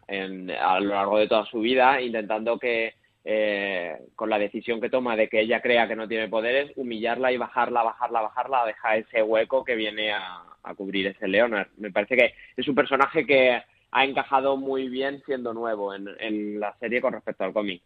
en- 0.08 0.50
a 0.50 0.80
lo 0.80 0.88
largo 0.94 1.18
de 1.18 1.28
toda 1.28 1.44
su 1.46 1.60
vida, 1.60 2.00
intentando 2.00 2.58
que 2.58 2.94
eh, 3.24 3.96
con 4.16 4.30
la 4.30 4.38
decisión 4.38 4.80
que 4.80 4.88
toma 4.88 5.14
de 5.16 5.28
que 5.28 5.40
ella 5.40 5.60
crea 5.60 5.86
que 5.86 5.96
no 5.96 6.08
tiene 6.08 6.28
poderes, 6.28 6.72
humillarla 6.76 7.30
y 7.32 7.36
bajarla, 7.36 7.82
bajarla, 7.82 8.22
bajarla, 8.22 8.64
deja 8.66 8.96
ese 8.96 9.22
hueco 9.22 9.64
que 9.64 9.74
viene 9.74 10.12
a, 10.12 10.42
a 10.62 10.74
cubrir 10.74 11.06
ese 11.08 11.28
Leonard. 11.28 11.68
Me 11.76 11.90
parece 11.90 12.16
que 12.16 12.34
es 12.56 12.66
un 12.68 12.74
personaje 12.74 13.26
que 13.26 13.60
ha 13.90 14.04
encajado 14.04 14.56
muy 14.56 14.88
bien 14.88 15.22
siendo 15.26 15.52
nuevo 15.52 15.94
en, 15.94 16.08
en 16.20 16.58
la 16.60 16.74
serie 16.78 17.00
con 17.02 17.12
respecto 17.12 17.44
al 17.44 17.52
cómic. 17.52 17.82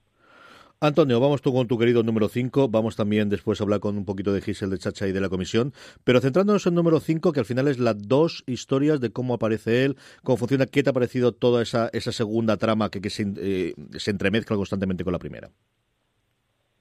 Antonio, 0.83 1.21
vamos 1.21 1.41
tú 1.43 1.53
con 1.55 1.69
tu 1.69 1.79
querido 1.79 2.03
número 2.03 2.29
5. 2.29 2.67
Vamos 2.69 2.97
también 2.97 3.29
después 3.29 3.61
a 3.61 3.63
hablar 3.63 3.79
con 3.79 3.97
un 3.97 4.05
poquito 4.05 4.33
de 4.33 4.41
Giselle 4.41 4.73
de 4.73 4.79
Chacha 4.79 5.07
y 5.07 5.13
de 5.13 5.21
la 5.21 5.29
comisión. 5.29 5.73
Pero 6.03 6.21
centrándonos 6.21 6.67
en 6.67 6.75
número 6.75 6.99
5, 6.99 7.33
que 7.33 7.39
al 7.39 7.47
final 7.47 7.69
es 7.69 7.79
las 7.79 8.09
dos 8.09 8.43
historias 8.49 9.01
de 9.01 9.13
cómo 9.13 9.35
aparece 9.35 9.85
él, 9.85 9.97
cómo 10.25 10.39
funciona, 10.39 10.67
qué 10.67 10.83
te 10.83 10.91
ha 10.91 10.93
parecido 10.93 11.31
toda 11.31 11.63
esa, 11.63 11.89
esa 11.93 12.11
segunda 12.11 12.57
trama 12.57 12.91
que, 12.91 13.01
que 13.01 13.11
se, 13.11 13.23
eh, 13.37 13.75
entremezcla 14.09 14.57
constantemente 14.57 15.05
con 15.05 15.13
la 15.13 15.21
primera. 15.21 15.51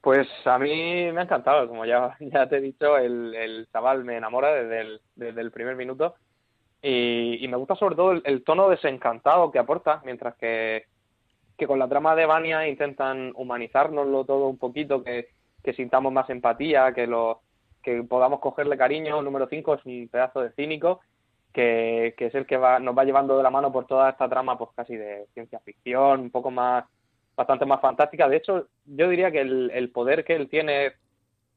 Pues 0.02 0.28
a 0.46 0.58
mí 0.58 1.12
me 1.12 1.20
ha 1.20 1.24
encantado, 1.26 1.68
como 1.68 1.86
ya, 1.86 2.18
ya 2.22 2.50
te 2.50 2.58
he 2.58 2.62
dicho, 2.62 2.98
el, 2.98 3.36
el 3.36 3.68
chaval 3.72 4.04
me 4.04 4.18
enamora 4.18 4.52
desde 4.52 4.82
el, 4.82 5.02
desde 5.16 5.42
el 5.42 5.52
primer 5.52 5.76
minuto 5.76 6.16
y, 6.82 7.38
y 7.40 7.48
me 7.48 7.58
gusta 7.58 7.76
sobre 7.76 7.96
todo 7.96 8.14
el, 8.14 8.24
el 8.26 8.44
tono 8.44 8.68
desencantado 8.68 9.52
que 9.52 9.60
aporta, 9.60 10.02
mientras 10.04 10.36
que, 10.38 10.86
que 11.62 11.68
con 11.68 11.78
la 11.78 11.88
trama 11.88 12.16
de 12.16 12.26
Vania 12.26 12.68
intentan 12.68 13.34
humanizárnoslo 13.36 14.26
todo 14.26 14.48
un 14.48 14.58
poquito, 14.58 15.04
que, 15.04 15.28
sintamos 15.76 16.12
más 16.12 16.28
empatía, 16.32 16.92
que, 16.92 17.06
lo, 17.06 17.42
que 17.84 18.02
podamos 18.02 18.40
cogerle 18.40 18.76
cariño. 18.76 19.22
Número 19.22 19.48
5 19.48 19.76
es 19.76 19.86
un 19.86 20.10
pedazo 20.12 20.42
de 20.42 20.50
cínico 20.54 21.02
que, 21.54 22.16
que 22.18 22.26
es 22.26 22.34
el 22.34 22.48
que 22.48 22.58
va, 22.58 22.80
nos 22.80 22.98
va 22.98 23.04
llevando 23.04 23.38
de 23.38 23.44
la 23.44 23.52
mano 23.52 23.72
por 23.72 23.86
toda 23.86 24.10
esta 24.10 24.28
trama 24.28 24.58
pues 24.58 24.72
casi 24.76 24.96
de 24.96 25.28
ciencia 25.36 25.60
ficción, 25.60 26.22
un 26.22 26.32
poco 26.32 26.50
más 26.50 26.86
bastante 27.36 27.68
más 27.68 27.80
fantástica. 27.80 28.28
De 28.28 28.38
hecho, 28.38 28.66
yo 28.86 29.08
diría 29.08 29.30
que 29.30 29.42
el, 29.42 29.70
el 29.72 29.92
poder 29.92 30.26
que 30.26 30.34
él 30.34 30.50
tiene 30.50 30.88
es 30.88 30.94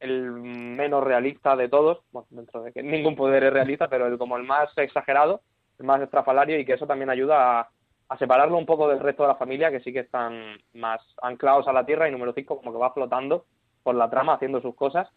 el 0.01 0.33
menos 0.33 1.03
realista 1.03 1.57
de 1.57 1.71
todos, 1.71 2.01
bueno, 2.13 2.29
dentro 2.29 2.63
de 2.63 2.73
que 2.73 2.83
ningún 2.83 3.17
poder 3.17 3.43
es 3.43 3.55
realista, 3.55 3.89
pero 3.89 4.07
el, 4.07 4.19
como 4.19 4.37
el 4.37 4.43
más 4.45 4.69
exagerado, 4.77 5.41
el 5.79 5.87
más 5.87 6.03
estrafalario 6.03 6.59
y 6.59 6.67
que 6.67 6.75
eso 6.75 6.87
también 6.87 7.09
ayuda 7.09 7.61
a, 7.61 7.71
a 8.09 8.19
separarlo 8.19 8.57
un 8.59 8.67
poco 8.67 8.89
del 8.89 9.01
resto 9.01 9.23
de 9.23 9.29
la 9.29 9.37
familia, 9.37 9.71
que 9.71 9.81
sí 9.81 9.93
que 9.93 10.01
están 10.01 10.59
más 10.75 11.01
anclados 11.23 11.67
a 11.69 11.73
la 11.73 11.87
tierra 11.87 12.09
y 12.09 12.13
número 12.13 12.33
5 12.35 12.59
como 12.59 12.73
que 12.73 12.79
va 12.79 12.93
flotando 12.93 13.47
por 13.83 13.95
la 13.95 14.11
trama 14.11 14.35
haciendo 14.35 14.61
sus 14.61 14.75
cosas 14.75 15.09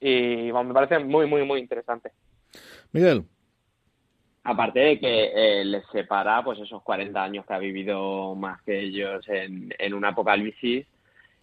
y 0.00 0.50
bueno, 0.50 0.68
me 0.68 0.74
parece 0.74 0.98
muy, 0.98 1.26
muy, 1.26 1.44
muy 1.44 1.60
interesante. 1.60 2.12
Miguel. 2.92 3.24
Aparte 4.44 4.78
de 4.78 5.00
que 5.00 5.32
eh, 5.34 5.64
les 5.64 5.84
separa 5.90 6.42
pues 6.44 6.60
esos 6.60 6.82
40 6.82 7.20
años 7.22 7.46
que 7.46 7.54
ha 7.54 7.58
vivido 7.58 8.34
más 8.36 8.62
que 8.62 8.78
ellos 8.78 9.26
en, 9.28 9.74
en 9.78 9.94
un 9.94 10.04
apocalipsis, 10.04 10.86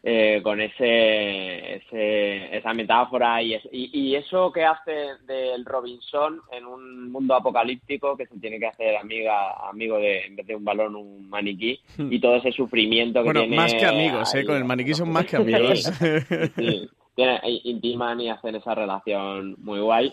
eh, 0.06 0.42
con 0.44 0.60
ese, 0.60 1.76
ese, 1.76 2.58
esa 2.58 2.74
metáfora 2.74 3.42
y, 3.42 3.54
es- 3.54 3.70
y, 3.72 3.90
y 3.98 4.16
eso 4.16 4.52
que 4.52 4.64
hace 4.66 4.92
del 5.26 5.64
Robinson 5.64 6.42
en 6.52 6.66
un 6.66 7.10
mundo 7.12 7.34
apocalíptico 7.36 8.18
que 8.18 8.26
se 8.28 8.38
tiene 8.40 8.60
que 8.60 8.68
hacer 8.68 8.98
amiga, 8.98 9.54
amigo 9.70 9.98
de, 9.98 10.26
en 10.26 10.36
vez 10.36 10.46
de 10.48 10.56
un 10.56 10.66
balón, 10.66 10.96
un 10.98 11.30
maniquí, 11.30 11.80
y 11.98 12.20
todo 12.20 12.36
ese 12.36 12.52
sufrimiento 12.52 13.20
que 13.22 13.26
Bueno, 13.26 13.42
tiene. 13.42 13.56
más 13.56 13.74
que 13.74 13.86
amigos, 13.86 14.36
¿eh? 14.36 14.46
Con 14.46 14.58
el 14.58 14.66
maniquí 14.66 14.94
son 14.94 15.10
más 15.12 15.26
que 15.26 15.38
amigos. 15.38 15.84
Sí, 16.58 16.90
tiene- 17.16 17.40
intiman 17.64 18.20
y 18.20 18.30
hacen 18.30 18.56
esa 18.56 18.76
relación 18.76 19.56
muy 19.60 19.80
guay. 19.80 20.12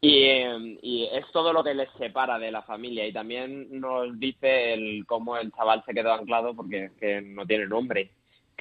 Y, 0.00 0.24
eh, 0.24 0.78
y 0.82 1.04
es 1.12 1.24
todo 1.32 1.52
lo 1.52 1.62
que 1.62 1.74
les 1.74 1.88
separa 1.96 2.36
de 2.40 2.50
la 2.50 2.62
familia. 2.62 3.06
Y 3.06 3.12
también 3.12 3.68
nos 3.80 4.18
dice 4.18 4.72
el 4.74 5.06
cómo 5.06 5.36
el 5.36 5.52
chaval 5.52 5.84
se 5.86 5.94
quedó 5.94 6.12
anclado 6.12 6.54
porque 6.56 6.90
que 6.98 7.20
no 7.22 7.46
tiene 7.46 7.66
nombre. 7.68 8.10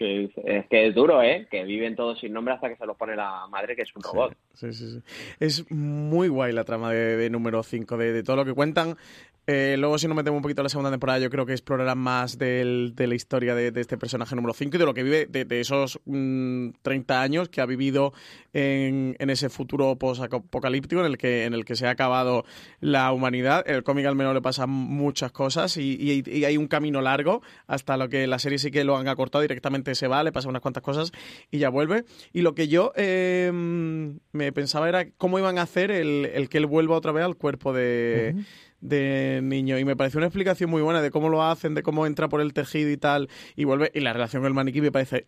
Que 0.01 0.23
es, 0.23 0.65
que 0.65 0.87
es 0.87 0.95
duro, 0.95 1.21
¿eh? 1.21 1.47
Que 1.51 1.63
viven 1.63 1.95
todos 1.95 2.19
sin 2.19 2.33
nombre 2.33 2.55
hasta 2.55 2.67
que 2.69 2.75
se 2.75 2.87
los 2.87 2.97
pone 2.97 3.15
la 3.15 3.45
madre, 3.51 3.75
que 3.75 3.83
es 3.83 3.95
un 3.95 4.01
robot. 4.01 4.35
Sí, 4.55 4.73
sí, 4.73 4.93
sí. 4.93 5.01
Es 5.39 5.69
muy 5.69 6.27
guay 6.27 6.53
la 6.53 6.63
trama 6.63 6.91
de, 6.91 7.17
de 7.17 7.29
número 7.29 7.61
5, 7.61 7.97
de, 7.97 8.11
de 8.11 8.23
todo 8.23 8.37
lo 8.37 8.43
que 8.45 8.55
cuentan. 8.55 8.97
Eh, 9.53 9.75
luego, 9.77 9.97
si 9.97 10.07
nos 10.07 10.15
metemos 10.15 10.37
un 10.37 10.43
poquito 10.43 10.61
en 10.61 10.63
la 10.63 10.69
segunda 10.69 10.91
temporada, 10.91 11.19
yo 11.19 11.29
creo 11.29 11.45
que 11.45 11.51
explorarán 11.51 11.97
más 11.97 12.37
de 12.37 12.93
la 12.97 13.15
historia 13.15 13.53
de, 13.53 13.73
este 13.75 13.97
personaje 13.97 14.33
número 14.33 14.53
5 14.53 14.77
y 14.77 14.79
de 14.79 14.85
lo 14.85 14.93
que 14.93 15.03
vive 15.03 15.25
de, 15.25 15.59
esos 15.59 15.99
mm, 16.05 16.69
30 16.81 17.21
años 17.21 17.49
que 17.49 17.59
ha 17.59 17.65
vivido 17.65 18.13
en, 18.53 19.17
ese 19.19 19.49
futuro 19.49 19.97
post-apocalíptico 19.97 21.01
en 21.01 21.07
el, 21.07 21.17
que, 21.17 21.43
en 21.43 21.53
el 21.53 21.65
que 21.65 21.75
se 21.75 21.85
ha 21.85 21.89
acabado 21.89 22.45
la 22.79 23.11
humanidad. 23.11 23.69
El 23.69 23.83
cómic 23.83 24.05
al 24.05 24.15
menos 24.15 24.33
le 24.33 24.41
pasan 24.41 24.69
muchas 24.69 25.33
cosas 25.33 25.75
y, 25.75 26.23
hay 26.45 26.55
un 26.55 26.67
camino 26.67 27.01
largo 27.01 27.41
hasta 27.67 27.97
lo 27.97 28.07
que 28.07 28.27
la 28.27 28.39
serie 28.39 28.57
sí 28.57 28.71
que 28.71 28.85
lo 28.85 28.95
han 28.95 29.09
acortado 29.09 29.41
directamente 29.41 29.95
se 29.95 30.07
va, 30.07 30.23
le 30.23 30.31
pasa 30.31 30.47
unas 30.47 30.61
cuantas 30.61 30.81
cosas 30.81 31.11
y 31.51 31.57
ya 31.57 31.67
vuelve. 31.67 32.05
Y 32.31 32.39
lo 32.39 32.55
que 32.55 32.69
yo 32.69 32.93
eh, 32.95 33.51
me 33.51 34.53
pensaba 34.53 34.87
era 34.87 35.09
cómo 35.17 35.39
iban 35.39 35.57
a 35.57 35.63
hacer 35.63 35.91
el 35.91 36.47
que 36.49 36.57
él 36.57 36.67
vuelva 36.67 36.95
otra 36.95 37.11
vez 37.11 37.25
al 37.25 37.35
cuerpo 37.35 37.73
de, 37.73 38.45
de 38.81 39.39
niño. 39.43 39.79
Y 39.79 39.85
me 39.85 39.95
pareció 39.95 40.17
una 40.17 40.27
explicación 40.27 40.69
muy 40.69 40.81
buena 40.81 41.01
de 41.01 41.11
cómo 41.11 41.29
lo 41.29 41.43
hacen, 41.43 41.75
de 41.75 41.83
cómo 41.83 42.05
entra 42.05 42.27
por 42.29 42.41
el 42.41 42.53
tejido 42.53 42.89
y 42.89 42.97
tal, 42.97 43.29
y 43.55 43.63
vuelve. 43.63 43.91
Y 43.93 44.01
la 44.01 44.13
relación 44.13 44.41
con 44.41 44.47
el 44.47 44.53
maniquí 44.53 44.81
me 44.81 44.91
parece 44.91 45.27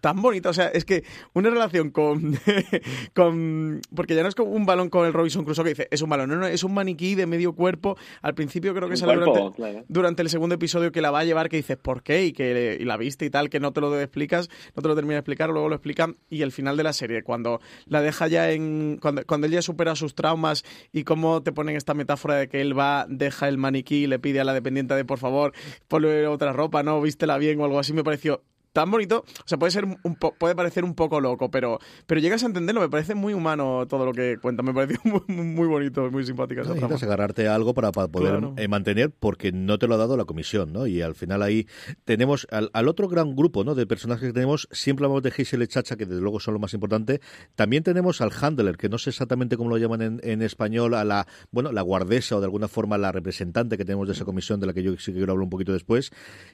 tan 0.00 0.20
bonita. 0.20 0.50
O 0.50 0.52
sea, 0.52 0.68
es 0.68 0.84
que 0.84 1.04
una 1.32 1.50
relación 1.50 1.90
con. 1.90 2.38
con 3.14 3.80
porque 3.94 4.14
ya 4.14 4.22
no 4.22 4.28
es 4.28 4.34
como 4.34 4.50
un 4.52 4.66
balón 4.66 4.90
con 4.90 5.06
el 5.06 5.12
Robinson 5.12 5.44
Crusoe 5.44 5.64
que 5.64 5.70
dice, 5.70 5.88
es 5.90 6.02
un 6.02 6.10
balón, 6.10 6.30
no, 6.30 6.36
no, 6.36 6.46
es 6.46 6.64
un 6.64 6.74
maniquí 6.74 7.14
de 7.14 7.26
medio 7.26 7.54
cuerpo. 7.54 7.96
Al 8.22 8.34
principio 8.34 8.74
creo 8.74 8.88
que 8.88 8.96
sale 8.96 9.14
durante, 9.14 9.56
claro. 9.56 9.84
durante 9.88 10.22
el 10.22 10.30
segundo 10.30 10.54
episodio 10.54 10.92
que 10.92 11.00
la 11.00 11.10
va 11.10 11.20
a 11.20 11.24
llevar, 11.24 11.48
que 11.48 11.56
dices, 11.56 11.76
¿por 11.76 12.02
qué? 12.02 12.26
Y 12.26 12.32
que 12.32 12.78
y 12.80 12.84
la 12.84 12.96
viste 12.96 13.24
y 13.24 13.30
tal, 13.30 13.50
que 13.50 13.60
no 13.60 13.72
te 13.72 13.80
lo 13.80 13.98
explicas, 14.00 14.48
no 14.74 14.82
te 14.82 14.88
lo 14.88 14.94
termina 14.94 15.14
de 15.14 15.20
explicar, 15.20 15.50
luego 15.50 15.68
lo 15.68 15.74
explican. 15.74 16.16
Y 16.28 16.42
el 16.42 16.52
final 16.52 16.76
de 16.76 16.82
la 16.82 16.92
serie, 16.92 17.22
cuando 17.22 17.60
la 17.86 18.00
deja 18.00 18.28
ya 18.28 18.50
en. 18.50 18.98
Cuando, 19.00 19.24
cuando 19.26 19.46
él 19.46 19.52
ya 19.52 19.62
supera 19.62 19.94
sus 19.94 20.14
traumas 20.14 20.64
y 20.92 21.04
cómo 21.04 21.42
te 21.42 21.52
ponen 21.52 21.76
esta 21.76 21.94
metáfora 21.94 22.36
de 22.36 22.48
que 22.48 22.60
él 22.60 22.78
va, 22.78 23.06
deja 23.08 23.48
el 23.48 23.58
maniquí 23.58 24.04
y 24.04 24.06
le 24.06 24.18
pide 24.18 24.40
a 24.40 24.44
la 24.44 24.54
dependiente 24.54 24.94
de 24.94 25.04
por 25.04 25.18
favor, 25.18 25.52
ponle 25.88 26.26
otra 26.26 26.52
ropa, 26.52 26.82
¿no? 26.82 27.00
Vístela 27.00 27.38
bien 27.38 27.60
o 27.60 27.64
algo 27.64 27.78
así, 27.78 27.92
me 27.92 28.04
pareció 28.04 28.42
tan 28.72 28.90
bonito. 28.90 29.24
O 29.26 29.42
sea, 29.46 29.58
puede 29.58 29.70
ser 29.72 29.84
un 29.84 30.16
po- 30.16 30.34
puede 30.38 30.54
parecer 30.54 30.84
un 30.84 30.94
poco 30.94 31.20
loco, 31.20 31.50
pero, 31.50 31.78
pero 32.06 32.20
llegas 32.20 32.42
a 32.42 32.46
entenderlo. 32.46 32.80
Me 32.80 32.88
parece 32.88 33.14
muy 33.14 33.34
humano 33.34 33.86
todo 33.88 34.04
lo 34.06 34.12
que 34.12 34.38
cuenta. 34.40 34.62
Me 34.62 34.72
pareció 34.72 34.98
muy, 35.04 35.22
muy 35.44 35.66
bonito, 35.68 36.10
muy 36.10 36.24
simpática 36.24 36.62
esa 36.62 36.70
trama. 36.72 36.86
Necesitas 36.88 37.02
agarrarte 37.08 37.48
a 37.48 37.54
algo 37.54 37.74
para, 37.74 37.92
para 37.92 38.08
poder 38.08 38.30
Claro. 38.32 38.54
eh, 38.56 38.68
mantener, 38.68 39.10
porque 39.10 39.52
no 39.52 39.78
te 39.78 39.86
lo 39.86 39.94
ha 39.94 39.98
dado 39.98 40.16
la 40.16 40.24
comisión, 40.24 40.72
¿no? 40.72 40.86
Y 40.86 41.02
al 41.02 41.14
final 41.14 41.42
ahí 41.42 41.66
tenemos 42.04 42.46
al, 42.50 42.70
al 42.72 42.88
otro 42.88 43.08
gran 43.08 43.34
grupo, 43.34 43.64
¿no? 43.64 43.74
De 43.74 43.86
personajes 43.86 44.28
que 44.28 44.32
tenemos. 44.32 44.68
Siempre 44.70 45.04
hablamos 45.06 45.22
de 45.22 45.30
Hazel 45.30 45.62
y 45.62 45.66
Chacha, 45.66 45.96
que 45.96 46.06
desde 46.06 46.20
luego 46.20 46.40
son 46.40 46.54
lo 46.54 46.60
más 46.60 46.72
importante. 46.74 47.20
También 47.56 47.82
tenemos 47.82 48.20
al 48.20 48.30
handler, 48.40 48.76
que 48.76 48.88
no 48.88 48.98
sé 48.98 49.10
exactamente 49.10 49.56
cómo 49.56 49.70
lo 49.70 49.78
llaman 49.78 50.02
en, 50.02 50.20
en 50.22 50.42
español, 50.42 50.94
a 50.94 51.04
la, 51.04 51.26
bueno, 51.50 51.72
la 51.72 51.82
guardesa 51.82 52.36
o 52.36 52.40
de 52.40 52.46
alguna 52.46 52.68
forma 52.68 52.98
la 52.98 53.12
representante 53.12 53.76
que 53.76 53.84
tenemos 53.84 54.06
de 54.06 54.14
esa 54.14 54.24
comisión, 54.24 54.60
de 54.60 54.66
la 54.66 54.72
que 54.72 54.82
yo 54.82 54.92
sí 54.98 55.12
que 55.12 55.18
quiero 55.18 55.32
hablar 55.32 55.44
un 55.44 55.50
poquito 55.50 55.72
después. 55.72 56.10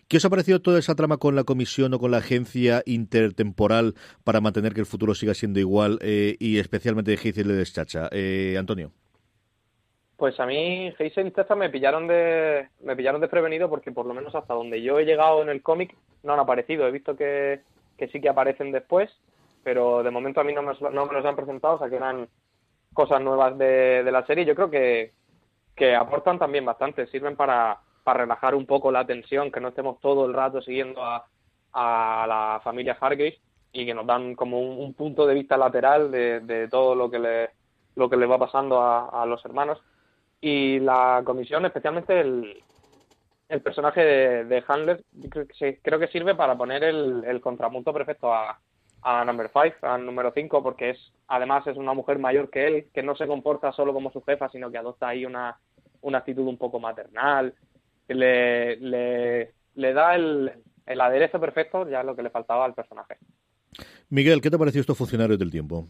¿Qué 0.08 0.16
os 0.16 0.24
ha 0.24 0.30
parecido 0.30 0.60
toda 0.60 0.78
esa 0.78 0.94
trama 0.94 1.16
con 1.18 1.34
la 1.36 1.44
comisión 1.44 1.92
o 1.94 1.98
con 1.98 2.05
la 2.08 2.18
agencia 2.18 2.82
intertemporal 2.86 3.94
para 4.24 4.40
mantener 4.40 4.74
que 4.74 4.80
el 4.80 4.86
futuro 4.86 5.14
siga 5.14 5.34
siendo 5.34 5.60
igual 5.60 5.98
eh, 6.02 6.36
y 6.38 6.58
especialmente 6.58 7.10
de 7.10 7.16
Hazel 7.16 7.50
y 7.50 7.54
de 7.54 7.64
Chacha? 7.64 8.08
Eh, 8.12 8.56
Antonio. 8.58 8.92
Pues 10.16 10.40
a 10.40 10.46
mí 10.46 10.88
Hazel 10.98 11.26
y 11.26 11.32
Chacha 11.32 11.54
me 11.54 11.68
pillaron 11.68 12.06
de 12.06 12.68
me 12.82 12.96
pillaron 12.96 13.20
desprevenido 13.20 13.68
porque 13.68 13.92
por 13.92 14.06
lo 14.06 14.14
menos 14.14 14.34
hasta 14.34 14.54
donde 14.54 14.80
yo 14.80 14.98
he 14.98 15.04
llegado 15.04 15.42
en 15.42 15.50
el 15.50 15.62
cómic 15.62 15.94
no 16.22 16.32
han 16.32 16.40
aparecido. 16.40 16.86
He 16.86 16.90
visto 16.90 17.16
que, 17.16 17.60
que 17.98 18.08
sí 18.08 18.20
que 18.20 18.28
aparecen 18.28 18.72
después, 18.72 19.10
pero 19.62 20.02
de 20.02 20.10
momento 20.10 20.40
a 20.40 20.44
mí 20.44 20.54
no 20.54 20.62
me, 20.62 20.72
no 20.92 21.06
me 21.06 21.12
los 21.12 21.24
han 21.24 21.36
presentado, 21.36 21.74
o 21.74 21.78
sea 21.78 21.90
que 21.90 21.96
eran 21.96 22.28
cosas 22.94 23.20
nuevas 23.20 23.58
de, 23.58 24.02
de 24.02 24.12
la 24.12 24.24
serie. 24.26 24.46
Yo 24.46 24.54
creo 24.54 24.70
que, 24.70 25.12
que 25.74 25.94
aportan 25.94 26.38
también 26.38 26.64
bastante, 26.64 27.06
sirven 27.08 27.36
para, 27.36 27.78
para 28.02 28.20
relajar 28.20 28.54
un 28.54 28.64
poco 28.64 28.90
la 28.90 29.06
tensión, 29.06 29.52
que 29.52 29.60
no 29.60 29.68
estemos 29.68 30.00
todo 30.00 30.26
el 30.26 30.32
rato 30.32 30.62
siguiendo 30.62 31.04
a, 31.04 31.26
a 31.78 32.26
la 32.26 32.60
familia 32.64 32.96
Hargreaves 32.98 33.38
y 33.72 33.84
que 33.84 33.94
nos 33.94 34.06
dan 34.06 34.34
como 34.34 34.58
un, 34.58 34.82
un 34.82 34.94
punto 34.94 35.26
de 35.26 35.34
vista 35.34 35.58
lateral 35.58 36.10
de, 36.10 36.68
todo 36.70 36.94
lo 36.94 37.10
que 37.10 37.18
le, 37.18 37.50
lo 37.94 38.08
que 38.08 38.16
le 38.16 38.26
va 38.26 38.38
pasando 38.38 38.80
a, 38.80 39.22
a 39.22 39.26
los 39.26 39.44
hermanos. 39.44 39.78
Y 40.40 40.78
la 40.80 41.22
comisión, 41.24 41.66
especialmente 41.66 42.18
el, 42.18 42.62
el 43.48 43.60
personaje 43.60 44.02
de, 44.44 44.64
Handler, 44.66 45.04
creo 45.82 45.98
que, 46.00 46.08
sirve 46.08 46.34
para 46.34 46.56
poner 46.56 46.84
el, 46.84 47.22
el 47.24 47.40
contrapunto 47.42 47.92
perfecto 47.92 48.32
a, 48.32 48.58
a 49.02 49.24
Number 49.24 49.50
5, 49.52 49.86
al 49.86 50.06
número 50.06 50.32
5, 50.34 50.62
porque 50.62 50.90
es 50.90 51.12
además 51.28 51.66
es 51.66 51.76
una 51.76 51.92
mujer 51.92 52.18
mayor 52.18 52.48
que 52.48 52.66
él, 52.66 52.86
que 52.94 53.02
no 53.02 53.14
se 53.14 53.26
comporta 53.26 53.72
solo 53.72 53.92
como 53.92 54.10
su 54.10 54.22
jefa, 54.22 54.48
sino 54.48 54.70
que 54.70 54.78
adopta 54.78 55.08
ahí 55.08 55.26
una, 55.26 55.58
una 56.00 56.18
actitud 56.18 56.46
un 56.46 56.56
poco 56.56 56.80
maternal, 56.80 57.54
le, 58.08 58.76
le, 58.76 59.52
le 59.74 59.92
da 59.92 60.14
el, 60.14 60.52
el 60.86 61.00
aderezo 61.00 61.38
perfecto, 61.40 61.88
ya 61.88 62.02
lo 62.02 62.14
que 62.16 62.22
le 62.22 62.30
faltaba 62.30 62.64
al 62.64 62.74
personaje. 62.74 63.16
Miguel, 64.08 64.40
¿qué 64.40 64.50
te 64.50 64.58
pareció 64.58 64.80
estos 64.80 64.96
funcionarios 64.96 65.38
del 65.38 65.50
tiempo? 65.50 65.88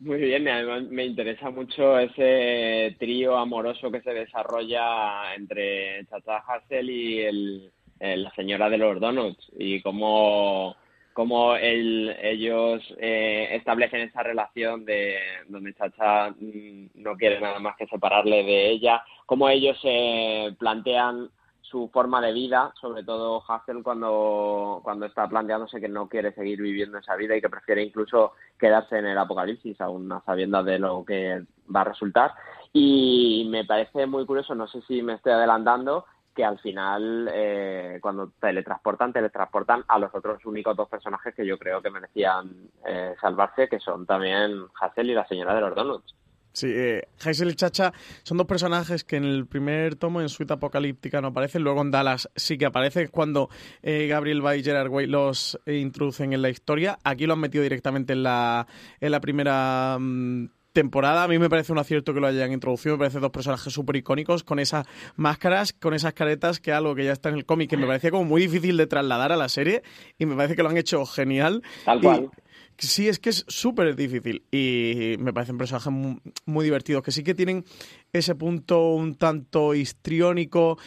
Muy 0.00 0.18
bien, 0.20 0.46
además 0.48 0.82
me 0.90 1.04
interesa 1.04 1.50
mucho 1.50 1.98
ese 1.98 2.96
trío 2.98 3.36
amoroso 3.36 3.90
que 3.90 4.02
se 4.02 4.12
desarrolla 4.12 5.34
entre 5.34 6.04
Chacha 6.06 6.38
Hassel 6.38 6.90
y 6.90 7.20
el, 7.20 7.72
la 8.00 8.30
señora 8.34 8.68
de 8.68 8.78
los 8.78 9.00
donuts 9.00 9.50
y 9.56 9.80
cómo, 9.82 10.74
cómo 11.12 11.54
el- 11.56 12.14
ellos 12.22 12.82
eh, 12.98 13.48
establecen 13.52 14.00
esa 14.02 14.22
relación 14.22 14.84
de 14.84 15.16
donde 15.48 15.74
Chacha 15.74 16.30
mm, 16.30 16.86
no 16.96 17.16
quiere 17.16 17.40
nada 17.40 17.60
más 17.60 17.76
que 17.76 17.86
separarle 17.86 18.42
de 18.42 18.70
ella, 18.70 19.02
cómo 19.26 19.48
ellos 19.48 19.78
se 19.80 20.54
plantean 20.58 21.30
su 21.74 21.90
forma 21.92 22.20
de 22.20 22.32
vida, 22.32 22.72
sobre 22.80 23.02
todo 23.02 23.42
Hassel 23.48 23.82
cuando, 23.82 24.80
cuando 24.84 25.06
está 25.06 25.26
planteándose 25.26 25.80
que 25.80 25.88
no 25.88 26.08
quiere 26.08 26.32
seguir 26.32 26.62
viviendo 26.62 26.98
esa 26.98 27.16
vida 27.16 27.34
y 27.34 27.40
que 27.40 27.48
prefiere 27.48 27.82
incluso 27.82 28.34
quedarse 28.56 28.96
en 28.96 29.06
el 29.06 29.18
apocalipsis, 29.18 29.80
aún 29.80 30.12
a 30.12 30.20
sabiendas 30.20 30.64
de 30.66 30.78
lo 30.78 31.04
que 31.04 31.42
va 31.74 31.80
a 31.80 31.90
resultar. 31.90 32.30
Y 32.72 33.48
me 33.50 33.64
parece 33.64 34.06
muy 34.06 34.24
curioso, 34.24 34.54
no 34.54 34.68
sé 34.68 34.82
si 34.82 35.02
me 35.02 35.14
estoy 35.14 35.32
adelantando, 35.32 36.06
que 36.32 36.44
al 36.44 36.60
final, 36.60 37.28
eh, 37.34 37.98
cuando 38.00 38.30
teletransportan, 38.40 39.12
teletransportan 39.12 39.82
a 39.88 39.98
los 39.98 40.14
otros 40.14 40.46
únicos 40.46 40.76
dos 40.76 40.88
personajes 40.88 41.34
que 41.34 41.44
yo 41.44 41.58
creo 41.58 41.82
que 41.82 41.90
merecían 41.90 42.70
eh, 42.86 43.16
salvarse, 43.20 43.68
que 43.68 43.80
son 43.80 44.06
también 44.06 44.64
Hassel 44.80 45.10
y 45.10 45.14
la 45.14 45.26
señora 45.26 45.56
de 45.56 45.60
los 45.60 45.74
donuts. 45.74 46.14
Sí, 46.54 46.68
eh, 46.70 47.02
Hazel 47.20 47.50
y 47.50 47.54
Chacha 47.56 47.92
son 48.22 48.38
dos 48.38 48.46
personajes 48.46 49.02
que 49.02 49.16
en 49.16 49.24
el 49.24 49.44
primer 49.44 49.96
tomo 49.96 50.20
en 50.20 50.28
Suite 50.28 50.52
Apocalíptica 50.52 51.20
no 51.20 51.28
aparecen, 51.28 51.64
luego 51.64 51.82
en 51.82 51.90
Dallas 51.90 52.30
sí 52.36 52.56
que 52.56 52.64
aparece 52.64 53.08
cuando 53.08 53.50
eh, 53.82 54.06
Gabriel 54.06 54.40
Bay 54.40 54.60
y 54.60 54.62
Gerard 54.62 54.88
Way 54.88 55.08
los 55.08 55.58
eh, 55.66 55.78
introducen 55.78 56.32
en 56.32 56.42
la 56.42 56.50
historia. 56.50 56.96
Aquí 57.02 57.26
lo 57.26 57.32
han 57.32 57.40
metido 57.40 57.64
directamente 57.64 58.12
en 58.12 58.22
la, 58.22 58.68
en 59.00 59.10
la 59.10 59.20
primera 59.20 59.96
mm, 59.98 60.46
temporada. 60.72 61.24
A 61.24 61.28
mí 61.28 61.40
me 61.40 61.50
parece 61.50 61.72
un 61.72 61.78
acierto 61.78 62.14
que 62.14 62.20
lo 62.20 62.28
hayan 62.28 62.52
introducido, 62.52 62.94
me 62.94 63.00
parece 63.00 63.18
dos 63.18 63.32
personajes 63.32 63.72
súper 63.72 63.96
icónicos 63.96 64.44
con 64.44 64.60
esas 64.60 64.86
máscaras, 65.16 65.72
con 65.72 65.92
esas 65.92 66.12
caretas, 66.12 66.60
que 66.60 66.70
algo 66.70 66.94
que 66.94 67.04
ya 67.04 67.12
está 67.12 67.30
en 67.30 67.34
el 67.34 67.46
cómic 67.46 67.70
que 67.70 67.76
me 67.76 67.86
parecía 67.86 68.12
como 68.12 68.24
muy 68.24 68.42
difícil 68.42 68.76
de 68.76 68.86
trasladar 68.86 69.32
a 69.32 69.36
la 69.36 69.48
serie 69.48 69.82
y 70.18 70.26
me 70.26 70.36
parece 70.36 70.54
que 70.54 70.62
lo 70.62 70.68
han 70.68 70.76
hecho 70.76 71.04
genial. 71.04 71.64
Tal 71.84 72.00
cual. 72.00 72.30
Sí, 72.78 73.08
es 73.08 73.18
que 73.20 73.30
es 73.30 73.44
súper 73.48 73.94
difícil 73.94 74.44
y 74.50 75.16
me 75.18 75.32
parecen 75.32 75.56
personajes 75.58 75.92
mu- 75.92 76.18
muy, 76.44 76.64
divertidos, 76.64 77.02
que 77.02 77.12
sí 77.12 77.22
que 77.22 77.34
tienen 77.34 77.64
ese 78.12 78.34
punto 78.34 78.94
un 78.94 79.14
tanto 79.14 79.74
histriónico, 79.74 80.78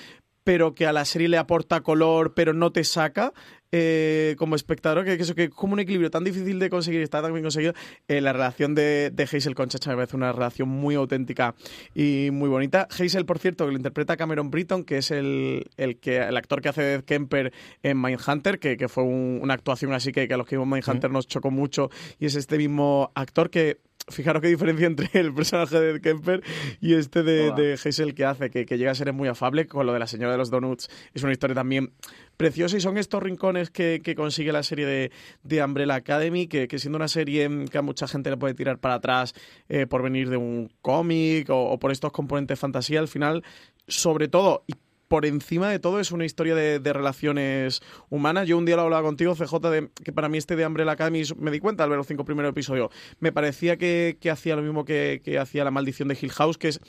pero 0.47 0.73
que 0.73 0.87
a 0.87 0.93
la 0.93 1.03
serie 1.03 1.27
le 1.27 1.37
aporta 1.37 1.81
color, 1.81 2.33
pero 2.33 2.53
no 2.53 2.71
te 2.71 2.85
saca 2.85 3.33
eh, 3.73 4.35
como 4.37 4.55
espectador, 4.55 5.03
que, 5.03 5.17
que 5.17 5.23
eso 5.23 5.35
que 5.35 5.43
es 5.43 5.49
como 5.49 5.73
un 5.73 5.81
equilibrio 5.81 6.09
tan 6.09 6.23
difícil 6.23 6.57
de 6.57 6.69
conseguir 6.69 7.01
y 7.01 7.03
está 7.03 7.21
tan 7.21 7.33
bien 7.33 7.43
conseguido. 7.43 7.73
Eh, 8.07 8.21
la 8.21 8.31
relación 8.31 8.73
de, 8.73 9.11
de 9.13 9.23
Hazel 9.23 9.55
con 9.55 9.67
Chacha 9.67 9.89
me 9.89 9.97
parece 9.97 10.15
una 10.15 10.31
relación 10.31 10.69
muy 10.69 10.95
auténtica 10.95 11.53
y 11.93 12.29
muy 12.31 12.47
bonita. 12.47 12.87
Hazel, 12.89 13.25
por 13.25 13.39
cierto, 13.39 13.65
que 13.65 13.71
lo 13.71 13.77
interpreta 13.77 14.15
Cameron 14.15 14.49
Britton, 14.49 14.85
que 14.85 14.99
es 14.99 15.11
el, 15.11 15.65
el, 15.75 15.97
que, 15.99 16.15
el 16.19 16.37
actor 16.37 16.61
que 16.61 16.69
hace 16.69 16.81
de 16.81 17.03
Kemper 17.03 17.51
en 17.83 18.01
Mindhunter, 18.01 18.57
que, 18.57 18.77
que 18.77 18.87
fue 18.87 19.03
un- 19.03 19.39
una 19.43 19.53
actuación 19.55 19.91
así 19.91 20.13
que, 20.13 20.29
que 20.29 20.33
a 20.33 20.37
los 20.37 20.47
que 20.47 20.55
vimos 20.55 20.69
Mindhunter 20.69 21.11
nos 21.11 21.27
chocó 21.27 21.51
mucho 21.51 21.89
y 22.19 22.27
es 22.27 22.35
este 22.35 22.57
mismo 22.57 23.11
actor 23.15 23.49
que 23.49 23.79
Fijaros 24.09 24.41
qué 24.41 24.47
diferencia 24.47 24.87
entre 24.87 25.09
el 25.19 25.33
personaje 25.33 25.79
de 25.79 25.91
Ed 25.91 26.01
Kemper 26.01 26.41
y 26.79 26.93
este 26.93 27.23
de, 27.23 27.51
de 27.51 27.73
Hazel 27.73 28.15
que 28.15 28.23
hace, 28.23 28.49
que, 28.49 28.65
que 28.65 28.77
llega 28.77 28.91
a 28.91 28.95
ser 28.95 29.11
muy 29.11 29.27
afable 29.27 29.67
con 29.67 29.85
lo 29.85 29.91
de 29.91 29.99
la 29.99 30.07
señora 30.07 30.31
de 30.31 30.37
los 30.37 30.49
donuts. 30.49 30.89
Es 31.13 31.23
una 31.23 31.33
historia 31.33 31.55
también 31.55 31.91
preciosa 32.37 32.77
y 32.77 32.79
son 32.79 32.97
estos 32.97 33.21
rincones 33.21 33.69
que, 33.69 33.99
que 34.01 34.15
consigue 34.15 34.53
la 34.53 34.63
serie 34.63 34.85
de, 34.85 35.11
de 35.43 35.63
Umbrella 35.63 35.95
Academy, 35.95 36.47
que, 36.47 36.69
que 36.69 36.79
siendo 36.79 36.95
una 36.95 37.09
serie 37.09 37.49
que 37.69 37.77
a 37.77 37.81
mucha 37.81 38.07
gente 38.07 38.29
le 38.29 38.37
puede 38.37 38.53
tirar 38.53 38.79
para 38.79 38.95
atrás 38.95 39.33
eh, 39.67 39.87
por 39.87 40.03
venir 40.03 40.29
de 40.29 40.37
un 40.37 40.71
cómic 40.81 41.49
o, 41.49 41.71
o 41.71 41.77
por 41.77 41.91
estos 41.91 42.13
componentes 42.13 42.57
fantasía, 42.57 42.99
al 42.99 43.09
final, 43.09 43.43
sobre 43.87 44.29
todo, 44.29 44.63
y 44.67 44.73
por 45.07 45.25
encima 45.25 45.69
de 45.69 45.79
todo 45.79 45.99
es 45.99 46.11
una 46.11 46.25
historia 46.25 46.55
de, 46.55 46.93
relaciones 46.93 47.81
humanas. 48.09 48.47
Yo 48.47 48.57
un 48.57 48.65
día 48.65 48.75
lo 48.75 48.83
hablaba 48.83 49.03
contigo, 49.03 49.35
CJ, 49.35 49.69
de 49.69 49.89
que 50.03 50.11
para 50.11 50.29
mí 50.29 50.37
este 50.37 50.55
de 50.55 50.65
Umbrella 50.65 50.91
Academy, 50.91 51.23
me 51.37 51.51
di 51.51 51.59
cuenta 51.59 51.83
al 51.83 51.89
ver 51.89 51.97
los 51.97 52.07
cinco 52.07 52.25
primeros 52.25 52.49
episodios, 52.51 52.91
me 53.19 53.31
parecía 53.31 53.77
que, 53.77 54.17
hacía 54.31 54.55
lo 54.55 54.61
mismo 54.61 54.85
que, 54.85 55.21
que 55.23 55.37
hacía 55.37 55.63
La 55.63 55.71
Maldición 55.71 56.07
de 56.07 56.17
Hill 56.19 56.31
House, 56.31 56.57
que 56.57 56.69
es 56.69 56.81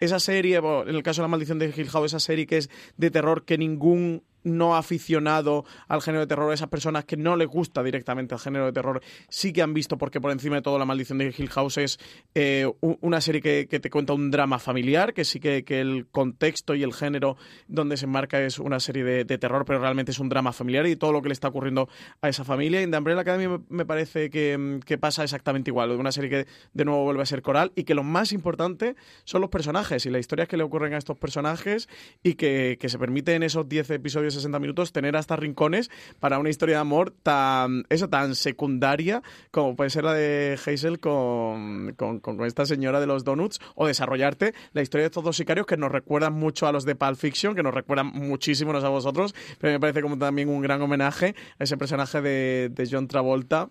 esa 0.00 0.20
serie, 0.20 0.56
en 0.56 0.94
el 0.94 1.02
caso 1.02 1.22
de 1.22 1.24
La 1.24 1.28
Maldición 1.28 1.58
de 1.58 1.72
Hill 1.74 1.88
House, 1.90 2.06
esa 2.06 2.20
serie 2.20 2.46
que 2.46 2.58
es 2.58 2.70
de 2.96 3.10
terror 3.10 3.44
que 3.44 3.58
ningún 3.58 4.22
no 4.44 4.76
aficionado 4.76 5.64
al 5.88 6.02
género 6.02 6.20
de 6.20 6.26
terror, 6.26 6.52
esas 6.52 6.68
personas 6.68 7.04
que 7.04 7.16
no 7.16 7.36
les 7.36 7.48
gusta 7.48 7.82
directamente 7.82 8.34
el 8.34 8.40
género 8.40 8.66
de 8.66 8.72
terror, 8.72 9.02
sí 9.28 9.52
que 9.52 9.62
han 9.62 9.74
visto, 9.74 9.98
porque 9.98 10.20
por 10.20 10.30
encima 10.30 10.56
de 10.56 10.62
todo 10.62 10.78
La 10.78 10.84
Maldición 10.84 11.18
de 11.18 11.34
Hill 11.36 11.50
House 11.50 11.78
es 11.78 11.98
eh, 12.34 12.70
una 12.80 13.20
serie 13.20 13.40
que, 13.40 13.66
que 13.68 13.80
te 13.80 13.90
cuenta 13.90 14.12
un 14.12 14.30
drama 14.30 14.58
familiar, 14.58 15.14
que 15.14 15.24
sí 15.24 15.40
que, 15.40 15.64
que 15.64 15.80
el 15.80 16.06
contexto 16.10 16.74
y 16.74 16.82
el 16.82 16.92
género 16.92 17.36
donde 17.68 17.96
se 17.96 18.06
enmarca 18.06 18.40
es 18.40 18.58
una 18.58 18.80
serie 18.80 19.04
de, 19.04 19.38
terror, 19.38 19.64
pero 19.64 19.80
realmente 19.80 20.12
es 20.12 20.18
un 20.18 20.28
drama 20.28 20.52
familiar 20.52 20.86
y 20.86 20.96
todo 20.96 21.12
lo 21.12 21.20
que 21.20 21.28
le 21.28 21.32
está 21.32 21.48
ocurriendo 21.48 21.88
a 22.20 22.28
esa 22.28 22.44
familia. 22.44 22.80
En 22.80 22.90
The 22.90 22.98
Umbrella 22.98 23.20
Academy 23.20 23.62
me, 23.68 23.84
parece 23.84 24.30
que, 24.30 24.80
que 24.84 24.96
pasa 24.98 25.24
exactamente 25.24 25.70
igual, 25.70 25.90
una 25.92 26.12
serie 26.12 26.30
que 26.30 26.46
de 26.72 26.84
nuevo 26.84 27.04
vuelve 27.04 27.22
a 27.22 27.26
ser 27.26 27.42
coral 27.42 27.72
y 27.74 27.84
que 27.84 27.94
lo 27.94 28.02
más 28.02 28.32
importante 28.32 28.96
son 29.24 29.40
los 29.40 29.50
personajes 29.50 30.06
y 30.06 30.10
las 30.10 30.20
historias 30.20 30.48
que 30.48 30.56
le 30.56 30.62
ocurren 30.62 30.94
a 30.94 30.98
estos 30.98 31.18
personajes 31.18 31.88
y 32.22 32.34
que, 32.34 32.78
que 32.80 32.88
se 32.88 32.98
permite 32.98 33.34
en 33.34 33.42
esos 33.42 33.68
10 33.68 33.90
episodios 33.90 34.33
60 34.34 34.58
minutos, 34.58 34.92
tener 34.92 35.16
hasta 35.16 35.36
rincones 35.36 35.90
para 36.20 36.38
una 36.38 36.50
historia 36.50 36.76
de 36.76 36.80
amor 36.82 37.10
tan, 37.22 37.84
eso, 37.88 38.08
tan 38.08 38.34
secundaria 38.34 39.22
como 39.50 39.76
puede 39.76 39.90
ser 39.90 40.04
la 40.04 40.12
de 40.12 40.58
Hazel 40.64 41.00
con, 41.00 41.94
con, 41.96 42.20
con- 42.20 42.44
esta 42.44 42.66
señora 42.66 43.00
de 43.00 43.06
los 43.06 43.24
donuts, 43.24 43.60
o 43.74 43.86
desarrollarte 43.86 44.52
la 44.72 44.82
historia 44.82 45.04
de 45.04 45.06
estos 45.06 45.24
dos 45.24 45.36
sicarios 45.36 45.66
que 45.66 45.78
nos 45.78 45.90
recuerdan 45.90 46.34
mucho 46.34 46.66
a 46.66 46.72
los 46.72 46.84
de 46.84 46.94
Pulp 46.94 47.16
Fiction, 47.16 47.54
que 47.54 47.62
nos 47.62 47.72
recuerdan 47.72 48.08
muchísimo 48.08 48.74
a 48.82 48.88
vosotros, 48.88 49.34
pero 49.58 49.72
me 49.72 49.80
parece 49.80 50.02
como 50.02 50.18
también 50.18 50.48
un 50.48 50.60
gran 50.60 50.82
homenaje 50.82 51.34
a 51.58 51.64
ese 51.64 51.76
personaje 51.76 52.20
de, 52.20 52.70
de 52.72 52.88
John 52.90 53.06
Travolta 53.06 53.70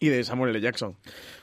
y 0.00 0.08
de 0.08 0.24
Samuel 0.24 0.50
L. 0.50 0.60
Jackson. 0.60 0.96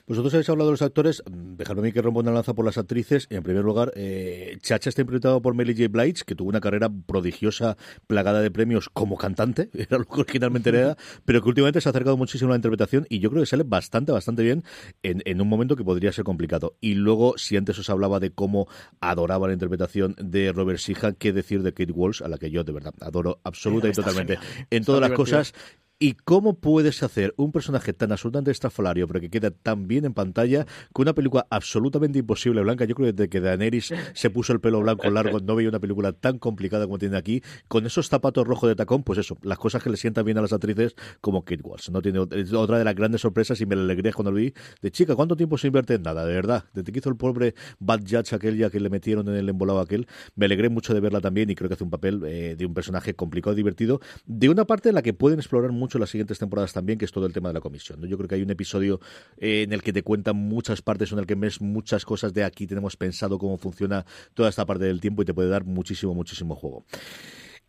Vosotros 0.07 0.33
habéis 0.33 0.49
hablado 0.49 0.69
de 0.69 0.73
los 0.73 0.81
actores, 0.81 1.21
mm, 1.29 1.55
dejadme 1.57 1.81
a 1.81 1.83
mí 1.83 1.91
que 1.91 2.01
rompa 2.01 2.21
una 2.21 2.31
lanza 2.31 2.53
por 2.53 2.65
las 2.65 2.77
actrices. 2.77 3.27
En 3.29 3.43
primer 3.43 3.63
lugar, 3.63 3.91
eh, 3.95 4.57
Chacha 4.61 4.89
está 4.89 5.01
interpretado 5.01 5.41
por 5.41 5.53
Melly 5.53 5.75
J. 5.75 5.89
Blige, 5.89 6.23
que 6.25 6.33
tuvo 6.33 6.49
una 6.49 6.59
carrera 6.59 6.89
prodigiosa, 6.89 7.77
plagada 8.07 8.41
de 8.41 8.49
premios 8.49 8.89
como 8.89 9.17
cantante, 9.17 9.69
era 9.73 9.99
lo 9.99 10.05
que 10.05 10.21
originalmente 10.21 10.69
era, 10.69 10.97
pero 11.25 11.41
que 11.41 11.49
últimamente 11.49 11.81
se 11.81 11.89
ha 11.89 11.91
acercado 11.91 12.17
muchísimo 12.17 12.49
a 12.49 12.53
la 12.53 12.57
interpretación 12.57 13.05
y 13.09 13.19
yo 13.19 13.29
creo 13.29 13.43
que 13.43 13.47
sale 13.47 13.63
bastante, 13.63 14.11
bastante 14.11 14.43
bien 14.43 14.63
en, 15.03 15.21
en 15.25 15.39
un 15.39 15.47
momento 15.47 15.75
que 15.75 15.83
podría 15.83 16.11
ser 16.11 16.23
complicado. 16.23 16.77
Y 16.81 16.95
luego, 16.95 17.37
si 17.37 17.57
antes 17.57 17.77
os 17.77 17.89
hablaba 17.89 18.19
de 18.19 18.31
cómo 18.31 18.67
adoraba 19.01 19.47
la 19.47 19.53
interpretación 19.53 20.15
de 20.17 20.51
Robert 20.51 20.79
Sheehan, 20.79 21.15
qué 21.15 21.31
decir 21.31 21.61
de 21.61 21.73
Kate 21.73 21.91
Walsh, 21.91 22.23
a 22.23 22.27
la 22.27 22.37
que 22.37 22.49
yo 22.49 22.63
de 22.63 22.71
verdad 22.71 22.93
adoro 23.01 23.39
absoluta 23.43 23.87
y 23.87 23.91
totalmente 23.91 24.37
genial. 24.37 24.67
en 24.71 24.79
Está 24.79 24.85
todas 24.85 25.01
las 25.01 25.11
cosas. 25.11 25.53
¿Y 25.99 26.13
cómo 26.13 26.59
puedes 26.59 27.01
hacer 27.01 27.33
un 27.37 27.51
personaje 27.51 27.91
tan 27.91 28.11
absolutamente 28.11 28.51
estrafalario, 28.51 29.07
pero 29.07 29.19
que 29.19 29.31
queda 29.31 29.49
tan 29.49 29.87
bien 29.87 30.05
en 30.05 30.13
pantalla, 30.13 30.67
con 30.93 31.05
una 31.05 31.15
película 31.15 31.47
absolutamente 31.49 32.19
imposible 32.19 32.61
blanca? 32.61 32.85
Yo 32.85 32.93
creo 32.93 33.07
que 33.07 33.13
desde 33.13 33.29
que 33.29 33.39
Daenerys 33.39 33.91
se 34.13 34.29
puso 34.29 34.53
el 34.53 34.59
pelo 34.59 34.79
blanco 34.79 35.09
largo, 35.09 35.39
no 35.39 35.55
veía 35.55 35.69
una 35.69 35.79
película 35.79 36.11
tan 36.11 36.37
complicada 36.37 36.85
como 36.85 36.99
tiene 36.99 37.17
aquí, 37.17 37.41
con 37.67 37.87
esos 37.87 38.09
zapatos 38.09 38.45
rojos 38.45 38.69
de 38.69 38.75
tacón, 38.75 39.01
pues 39.01 39.17
eso, 39.17 39.39
las 39.41 39.57
cosas 39.57 39.81
que 39.81 39.89
le 39.89 39.97
sientan 39.97 40.23
bien 40.23 40.37
a 40.37 40.43
las 40.43 40.53
actrices, 40.53 40.95
como 41.19 41.43
Kate 41.43 41.63
Walsh. 41.63 41.89
No 41.89 41.99
tiene 42.03 42.19
otra 42.19 42.77
de 42.77 42.83
las 42.83 42.93
grandes 42.93 43.21
sorpresas 43.21 43.59
y 43.61 43.65
me 43.65 43.75
la 43.75 43.81
alegré 43.81 44.13
cuando 44.13 44.29
lo 44.29 44.37
vi. 44.37 44.53
De 44.83 44.91
chica, 44.91 45.15
¿cuánto 45.15 45.35
tiempo 45.35 45.57
se 45.57 45.65
invierte 45.65 45.95
en 45.95 46.03
nada? 46.03 46.25
De 46.25 46.33
verdad. 46.35 46.65
Desde 46.75 46.91
que 46.91 46.99
hizo 46.99 47.09
el 47.09 47.15
pobre 47.15 47.55
Bad 47.79 48.01
Judge 48.01 48.35
aquel 48.35 48.55
ya 48.55 48.69
que 48.69 48.79
le 48.79 48.91
metieron 48.91 49.27
en 49.29 49.33
el 49.33 49.49
embolado 49.49 49.79
aquel, 49.79 50.05
me 50.35 50.45
alegré 50.45 50.69
mucho 50.69 50.93
de 50.93 50.99
verla 50.99 51.21
también 51.21 51.49
y 51.49 51.55
creo 51.55 51.69
que 51.69 51.73
hace 51.73 51.83
un 51.83 51.89
papel 51.89 52.21
eh, 52.23 52.53
de 52.55 52.65
un 52.67 52.75
personaje 52.75 53.15
complicado 53.15 53.55
divertido, 53.55 53.99
de 54.27 54.49
una 54.49 54.65
parte 54.65 54.89
en 54.89 54.95
la 54.95 55.01
que 55.01 55.15
pueden 55.15 55.39
explorar 55.39 55.71
mucho 55.71 55.86
las 55.95 56.09
siguientes 56.09 56.39
temporadas 56.39 56.73
también, 56.73 56.97
que 56.99 57.05
es 57.05 57.11
todo 57.11 57.25
el 57.25 57.33
tema 57.33 57.49
de 57.49 57.53
la 57.53 57.61
comisión. 57.61 58.01
Yo 58.07 58.17
creo 58.17 58.27
que 58.27 58.35
hay 58.35 58.41
un 58.41 58.49
episodio 58.49 58.99
eh, 59.37 59.63
en 59.63 59.73
el 59.73 59.81
que 59.81 59.93
te 59.93 60.03
cuentan 60.03 60.35
muchas 60.35 60.81
partes, 60.81 61.11
en 61.11 61.19
el 61.19 61.25
que 61.25 61.35
ves 61.35 61.61
muchas 61.61 62.05
cosas 62.05 62.33
de 62.33 62.43
aquí 62.43 62.67
tenemos 62.67 62.95
pensado 62.97 63.37
cómo 63.37 63.57
funciona 63.57 64.05
toda 64.33 64.49
esta 64.49 64.65
parte 64.65 64.85
del 64.85 64.99
tiempo 64.99 65.21
y 65.21 65.25
te 65.25 65.33
puede 65.33 65.49
dar 65.49 65.63
muchísimo, 65.63 66.13
muchísimo 66.13 66.55
juego. 66.55 66.85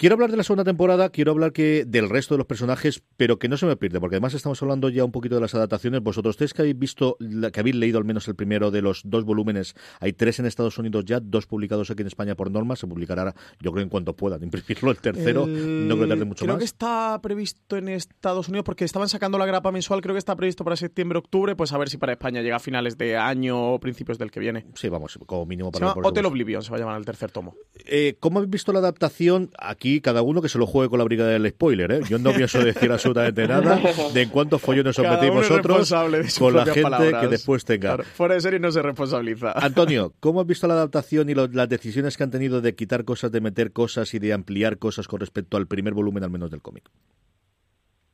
Quiero 0.00 0.14
hablar 0.14 0.30
de 0.30 0.36
la 0.36 0.44
segunda 0.44 0.62
temporada, 0.62 1.08
quiero 1.10 1.32
hablar 1.32 1.52
que 1.52 1.84
del 1.84 2.08
resto 2.08 2.34
de 2.34 2.38
los 2.38 2.46
personajes, 2.46 3.02
pero 3.16 3.40
que 3.40 3.48
no 3.48 3.56
se 3.56 3.66
me 3.66 3.74
pierde, 3.76 3.98
porque 3.98 4.14
además 4.14 4.32
estamos 4.32 4.62
hablando 4.62 4.90
ya 4.90 5.04
un 5.04 5.10
poquito 5.10 5.34
de 5.34 5.40
las 5.40 5.56
adaptaciones. 5.56 6.00
Vosotros 6.04 6.36
tres 6.36 6.54
que 6.54 6.62
habéis 6.62 6.78
visto, 6.78 7.16
que 7.52 7.58
habéis 7.58 7.74
leído 7.74 7.98
al 7.98 8.04
menos 8.04 8.28
el 8.28 8.36
primero 8.36 8.70
de 8.70 8.80
los 8.80 9.02
dos 9.04 9.24
volúmenes, 9.24 9.74
hay 9.98 10.12
tres 10.12 10.38
en 10.38 10.46
Estados 10.46 10.78
Unidos 10.78 11.04
ya, 11.04 11.18
dos 11.18 11.46
publicados 11.46 11.90
aquí 11.90 12.02
en 12.02 12.06
España 12.06 12.36
por 12.36 12.48
norma, 12.48 12.76
se 12.76 12.86
publicará, 12.86 13.34
yo 13.60 13.72
creo 13.72 13.82
en 13.82 13.88
cuanto 13.88 14.14
puedan 14.14 14.40
imprimirlo 14.44 14.92
el 14.92 14.98
tercero, 14.98 15.46
El- 15.46 15.88
no 15.88 15.96
creo 15.96 16.06
que 16.06 16.14
tarde 16.14 16.24
mucho 16.26 16.44
creo 16.44 16.54
más. 16.54 16.58
que 16.60 16.64
está 16.66 17.18
previsto 17.20 17.76
en 17.76 17.88
Estados 17.88 18.46
Unidos 18.48 18.64
porque 18.64 18.84
estaban 18.84 19.08
sacando 19.08 19.36
la 19.36 19.46
grapa 19.46 19.72
mensual, 19.72 20.00
creo 20.00 20.14
que 20.14 20.20
está 20.20 20.36
previsto 20.36 20.62
para 20.62 20.76
septiembre-octubre, 20.76 21.56
pues 21.56 21.72
a 21.72 21.78
ver 21.78 21.88
si 21.88 21.96
para 21.96 22.12
España 22.12 22.40
llega 22.40 22.54
a 22.54 22.60
finales 22.60 22.98
de 22.98 23.16
año 23.16 23.72
o 23.72 23.80
principios 23.80 24.16
del 24.16 24.30
que 24.30 24.38
viene. 24.38 24.64
Sí, 24.76 24.88
vamos, 24.88 25.18
como 25.26 25.44
mínimo 25.44 25.70
Se 25.70 25.72
para 25.72 25.86
llama 25.86 25.94
por 25.94 26.06
Hotel. 26.06 26.24
Oblivion, 26.26 26.62
se 26.62 26.70
va 26.70 26.76
a 26.76 26.80
llamar 26.80 26.98
el 26.98 27.04
tercer 27.04 27.32
tomo. 27.32 27.56
Eh, 27.84 28.16
¿Cómo 28.20 28.38
habéis 28.38 28.52
visto 28.52 28.72
la 28.72 28.78
adaptación? 28.78 29.50
Aquí 29.58 29.87
cada 30.02 30.22
uno 30.22 30.40
que 30.42 30.48
se 30.48 30.58
lo 30.58 30.66
juegue 30.66 30.88
con 30.88 30.98
la 30.98 31.04
brigada 31.04 31.30
del 31.30 31.48
spoiler, 31.50 31.90
¿eh? 31.92 32.00
Yo 32.08 32.18
no 32.18 32.32
pienso 32.32 32.62
decir 32.62 32.90
absolutamente 32.92 33.46
nada 33.48 33.80
de 34.12 34.22
en 34.22 34.28
cuántos 34.30 34.60
follones 34.62 34.98
os 34.98 35.02
Cada 35.02 35.14
metéis 35.16 35.32
uno 35.32 35.40
es 35.42 35.48
vosotros 35.48 35.78
responsable 35.78 36.18
de 36.18 36.24
sus 36.30 36.38
con 36.38 36.54
la 36.56 36.64
gente 36.66 36.82
palabras. 36.82 37.20
que 37.22 37.28
después 37.28 37.64
tenga. 37.64 37.94
Claro, 37.94 38.04
fuera 38.04 38.34
de 38.34 38.40
serie 38.40 38.58
no 38.60 38.70
se 38.70 38.82
responsabiliza. 38.82 39.52
Antonio, 39.52 40.12
¿cómo 40.20 40.40
has 40.40 40.46
visto 40.46 40.66
la 40.66 40.74
adaptación 40.74 41.28
y 41.30 41.34
lo- 41.34 41.48
las 41.48 41.68
decisiones 41.68 42.16
que 42.16 42.22
han 42.24 42.30
tenido 42.30 42.60
de 42.60 42.74
quitar 42.74 43.04
cosas, 43.04 43.32
de 43.32 43.40
meter 43.40 43.72
cosas 43.72 44.12
y 44.14 44.18
de 44.18 44.32
ampliar 44.32 44.78
cosas 44.78 45.08
con 45.08 45.20
respecto 45.20 45.56
al 45.56 45.66
primer 45.66 45.94
volumen 45.94 46.24
al 46.24 46.30
menos 46.30 46.50
del 46.50 46.62
cómic? 46.62 46.88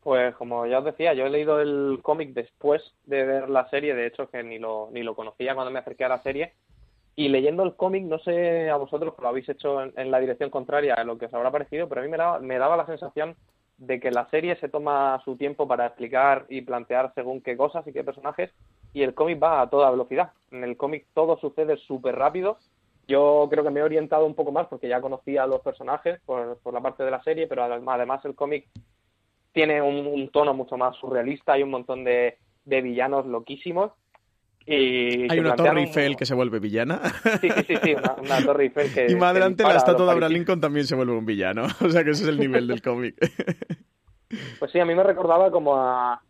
Pues 0.02 0.34
como 0.36 0.66
ya 0.66 0.80
os 0.80 0.84
decía, 0.84 1.14
yo 1.14 1.24
he 1.24 1.30
leído 1.30 1.60
el 1.62 2.00
cómic 2.02 2.34
después 2.34 2.82
de 3.06 3.24
ver 3.24 3.48
la 3.48 3.68
serie, 3.70 3.94
de 3.94 4.06
hecho 4.06 4.28
que 4.28 4.42
ni 4.42 4.58
lo, 4.58 4.90
ni 4.92 5.02
lo 5.02 5.14
conocía 5.14 5.54
cuando 5.54 5.70
me 5.70 5.78
acerqué 5.78 6.04
a 6.04 6.08
la 6.10 6.22
serie, 6.22 6.52
y 7.16 7.28
leyendo 7.28 7.62
el 7.62 7.76
cómic, 7.76 8.04
no 8.04 8.18
sé 8.18 8.68
a 8.70 8.76
vosotros 8.76 9.14
que 9.14 9.22
lo 9.22 9.28
habéis 9.28 9.48
hecho 9.48 9.82
en, 9.82 10.10
la 10.10 10.20
dirección 10.20 10.50
contraria 10.50 10.94
a 10.94 11.04
lo 11.04 11.16
que 11.16 11.26
os 11.26 11.34
habrá 11.34 11.50
parecido, 11.50 11.88
pero 11.88 12.00
a 12.00 12.04
mí 12.04 12.10
me 12.10 12.16
daba, 12.16 12.40
me 12.40 12.58
daba 12.58 12.76
la 12.76 12.86
sensación 12.86 13.36
de 13.78 14.00
que 14.00 14.10
la 14.10 14.28
serie 14.30 14.56
se 14.56 14.68
toma 14.68 15.20
su 15.24 15.36
tiempo 15.36 15.66
para 15.68 15.86
explicar 15.86 16.46
y 16.48 16.62
plantear 16.62 17.12
según 17.14 17.40
qué 17.40 17.56
cosas 17.56 17.86
y 17.86 17.92
qué 17.92 18.04
personajes, 18.04 18.50
y 18.92 19.02
el 19.02 19.14
cómic 19.14 19.42
va 19.42 19.60
a 19.60 19.70
toda 19.70 19.90
velocidad. 19.90 20.32
En 20.50 20.64
el 20.64 20.76
cómic 20.76 21.06
todo 21.14 21.38
sucede 21.38 21.76
súper 21.76 22.16
rápido. 22.16 22.58
Yo 23.06 23.48
creo 23.50 23.64
que 23.64 23.70
me 23.70 23.80
he 23.80 23.82
orientado 23.82 24.24
un 24.24 24.34
poco 24.34 24.52
más 24.52 24.66
porque 24.68 24.88
ya 24.88 25.00
conocía 25.00 25.42
a 25.42 25.46
los 25.46 25.60
personajes 25.60 26.20
por, 26.24 26.58
por 26.58 26.72
la 26.72 26.80
parte 26.80 27.04
de 27.04 27.10
la 27.10 27.22
serie, 27.22 27.46
pero 27.46 27.64
además, 27.64 27.96
además 27.96 28.24
el 28.24 28.34
cómic 28.34 28.66
tiene 29.52 29.82
un, 29.82 30.06
un 30.06 30.28
tono 30.30 30.54
mucho 30.54 30.76
más 30.76 30.96
surrealista, 30.96 31.52
hay 31.52 31.62
un 31.62 31.70
montón 31.70 32.04
de, 32.04 32.38
de 32.64 32.82
villanos 32.82 33.26
loquísimos. 33.26 33.92
Y 34.66 35.22
Hay 35.22 35.28
que 35.28 35.40
una 35.40 35.56
Torre 35.56 35.70
un- 35.72 35.78
Eiffel 35.78 36.16
que 36.16 36.24
se 36.24 36.34
vuelve 36.34 36.58
villana. 36.58 37.00
Sí, 37.40 37.48
sí, 37.50 37.64
sí, 37.66 37.76
sí, 37.82 37.94
una, 37.94 38.14
una 38.14 38.44
Torre 38.44 38.64
Eiffel 38.64 38.92
que. 38.94 39.06
y 39.10 39.14
más 39.14 39.30
adelante 39.32 39.62
la 39.62 39.76
estatua 39.76 40.06
de 40.06 40.12
Abraham. 40.12 40.32
Lincoln 40.32 40.60
también 40.60 40.86
se 40.86 40.94
vuelve 40.94 41.12
un 41.12 41.26
villano. 41.26 41.66
O 41.84 41.90
sea 41.90 42.02
que 42.04 42.10
ese 42.10 42.22
es 42.24 42.28
el 42.28 42.38
nivel 42.38 42.66
del 42.66 42.80
cómic. 42.82 43.14
Pues 44.58 44.72
sí, 44.72 44.80
a 44.80 44.84
mí 44.84 44.94
me 44.96 45.02
recordaba 45.04 45.50
como 45.50 45.76
a, 45.76 46.20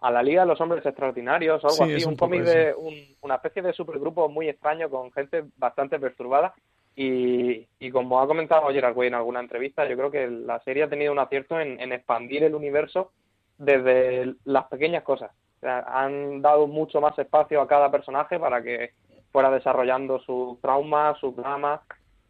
a 0.00 0.10
la 0.10 0.22
Liga 0.22 0.42
de 0.42 0.48
los 0.48 0.60
Hombres 0.60 0.84
Extraordinarios 0.84 1.64
o 1.64 1.68
algo 1.68 1.86
Sí, 1.86 1.94
así, 1.94 2.04
un 2.04 2.10
un, 2.10 2.16
cómic 2.16 2.42
de 2.42 2.74
un- 2.76 3.16
una 3.22 3.36
especie 3.36 3.62
de 3.62 3.72
supergrupo 3.72 4.28
muy 4.28 4.48
extraño 4.50 4.90
con 4.90 5.10
gente 5.12 5.44
bastante 5.56 5.98
perturbada. 5.98 6.52
Y, 6.96 7.66
y 7.78 7.90
como 7.90 8.20
ha 8.20 8.26
comentado 8.26 8.68
Gerard 8.68 8.94
Way 8.96 9.08
en 9.08 9.14
alguna 9.14 9.40
entrevista, 9.40 9.88
yo 9.88 9.96
creo 9.96 10.10
que 10.10 10.28
la 10.28 10.60
serie 10.60 10.82
ha 10.82 10.88
tenido 10.90 11.10
un 11.12 11.18
acierto 11.18 11.58
en, 11.58 11.80
en 11.80 11.92
expandir 11.92 12.44
el 12.44 12.54
universo 12.54 13.12
desde 13.56 14.34
las 14.44 14.66
pequeñas 14.66 15.02
cosas. 15.02 15.30
Han 15.64 16.42
dado 16.42 16.66
mucho 16.66 17.00
más 17.00 17.18
espacio 17.18 17.60
a 17.60 17.68
cada 17.68 17.90
personaje 17.90 18.38
para 18.38 18.62
que 18.62 18.92
fuera 19.32 19.50
desarrollando 19.50 20.20
sus 20.20 20.60
traumas, 20.60 21.18
sus 21.18 21.34
dramas. 21.34 21.80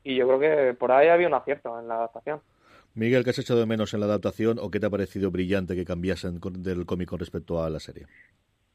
Y 0.03 0.16
yo 0.16 0.26
creo 0.26 0.41
que 0.41 0.74
por 0.74 0.93
ahí 0.93 1.09
había 1.09 1.28
un 1.28 1.35
acierto 1.35 1.78
en 1.78 1.89
la 1.89 1.97
adaptación. 1.97 2.41
Miguel, 2.95 3.24
¿qué 3.24 3.30
has 3.30 3.39
echado 3.39 3.61
de 3.61 3.66
menos 3.66 3.93
en 3.93 4.01
la 4.01 4.07
adaptación 4.07 4.59
o 4.61 4.70
qué 4.70 4.78
te 4.78 4.87
ha 4.87 4.91
parecido 4.91 5.30
brillante 5.30 5.74
que 5.74 5.85
cambiasen 5.85 6.41
del 6.59 6.87
cómic 6.87 7.09
con 7.09 7.18
respecto 7.18 7.62
a 7.62 7.68
la 7.68 7.80
serie? 7.80 8.07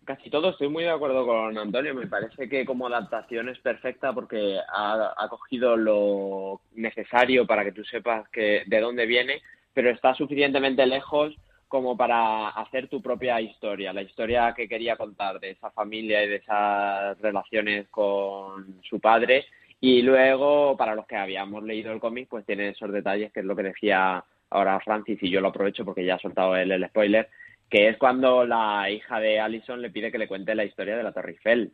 Casi 0.03 0.30
todo, 0.30 0.49
estoy 0.49 0.70
muy 0.70 0.84
de 0.84 0.89
acuerdo 0.89 1.26
con 1.26 1.57
Antonio. 1.57 1.95
Me 1.95 2.07
parece 2.07 2.49
que 2.49 2.66
como 2.66 2.88
adaptación 2.88 3.47
es 3.47 3.60
perfecta 3.60 4.12
porque 4.12 4.57
ha, 4.68 5.14
ha 5.16 5.30
cogido 5.30 5.78
lo 5.78 6.62
necesario 6.76 7.47
para 7.47 7.64
que 7.64 7.72
tú 7.72 7.84
sepas 7.86 8.28
que 8.30 8.64
de 8.66 8.82
dónde 8.82 9.05
viene, 9.05 9.41
pero 9.74 9.89
está 9.89 10.14
suficientemente 10.16 10.86
lejos 10.86 11.36
como 11.70 11.95
para 11.95 12.49
hacer 12.49 12.88
tu 12.88 13.01
propia 13.01 13.39
historia, 13.39 13.93
la 13.93 14.01
historia 14.01 14.53
que 14.55 14.67
quería 14.67 14.97
contar 14.97 15.39
de 15.39 15.51
esa 15.51 15.70
familia 15.70 16.24
y 16.24 16.28
de 16.28 16.36
esas 16.38 17.17
relaciones 17.22 17.88
con 17.89 18.82
su 18.84 18.99
padre. 18.99 19.45
Y 19.80 20.01
luego, 20.01 20.76
para 20.76 20.95
los 20.95 21.05
que 21.05 21.15
habíamos 21.15 21.63
leído 21.63 21.93
el 21.93 21.99
cómic, 21.99 22.28
pues 22.28 22.45
tiene 22.45 22.70
esos 22.70 22.91
detalles, 22.91 23.32
que 23.32 23.39
es 23.39 23.45
lo 23.45 23.55
que 23.55 23.63
decía 23.63 24.22
ahora 24.49 24.80
Francis, 24.82 25.22
y 25.22 25.30
yo 25.30 25.39
lo 25.41 25.49
aprovecho 25.49 25.86
porque 25.86 26.03
ya 26.03 26.15
ha 26.15 26.20
soltado 26.20 26.55
él 26.55 26.72
el 26.72 26.88
spoiler, 26.88 27.30
que 27.70 27.88
es 27.88 27.97
cuando 27.97 28.45
la 28.45 28.89
hija 28.89 29.20
de 29.20 29.39
Allison 29.39 29.80
le 29.80 29.91
pide 29.91 30.11
que 30.11 30.17
le 30.17 30.28
cuente 30.28 30.55
la 30.55 30.65
historia 30.65 30.97
de 30.97 31.03
la 31.03 31.13
Torre 31.13 31.32
Eiffel. 31.34 31.72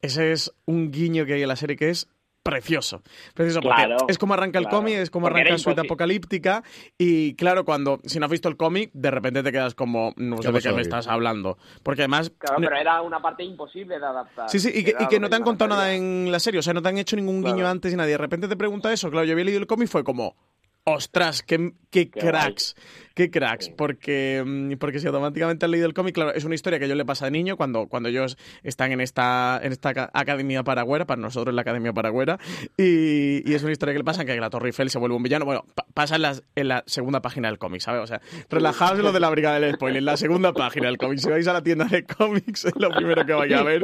Ese 0.00 0.32
es 0.32 0.52
un 0.64 0.90
guiño 0.90 1.26
que 1.26 1.34
hay 1.34 1.42
en 1.42 1.48
la 1.48 1.56
serie 1.56 1.76
que 1.76 1.90
es 1.90 2.08
precioso. 2.42 3.02
Precioso 3.34 3.60
porque 3.60 3.76
Claro, 3.84 4.06
es 4.08 4.18
como 4.18 4.34
arranca 4.34 4.58
el 4.58 4.64
claro. 4.64 4.78
cómic, 4.78 4.94
es 4.96 5.10
como 5.10 5.26
Porque 5.26 5.40
arranca 5.42 5.56
imposi- 5.62 5.84
Apocalíptica 5.84 6.62
y 6.98 7.34
claro, 7.34 7.64
cuando 7.64 8.00
si 8.04 8.18
no 8.18 8.26
has 8.26 8.30
visto 8.32 8.48
el 8.48 8.56
cómic, 8.56 8.90
de 8.92 9.10
repente 9.10 9.42
te 9.42 9.52
quedas 9.52 9.74
como 9.74 10.12
no 10.16 10.36
¿Qué 10.36 10.42
sé 10.48 10.52
de 10.52 10.60
qué 10.60 10.72
me 10.72 10.82
estás 10.82 11.06
hablando. 11.06 11.58
Porque 11.82 12.02
además 12.02 12.32
Claro, 12.38 12.56
pero 12.60 12.76
era 12.76 13.00
una 13.02 13.20
parte 13.22 13.44
imposible 13.44 13.98
de 13.98 14.04
adaptar. 14.06 14.48
Sí, 14.50 14.58
sí, 14.58 14.70
y 14.74 14.84
que, 14.84 14.94
y 15.10 15.18
no 15.20 15.28
te 15.28 15.36
han 15.36 15.42
contado 15.42 15.68
nada 15.68 15.94
en 15.94 16.30
la 16.32 16.40
serie, 16.40 16.60
o 16.60 16.62
sea, 16.62 16.74
no 16.74 16.82
te 16.82 16.88
han 16.88 16.98
hecho 16.98 17.16
ningún 17.16 17.42
guiño 17.42 17.66
antes 17.66 17.92
y 17.92 17.96
nadie. 17.96 18.12
De 18.12 18.18
repente 18.18 18.48
te 18.48 18.56
pregunta 18.56 18.92
eso, 18.92 19.10
claro, 19.10 19.24
yo 19.26 19.32
había 19.32 19.44
leído 19.44 19.60
el 19.60 19.66
cómic 19.66 19.86
y 19.88 19.90
fue 19.90 20.04
como, 20.04 20.36
ostras, 20.84 21.42
qué, 21.42 21.72
qué 21.90 22.10
Qué 22.10 22.20
cracks, 22.20 22.74
qué 23.14 23.30
cracks, 23.30 23.68
porque, 23.70 24.42
mm, 24.44 24.72
porque 24.78 24.98
si 24.98 25.06
automáticamente 25.06 25.64
has 25.66 25.70
leído 25.70 25.86
el 25.86 25.94
cómic, 25.94 26.14
claro, 26.14 26.32
es 26.34 26.44
una 26.44 26.54
historia 26.54 26.78
que 26.78 26.88
yo 26.88 26.94
le 26.94 27.04
pasa 27.04 27.24
de 27.26 27.30
niño 27.30 27.56
cuando, 27.56 27.86
cuando 27.86 28.08
ellos 28.08 28.36
están 28.62 28.92
en 28.92 29.00
esta, 29.00 29.60
en 29.62 29.72
esta 29.72 29.94
ca- 29.94 30.10
academia 30.12 30.62
paragüera, 30.62 31.06
para 31.06 31.20
nosotros 31.20 31.52
es 31.52 31.56
la 31.56 31.62
academia 31.62 31.92
paragüera, 31.92 32.38
y, 32.76 33.48
y 33.50 33.54
es 33.54 33.62
una 33.62 33.72
historia 33.72 33.92
que 33.94 33.98
le 33.98 34.04
pasa 34.04 34.24
que 34.24 34.36
la 34.36 34.50
Torre 34.50 34.68
Eiffel 34.68 34.90
se 34.90 34.98
vuelve 34.98 35.16
un 35.16 35.22
villano. 35.22 35.44
Bueno, 35.44 35.64
pa- 35.74 35.86
pasa 35.94 36.16
en 36.16 36.22
la, 36.22 36.34
en 36.56 36.68
la 36.68 36.84
segunda 36.86 37.20
página 37.22 37.48
del 37.48 37.58
cómic, 37.58 37.80
¿sabes? 37.80 38.02
O 38.02 38.06
sea, 38.06 38.20
relajaos 38.50 38.98
en 38.98 39.04
lo 39.04 39.12
de 39.12 39.20
la 39.20 39.30
brigada 39.30 39.60
del 39.60 39.74
spoiler, 39.74 39.98
en 39.98 40.04
la 40.04 40.16
segunda 40.16 40.52
página 40.52 40.86
del 40.86 40.98
cómic. 40.98 41.18
Si 41.18 41.28
vais 41.28 41.46
a 41.48 41.52
la 41.52 41.62
tienda 41.62 41.84
de 41.86 42.04
cómics, 42.04 42.64
es 42.64 42.72
lo 42.76 42.90
primero 42.90 43.24
que 43.26 43.32
vais 43.32 43.52
a 43.52 43.62
ver. 43.62 43.80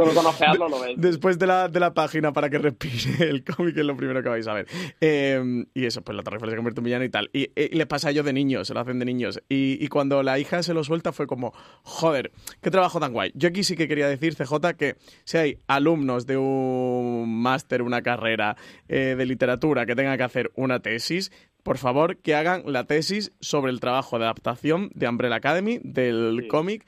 Después 0.97 1.39
de 1.39 1.47
la, 1.47 1.69
de 1.69 1.81
la 1.81 1.93
página 1.95 2.33
para 2.33 2.49
que 2.51 2.59
respire 2.59 3.29
el 3.29 3.45
cómic 3.45 3.77
es 3.77 3.85
lo 3.85 3.97
primero 3.97 4.23
que 4.23 4.29
vais 4.29 4.47
a 4.47 4.55
ver. 4.55 4.67
Eh, 5.01 5.65
y 5.75 5.85
eso, 5.85 6.03
pues 6.03 6.17
la 6.17 6.23
Torre 6.23 6.37
Eiffel 6.37 6.51
se 6.51 6.57
convierte 6.57 6.81
en 6.81 6.85
villano 6.85 7.05
y 7.05 7.09
tal. 7.11 7.31
Y, 7.33 7.51
y 7.55 7.69
les 7.77 7.87
pasa 7.87 8.09
a 8.09 8.11
ellos 8.11 8.25
de 8.25 8.33
niños, 8.33 8.67
se 8.69 8.75
lo 8.75 8.81
hacen 8.81 8.99
de 8.99 9.05
niños. 9.05 9.18
Y, 9.49 9.79
y 9.81 9.89
cuando 9.89 10.23
la 10.23 10.39
hija 10.39 10.63
se 10.63 10.75
lo 10.75 10.85
suelta 10.85 11.13
fue 11.13 11.27
como, 11.27 11.53
joder, 11.83 12.33
qué 12.61 12.71
trabajo 12.71 13.01
tan 13.01 13.13
guay. 13.13 13.33
Yo 13.35 13.49
aquí 13.49 13.65
sí 13.65 13.77
que 13.77 13.89
quería 13.89 14.09
decir, 14.09 14.35
CJ, 14.35 14.75
que 14.77 14.97
si 15.25 15.37
hay 15.37 15.59
alumnos 15.67 16.27
de 16.27 16.37
un 16.37 17.43
máster, 17.43 17.83
una 17.83 18.03
carrera 18.03 18.57
eh, 18.89 19.15
de 19.17 19.27
literatura 19.27 19.87
que 19.87 19.95
tengan 19.95 20.17
que 20.17 20.25
hacer 20.25 20.51
una 20.55 20.81
tesis, 20.81 21.31
por 21.63 21.79
favor, 21.79 22.17
que 22.17 22.35
hagan 22.35 22.63
la 22.67 22.85
tesis 22.85 23.33
sobre 23.41 23.73
el 23.73 23.81
trabajo 23.81 24.19
de 24.19 24.25
adaptación 24.25 24.91
de 24.95 25.09
Umbrella 25.09 25.37
Academy, 25.37 25.81
del 25.83 26.47
cómic, 26.49 26.87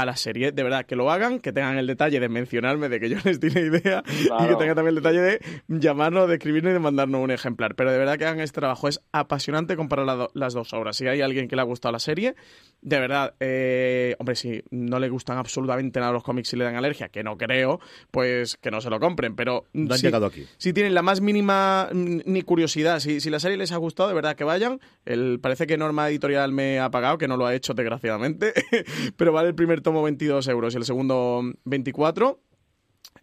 a 0.00 0.06
la 0.06 0.16
serie. 0.16 0.52
De 0.52 0.62
verdad, 0.62 0.86
que 0.86 0.96
lo 0.96 1.10
hagan, 1.10 1.38
que 1.38 1.52
tengan 1.52 1.76
el 1.76 1.86
detalle 1.86 2.18
de 2.18 2.28
mencionarme 2.30 2.88
de 2.88 2.98
que 2.98 3.10
yo 3.10 3.18
les 3.24 3.38
di 3.40 3.50
la 3.50 3.60
idea 3.60 4.02
y 4.08 4.46
que 4.48 4.54
tengan 4.56 4.74
también 4.74 4.88
el 4.88 4.94
detalle 4.94 5.20
de 5.20 5.40
llamarnos, 5.68 6.28
de 6.28 6.34
escribirnos 6.36 6.70
y 6.70 6.72
de 6.74 6.78
mandarnos 6.78 7.20
un 7.20 7.30
ejemplar. 7.30 7.74
Pero 7.74 7.92
de 7.92 7.98
verdad 7.98 8.16
que 8.16 8.24
hagan 8.24 8.40
este 8.40 8.60
trabajo. 8.60 8.88
Es 8.88 9.00
apasionante 9.12 9.76
comparar 9.76 10.06
la 10.06 10.14
do- 10.14 10.30
las 10.32 10.54
dos 10.54 10.72
obras. 10.72 10.96
Si 10.96 11.06
hay 11.06 11.20
alguien 11.20 11.46
que 11.46 11.56
le 11.56 11.62
ha 11.62 11.64
gustado 11.66 11.92
la 11.92 11.98
serie, 11.98 12.34
de 12.80 12.98
verdad, 12.98 13.34
eh, 13.40 14.16
hombre, 14.18 14.34
si 14.34 14.62
no 14.70 14.98
le 14.98 15.08
gustan 15.10 15.36
absolutamente 15.36 16.00
nada 16.00 16.10
los 16.12 16.22
cómics 16.24 16.52
y 16.54 16.56
le 16.56 16.64
dan 16.64 16.76
alergia, 16.76 17.08
que 17.10 17.22
no 17.22 17.36
creo, 17.36 17.78
pues 18.10 18.56
que 18.56 18.70
no 18.70 18.80
se 18.80 18.88
lo 18.88 18.98
compren. 18.98 19.36
Pero 19.36 19.66
No 19.74 19.92
han 19.92 19.98
si- 20.00 20.06
llegado 20.06 20.24
aquí. 20.26 20.46
si 20.56 20.72
tienen 20.72 20.94
la 20.94 21.02
más 21.02 21.20
mínima 21.20 21.90
ni 21.92 22.40
curiosidad, 22.42 22.98
si, 23.00 23.20
si 23.20 23.28
la 23.28 23.40
serie 23.40 23.58
les 23.58 23.72
ha 23.72 23.76
gustado, 23.76 24.08
de 24.08 24.14
verdad 24.14 24.36
que 24.36 24.44
vayan. 24.44 24.80
El, 25.04 25.38
parece 25.40 25.66
que 25.66 25.76
Norma 25.76 26.08
Editorial 26.08 26.50
me 26.52 26.80
ha 26.80 26.90
pagado, 26.90 27.18
que 27.18 27.28
no 27.28 27.36
lo 27.36 27.44
ha 27.46 27.54
hecho 27.54 27.74
desgraciadamente, 27.74 28.54
pero 29.16 29.32
vale 29.32 29.48
el 29.48 29.54
primer 29.54 29.81
tomo 29.82 30.02
22 30.02 30.48
euros 30.48 30.74
y 30.74 30.78
el 30.78 30.84
segundo 30.84 31.42
24. 31.64 32.40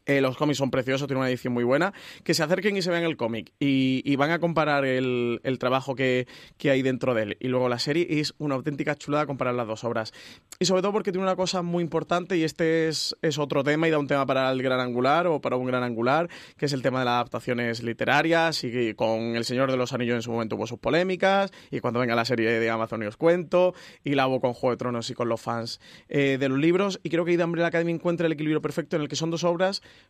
Eh, 0.09 0.21
los 0.21 0.38
cómics 0.38 0.57
son 0.57 0.71
preciosos, 0.71 1.07
tienen 1.07 1.19
una 1.19 1.30
edición 1.30 1.53
muy 1.53 1.63
buena. 1.63 1.93
Que 2.23 2.34
se 2.34 2.41
acerquen 2.41 2.75
y 2.75 2.82
se 2.82 2.89
vean 2.89 3.03
el 3.03 3.15
cómic 3.15 3.53
y, 3.59 4.01
y 4.03 4.15
van 4.15 4.32
a 4.32 4.39
comparar 4.39 4.84
el, 4.84 5.39
el 5.43 5.59
trabajo 5.59 5.93
que, 5.93 6.27
que 6.57 6.71
hay 6.71 6.82
dentro 6.82 7.13
de 7.13 7.23
él. 7.23 7.38
Y 7.39 7.47
luego 7.47 7.69
la 7.69 7.77
serie 7.77 8.07
es 8.09 8.34
una 8.39 8.55
auténtica 8.55 8.95
chulada 8.95 9.27
comparar 9.27 9.53
las 9.53 9.67
dos 9.67 9.84
obras. 9.84 10.11
Y 10.59 10.65
sobre 10.65 10.82
todo 10.82 10.93
porque 10.93 11.11
tiene 11.11 11.25
una 11.25 11.36
cosa 11.36 11.61
muy 11.61 11.84
importante 11.84 12.36
y 12.38 12.43
este 12.43 12.88
es, 12.88 13.15
es 13.21 13.38
otro 13.38 13.63
tema 13.63 13.88
y 13.88 13.91
da 13.91 13.99
un 13.99 14.07
tema 14.07 14.25
para 14.25 14.51
el 14.51 14.63
gran 14.63 14.80
angular 14.80 15.27
o 15.27 15.39
para 15.41 15.57
un 15.57 15.67
gran 15.67 15.84
angular, 15.84 16.27
que 16.57 16.65
es 16.65 16.73
el 16.73 16.82
tema 16.82 16.99
de 16.99 17.05
las 17.05 17.13
adaptaciones 17.13 17.84
literarias 17.84 18.63
y 18.63 18.95
con 18.95 19.36
El 19.36 19.45
Señor 19.45 19.69
de 19.69 19.77
los 19.77 19.93
Anillos 19.93 20.15
en 20.15 20.21
su 20.23 20.32
momento 20.32 20.55
hubo 20.55 20.65
sus 20.65 20.80
polémicas 20.80 21.51
y 21.69 21.80
cuando 21.82 21.99
venga 21.99 22.15
la 22.15 22.25
serie 22.25 22.59
de 22.59 22.69
Amazon 22.69 23.03
y 23.03 23.05
os 23.05 23.15
cuento 23.15 23.75
y 24.03 24.15
la 24.15 24.27
hubo 24.27 24.41
con 24.41 24.53
Juego 24.53 24.71
de 24.71 24.77
Tronos 24.77 25.09
y 25.11 25.13
con 25.13 25.30
los 25.30 25.39
fans 25.39 25.80
eh, 26.09 26.38
de 26.39 26.49
los 26.49 26.57
libros 26.57 26.99
y 27.03 27.09
creo 27.09 27.25
que 27.25 27.38
The 27.38 27.43
Umbrella 27.43 27.67
Academy 27.67 27.91
encuentra 27.91 28.25
el 28.25 28.34
equilibrio 28.34 28.61
perfecto 28.61 28.95
en 28.95 29.03
el 29.03 29.07
que 29.07 29.15
son 29.15 29.30
dos 29.30 29.43
obras 29.43 29.68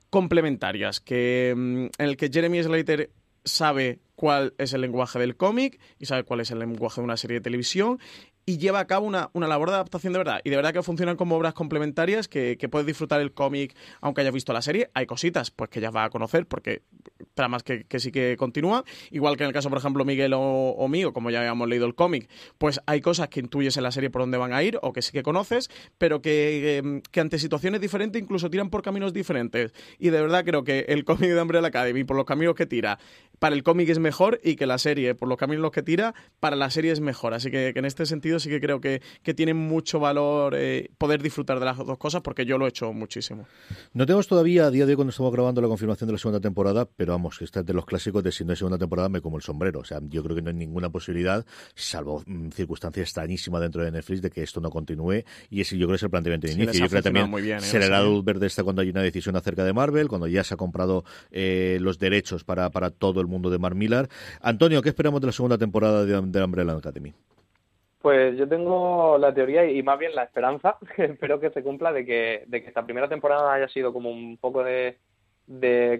complementarias, 0.09 0.99
que 0.99 1.53
mm, 1.55 1.85
en 1.97 2.09
el 2.09 2.17
que 2.17 2.29
Jeremy 2.29 2.63
Slater 2.63 3.11
sabe 3.45 3.99
cuál 4.15 4.53
es 4.57 4.73
el 4.73 4.81
lenguaje 4.81 5.19
del 5.19 5.37
cómic 5.37 5.79
y 5.97 6.05
sabe 6.05 6.23
cuál 6.23 6.41
es 6.41 6.51
el 6.51 6.59
lenguaje 6.59 7.01
de 7.01 7.05
una 7.05 7.17
serie 7.17 7.35
de 7.35 7.41
televisión 7.41 7.99
y 8.49 8.57
lleva 8.57 8.79
a 8.79 8.87
cabo 8.87 9.05
una, 9.05 9.29
una 9.33 9.47
labor 9.47 9.69
de 9.69 9.75
adaptación 9.75 10.11
de 10.11 10.17
verdad. 10.17 10.41
Y 10.43 10.49
de 10.49 10.55
verdad 10.55 10.73
que 10.73 10.81
funcionan 10.81 11.17
como 11.17 11.35
obras 11.35 11.53
complementarias 11.53 12.27
que, 12.27 12.57
puedes 12.71 12.87
disfrutar 12.87 13.21
el 13.21 13.31
cómic 13.31 13.75
aunque 14.01 14.21
hayas 14.21 14.33
visto 14.33 14.53
la 14.53 14.63
serie. 14.63 14.89
Hay 14.95 15.05
cositas 15.05 15.51
pues 15.51 15.69
que 15.69 15.79
ya 15.79 15.91
vas 15.91 16.07
a 16.07 16.09
conocer 16.09 16.47
porque 16.47 16.81
tramas 17.35 17.61
que, 17.61 17.83
que 17.83 17.99
sí 17.99 18.11
que 18.11 18.37
continúan. 18.37 18.83
Igual 19.11 19.37
que 19.37 19.43
en 19.43 19.49
el 19.49 19.53
caso, 19.53 19.69
por 19.69 19.77
ejemplo, 19.77 20.03
Miguel 20.03 20.33
o, 20.35 20.87
mío, 20.87 21.13
como 21.13 21.29
ya 21.29 21.41
habíamos 21.41 21.69
leído 21.69 21.85
el 21.85 21.93
cómic, 21.93 22.27
pues 22.57 22.81
hay 22.87 23.01
cosas 23.01 23.29
que 23.29 23.39
intuyes 23.39 23.77
en 23.77 23.83
la 23.83 23.91
serie 23.91 24.09
por 24.09 24.23
dónde 24.23 24.39
van 24.39 24.51
a 24.51 24.63
ir 24.63 24.79
o 24.81 24.93
que 24.93 25.03
sí 25.03 25.11
que 25.11 25.21
conoces, 25.21 25.69
pero 25.99 26.23
que, 26.23 26.79
eh, 26.79 27.01
que 27.11 27.19
ante 27.19 27.37
situaciones 27.37 27.81
diferentes 27.81 28.19
incluso 28.19 28.49
tiran 28.49 28.71
por 28.71 28.81
caminos 28.81 29.13
diferentes. 29.13 29.73
Y 29.99 30.09
de 30.09 30.21
verdad 30.21 30.43
creo 30.43 30.63
que 30.63 30.85
el 30.89 31.05
cómic 31.05 31.29
de 31.29 31.39
Umbrella 31.39 31.67
Academy, 31.67 32.03
por 32.03 32.17
los 32.17 32.25
caminos 32.25 32.55
que 32.55 32.65
tira, 32.65 32.97
para 33.37 33.53
el 33.53 33.61
cómic 33.61 33.89
es 33.89 33.99
mejor 33.99 34.39
y 34.43 34.55
que 34.55 34.65
la 34.65 34.79
serie, 34.79 35.13
por 35.13 35.29
los 35.29 35.37
caminos 35.37 35.69
que 35.69 35.83
tira, 35.83 36.15
para 36.39 36.55
la 36.55 36.71
serie 36.71 36.91
es 36.91 36.99
mejor. 36.99 37.35
Así 37.35 37.51
que 37.51 37.73
en 37.75 37.85
este 37.85 38.07
sentido 38.07 38.38
sí 38.39 38.49
que 38.49 38.59
creo 38.59 38.79
que, 38.81 39.01
que 39.23 39.33
tiene 39.33 39.53
mucho 39.53 39.99
valor 39.99 40.55
eh, 40.55 40.89
poder 40.97 41.21
disfrutar 41.21 41.59
de 41.59 41.65
las 41.65 41.77
dos 41.77 41.97
cosas 41.97 42.21
porque 42.21 42.45
yo 42.45 42.57
lo 42.57 42.65
he 42.65 42.69
hecho 42.69 42.91
muchísimo. 42.93 43.47
No 43.93 44.05
tenemos 44.05 44.27
todavía 44.27 44.65
a 44.65 44.71
día 44.71 44.85
de 44.85 44.93
hoy 44.93 44.95
cuando 44.95 45.09
estamos 45.09 45.31
grabando 45.31 45.61
la 45.61 45.67
confirmación 45.67 46.07
de 46.07 46.13
la 46.13 46.19
segunda 46.19 46.39
temporada, 46.39 46.85
pero 46.85 47.13
vamos, 47.13 47.37
que 47.37 47.45
esta 47.45 47.61
es 47.61 47.65
de 47.65 47.73
los 47.73 47.85
clásicos 47.85 48.23
de 48.23 48.31
si 48.31 48.43
no 48.45 48.51
hay 48.51 48.57
segunda 48.57 48.77
temporada 48.77 49.09
me 49.09 49.21
como 49.21 49.37
el 49.37 49.43
sombrero. 49.43 49.79
O 49.79 49.83
sea, 49.83 49.99
yo 50.07 50.23
creo 50.23 50.35
que 50.35 50.41
no 50.41 50.49
hay 50.49 50.55
ninguna 50.55 50.89
posibilidad, 50.89 51.45
salvo 51.75 52.23
mm, 52.25 52.49
circunstancia 52.49 53.01
extrañísima 53.01 53.59
dentro 53.59 53.83
de 53.83 53.91
Netflix, 53.91 54.21
de 54.21 54.29
que 54.29 54.43
esto 54.43 54.61
no 54.61 54.69
continúe. 54.69 55.23
Y 55.49 55.61
ese 55.61 55.77
yo 55.77 55.87
creo 55.87 55.93
que 55.93 55.95
es 55.97 56.03
el 56.03 56.09
planteamiento 56.09 56.47
de 56.47 56.53
Sí, 56.53 56.61
inicio. 56.61 56.85
Yo 56.85 56.89
creo 56.89 57.03
también 57.03 57.29
muy 57.29 57.41
bien, 57.41 57.59
¿eh? 57.59 57.61
se 57.61 57.79
le 57.79 57.89
la 57.89 58.03
luz 58.03 58.23
verde 58.23 58.47
esta 58.47 58.63
cuando 58.63 58.81
hay 58.81 58.89
una 58.89 59.01
decisión 59.01 59.35
acerca 59.35 59.63
de 59.63 59.73
Marvel, 59.73 60.07
cuando 60.07 60.27
ya 60.27 60.43
se 60.43 60.53
ha 60.53 60.57
comprado 60.57 61.03
eh, 61.31 61.77
los 61.81 61.99
derechos 61.99 62.43
para, 62.43 62.69
para 62.69 62.91
todo 62.91 63.21
el 63.21 63.27
mundo 63.27 63.49
de 63.49 63.59
Mark 63.59 63.75
Millar. 63.75 64.09
Antonio, 64.41 64.81
¿qué 64.81 64.89
esperamos 64.89 65.21
de 65.21 65.27
la 65.27 65.33
segunda 65.33 65.57
temporada 65.57 66.05
de, 66.05 66.21
de 66.21 66.43
Umbrella 66.43 66.73
Academy? 66.73 67.13
Pues 68.01 68.37
yo 68.37 68.47
tengo 68.47 69.17
la 69.17 69.33
teoría 69.33 69.69
y 69.69 69.83
más 69.83 69.99
bien 69.99 70.15
la 70.15 70.23
esperanza, 70.23 70.77
que 70.95 71.05
espero 71.05 71.39
que 71.39 71.49
se 71.51 71.63
cumpla, 71.63 71.91
de 71.91 72.05
que, 72.05 72.43
de 72.47 72.61
que 72.61 72.69
esta 72.69 72.83
primera 72.85 73.09
temporada 73.09 73.53
haya 73.53 73.67
sido 73.67 73.91
como 73.91 74.09
un 74.09 74.37
poco 74.37 74.63
de, 74.63 74.97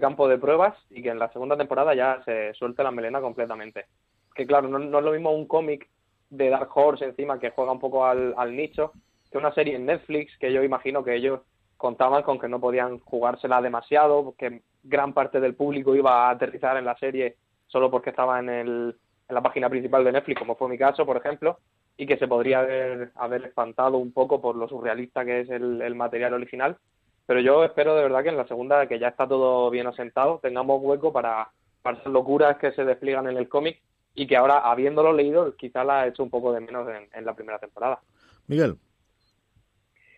campo 0.00 0.26
de 0.28 0.38
pruebas 0.38 0.76
y 0.90 1.02
que 1.02 1.10
en 1.10 1.18
la 1.18 1.32
segunda 1.32 1.56
temporada 1.56 1.94
ya 1.94 2.22
se 2.24 2.54
suelte 2.54 2.82
la 2.82 2.90
melena 2.90 3.20
completamente. 3.20 3.86
Que 4.34 4.46
claro, 4.46 4.68
no, 4.68 4.78
no 4.78 4.98
es 4.98 5.04
lo 5.04 5.12
mismo 5.12 5.32
un 5.32 5.46
cómic 5.46 5.88
de 6.30 6.48
Dark 6.48 6.70
Horse 6.74 7.04
encima 7.04 7.38
que 7.38 7.50
juega 7.50 7.72
un 7.72 7.80
poco 7.80 8.06
al, 8.06 8.34
al 8.36 8.56
nicho 8.56 8.92
que 9.30 9.38
una 9.38 9.52
serie 9.52 9.76
en 9.76 9.86
Netflix 9.86 10.36
que 10.38 10.52
yo 10.52 10.62
imagino 10.62 11.04
que 11.04 11.14
ellos 11.14 11.40
contaban 11.76 12.22
con 12.22 12.38
que 12.38 12.48
no 12.48 12.60
podían 12.60 12.98
jugársela 13.00 13.62
demasiado, 13.62 14.34
que 14.36 14.62
gran 14.82 15.12
parte 15.12 15.40
del 15.40 15.54
público 15.54 15.94
iba 15.94 16.26
a 16.28 16.30
aterrizar 16.30 16.76
en 16.76 16.84
la 16.84 16.96
serie 16.98 17.36
solo 17.66 17.90
porque 17.90 18.10
estaba 18.10 18.38
en, 18.38 18.48
el, 18.48 18.96
en 19.28 19.34
la 19.34 19.42
página 19.42 19.70
principal 19.70 20.04
de 20.04 20.12
Netflix, 20.12 20.38
como 20.38 20.56
fue 20.56 20.68
mi 20.68 20.76
caso, 20.76 21.06
por 21.06 21.16
ejemplo, 21.16 21.58
y 22.00 22.06
que 22.06 22.16
se 22.16 22.26
podría 22.26 22.60
haber, 22.60 23.10
haber 23.14 23.44
espantado 23.44 23.98
un 23.98 24.10
poco 24.10 24.40
por 24.40 24.56
lo 24.56 24.66
surrealista 24.66 25.22
que 25.22 25.40
es 25.40 25.50
el, 25.50 25.82
el 25.82 25.94
material 25.94 26.32
original. 26.32 26.78
Pero 27.26 27.40
yo 27.40 27.62
espero 27.62 27.94
de 27.94 28.04
verdad 28.04 28.22
que 28.22 28.30
en 28.30 28.38
la 28.38 28.48
segunda, 28.48 28.86
que 28.86 28.98
ya 28.98 29.08
está 29.08 29.28
todo 29.28 29.68
bien 29.68 29.86
asentado, 29.86 30.38
tengamos 30.42 30.80
hueco 30.82 31.12
para, 31.12 31.50
para 31.82 31.98
esas 31.98 32.10
locuras 32.10 32.56
que 32.56 32.72
se 32.72 32.86
despliegan 32.86 33.28
en 33.28 33.36
el 33.36 33.50
cómic 33.50 33.82
y 34.14 34.26
que 34.26 34.34
ahora, 34.38 34.60
habiéndolo 34.60 35.12
leído, 35.12 35.54
quizá 35.56 35.84
la 35.84 36.06
he 36.06 36.08
hecho 36.08 36.22
un 36.22 36.30
poco 36.30 36.54
de 36.54 36.60
menos 36.60 36.88
en, 36.88 37.06
en 37.12 37.24
la 37.26 37.34
primera 37.34 37.58
temporada. 37.58 38.00
Miguel. 38.46 38.76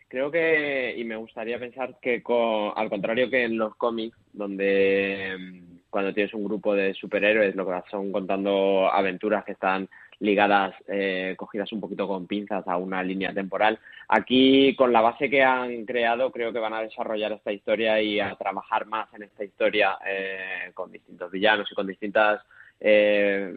Creo 0.07 0.30
que, 0.30 0.95
y 0.97 1.03
me 1.03 1.16
gustaría 1.16 1.59
pensar 1.59 1.97
que 2.01 2.22
con- 2.22 2.72
al 2.76 2.89
contrario 2.89 3.28
que 3.28 3.43
en 3.43 3.59
los 3.59 3.74
cómics, 3.74 4.16
donde 4.33 5.37
mm, 5.37 5.78
cuando 5.91 6.14
tienes 6.14 6.33
un 6.33 6.45
grupo 6.45 6.74
de 6.76 6.95
superhéroes, 6.95 7.57
lo 7.57 7.66
que 7.66 7.83
son 7.91 8.12
contando 8.12 8.89
aventuras 8.93 9.45
que 9.45 9.53
están 9.53 9.89
ligadas, 10.23 10.75
eh, 10.87 11.35
cogidas 11.37 11.73
un 11.73 11.81
poquito 11.81 12.07
con 12.07 12.27
pinzas 12.27 12.66
a 12.68 12.77
una 12.77 13.03
línea 13.03 13.35
temporal, 13.35 13.79
aquí 14.09 14.75
con 14.77 14.93
la 14.93 15.01
base 15.01 15.29
que 15.29 15.43
han 15.43 15.85
creado, 15.85 16.31
creo 16.31 16.53
que 16.53 16.61
van 16.61 16.75
a 16.75 16.83
desarrollar 16.83 17.33
esta 17.33 17.53
historia 17.53 18.01
y 18.01 18.20
a 18.20 18.35
trabajar 18.37 18.87
más 18.87 19.12
en 19.14 19.25
esta 19.25 19.45
historia 19.45 19.99
eh, 20.07 20.70
con 20.75 20.93
distintos 20.93 21.31
villanos 21.31 21.70
y 21.70 21.75
con 21.75 21.87
distintas 21.87 22.41
eh, 22.81 23.57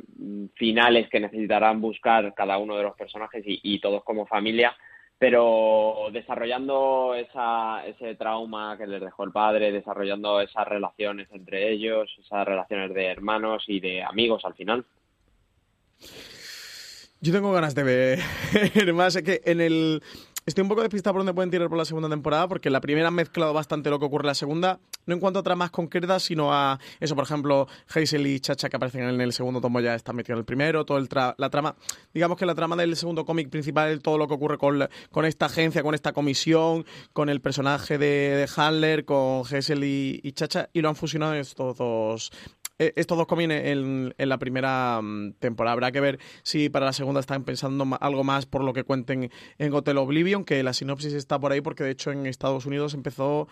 finales 0.55 1.07
que 1.09 1.19
necesitarán 1.19 1.79
buscar 1.79 2.33
cada 2.33 2.57
uno 2.57 2.75
de 2.77 2.83
los 2.83 2.95
personajes 2.95 3.43
y, 3.45 3.59
y 3.63 3.79
todos 3.79 4.03
como 4.03 4.25
familia 4.25 4.75
pero 5.17 6.09
desarrollando 6.11 7.15
esa, 7.15 7.85
ese 7.87 8.15
trauma 8.15 8.77
que 8.77 8.85
les 8.85 8.99
dejó 8.99 9.23
el 9.23 9.31
padre, 9.31 9.71
desarrollando 9.71 10.41
esas 10.41 10.67
relaciones 10.67 11.29
entre 11.31 11.71
ellos, 11.71 12.13
esas 12.19 12.45
relaciones 12.45 12.93
de 12.93 13.05
hermanos 13.05 13.63
y 13.67 13.79
de 13.79 14.03
amigos 14.03 14.43
al 14.43 14.55
final. 14.55 14.85
Yo 17.21 17.31
tengo 17.33 17.51
ganas 17.51 17.73
de 17.75 17.83
ver 17.83 18.19
más. 18.93 19.15
Es 19.15 19.23
que 19.23 19.41
en 19.45 19.61
el. 19.61 20.03
Estoy 20.45 20.61
un 20.61 20.67
poco 20.69 20.81
despistado 20.81 21.15
por 21.15 21.21
dónde 21.21 21.33
pueden 21.33 21.49
tirar 21.49 21.67
por 21.69 21.77
la 21.79 21.85
segunda 21.85 22.07
temporada, 22.07 22.47
porque 22.47 22.69
la 22.69 22.79
primera 22.79 23.07
han 23.07 23.15
mezclado 23.15 23.51
bastante 23.51 23.89
lo 23.89 23.97
que 23.97 24.05
ocurre 24.05 24.25
en 24.25 24.27
la 24.27 24.35
segunda, 24.35 24.79
no 25.07 25.15
en 25.15 25.19
cuanto 25.19 25.39
a 25.39 25.43
tramas 25.43 25.71
concretas, 25.71 26.21
sino 26.21 26.53
a 26.53 26.79
eso, 26.99 27.15
por 27.15 27.23
ejemplo, 27.23 27.67
Hazel 27.89 28.27
y 28.27 28.39
Chacha 28.39 28.69
que 28.69 28.75
aparecen 28.75 29.09
en 29.09 29.19
el 29.21 29.33
segundo 29.33 29.59
tomo 29.59 29.79
ya 29.79 29.95
están 29.95 30.15
metidos 30.15 30.35
en 30.35 30.39
el 30.41 30.45
primero, 30.45 30.85
todo 30.85 30.99
el 30.99 31.09
tra- 31.09 31.33
la 31.39 31.49
trama, 31.49 31.75
digamos 32.13 32.37
que 32.37 32.45
la 32.45 32.53
trama 32.53 32.75
del 32.75 32.95
segundo 32.95 33.25
cómic 33.25 33.49
principal, 33.49 33.99
todo 34.03 34.19
lo 34.19 34.27
que 34.27 34.35
ocurre 34.35 34.59
con, 34.59 34.87
con 35.09 35.25
esta 35.25 35.47
agencia, 35.47 35.81
con 35.81 35.95
esta 35.95 36.13
comisión, 36.13 36.85
con 37.11 37.29
el 37.29 37.41
personaje 37.41 37.97
de, 37.97 38.05
de 38.05 38.49
Handler, 38.55 39.03
con 39.03 39.41
Hazel 39.51 39.83
y, 39.83 40.19
y 40.21 40.31
Chacha, 40.33 40.69
y 40.73 40.81
lo 40.81 40.89
han 40.89 40.95
fusionado 40.95 41.33
en 41.33 41.39
estos 41.39 41.75
dos 41.75 42.31
estos 42.77 43.17
dos 43.17 43.27
comen 43.27 43.51
en, 43.51 44.13
en 44.17 44.29
la 44.29 44.37
primera 44.37 44.99
mm, 45.01 45.33
temporada. 45.39 45.73
Habrá 45.73 45.91
que 45.91 46.01
ver 46.01 46.19
si 46.43 46.69
para 46.69 46.85
la 46.85 46.93
segunda 46.93 47.19
están 47.19 47.43
pensando 47.43 47.85
algo 47.99 48.23
más 48.23 48.45
por 48.45 48.63
lo 48.63 48.73
que 48.73 48.83
cuenten 48.83 49.31
en 49.57 49.73
Hotel 49.73 49.97
Oblivion, 49.97 50.43
que 50.45 50.61
la 50.63 50.73
sinopsis 50.73 51.13
está 51.13 51.39
por 51.39 51.51
ahí 51.51 51.61
porque 51.61 51.83
de 51.83 51.91
hecho 51.91 52.11
en 52.11 52.25
Estados 52.25 52.65
Unidos 52.65 52.93
empezó 52.93 53.47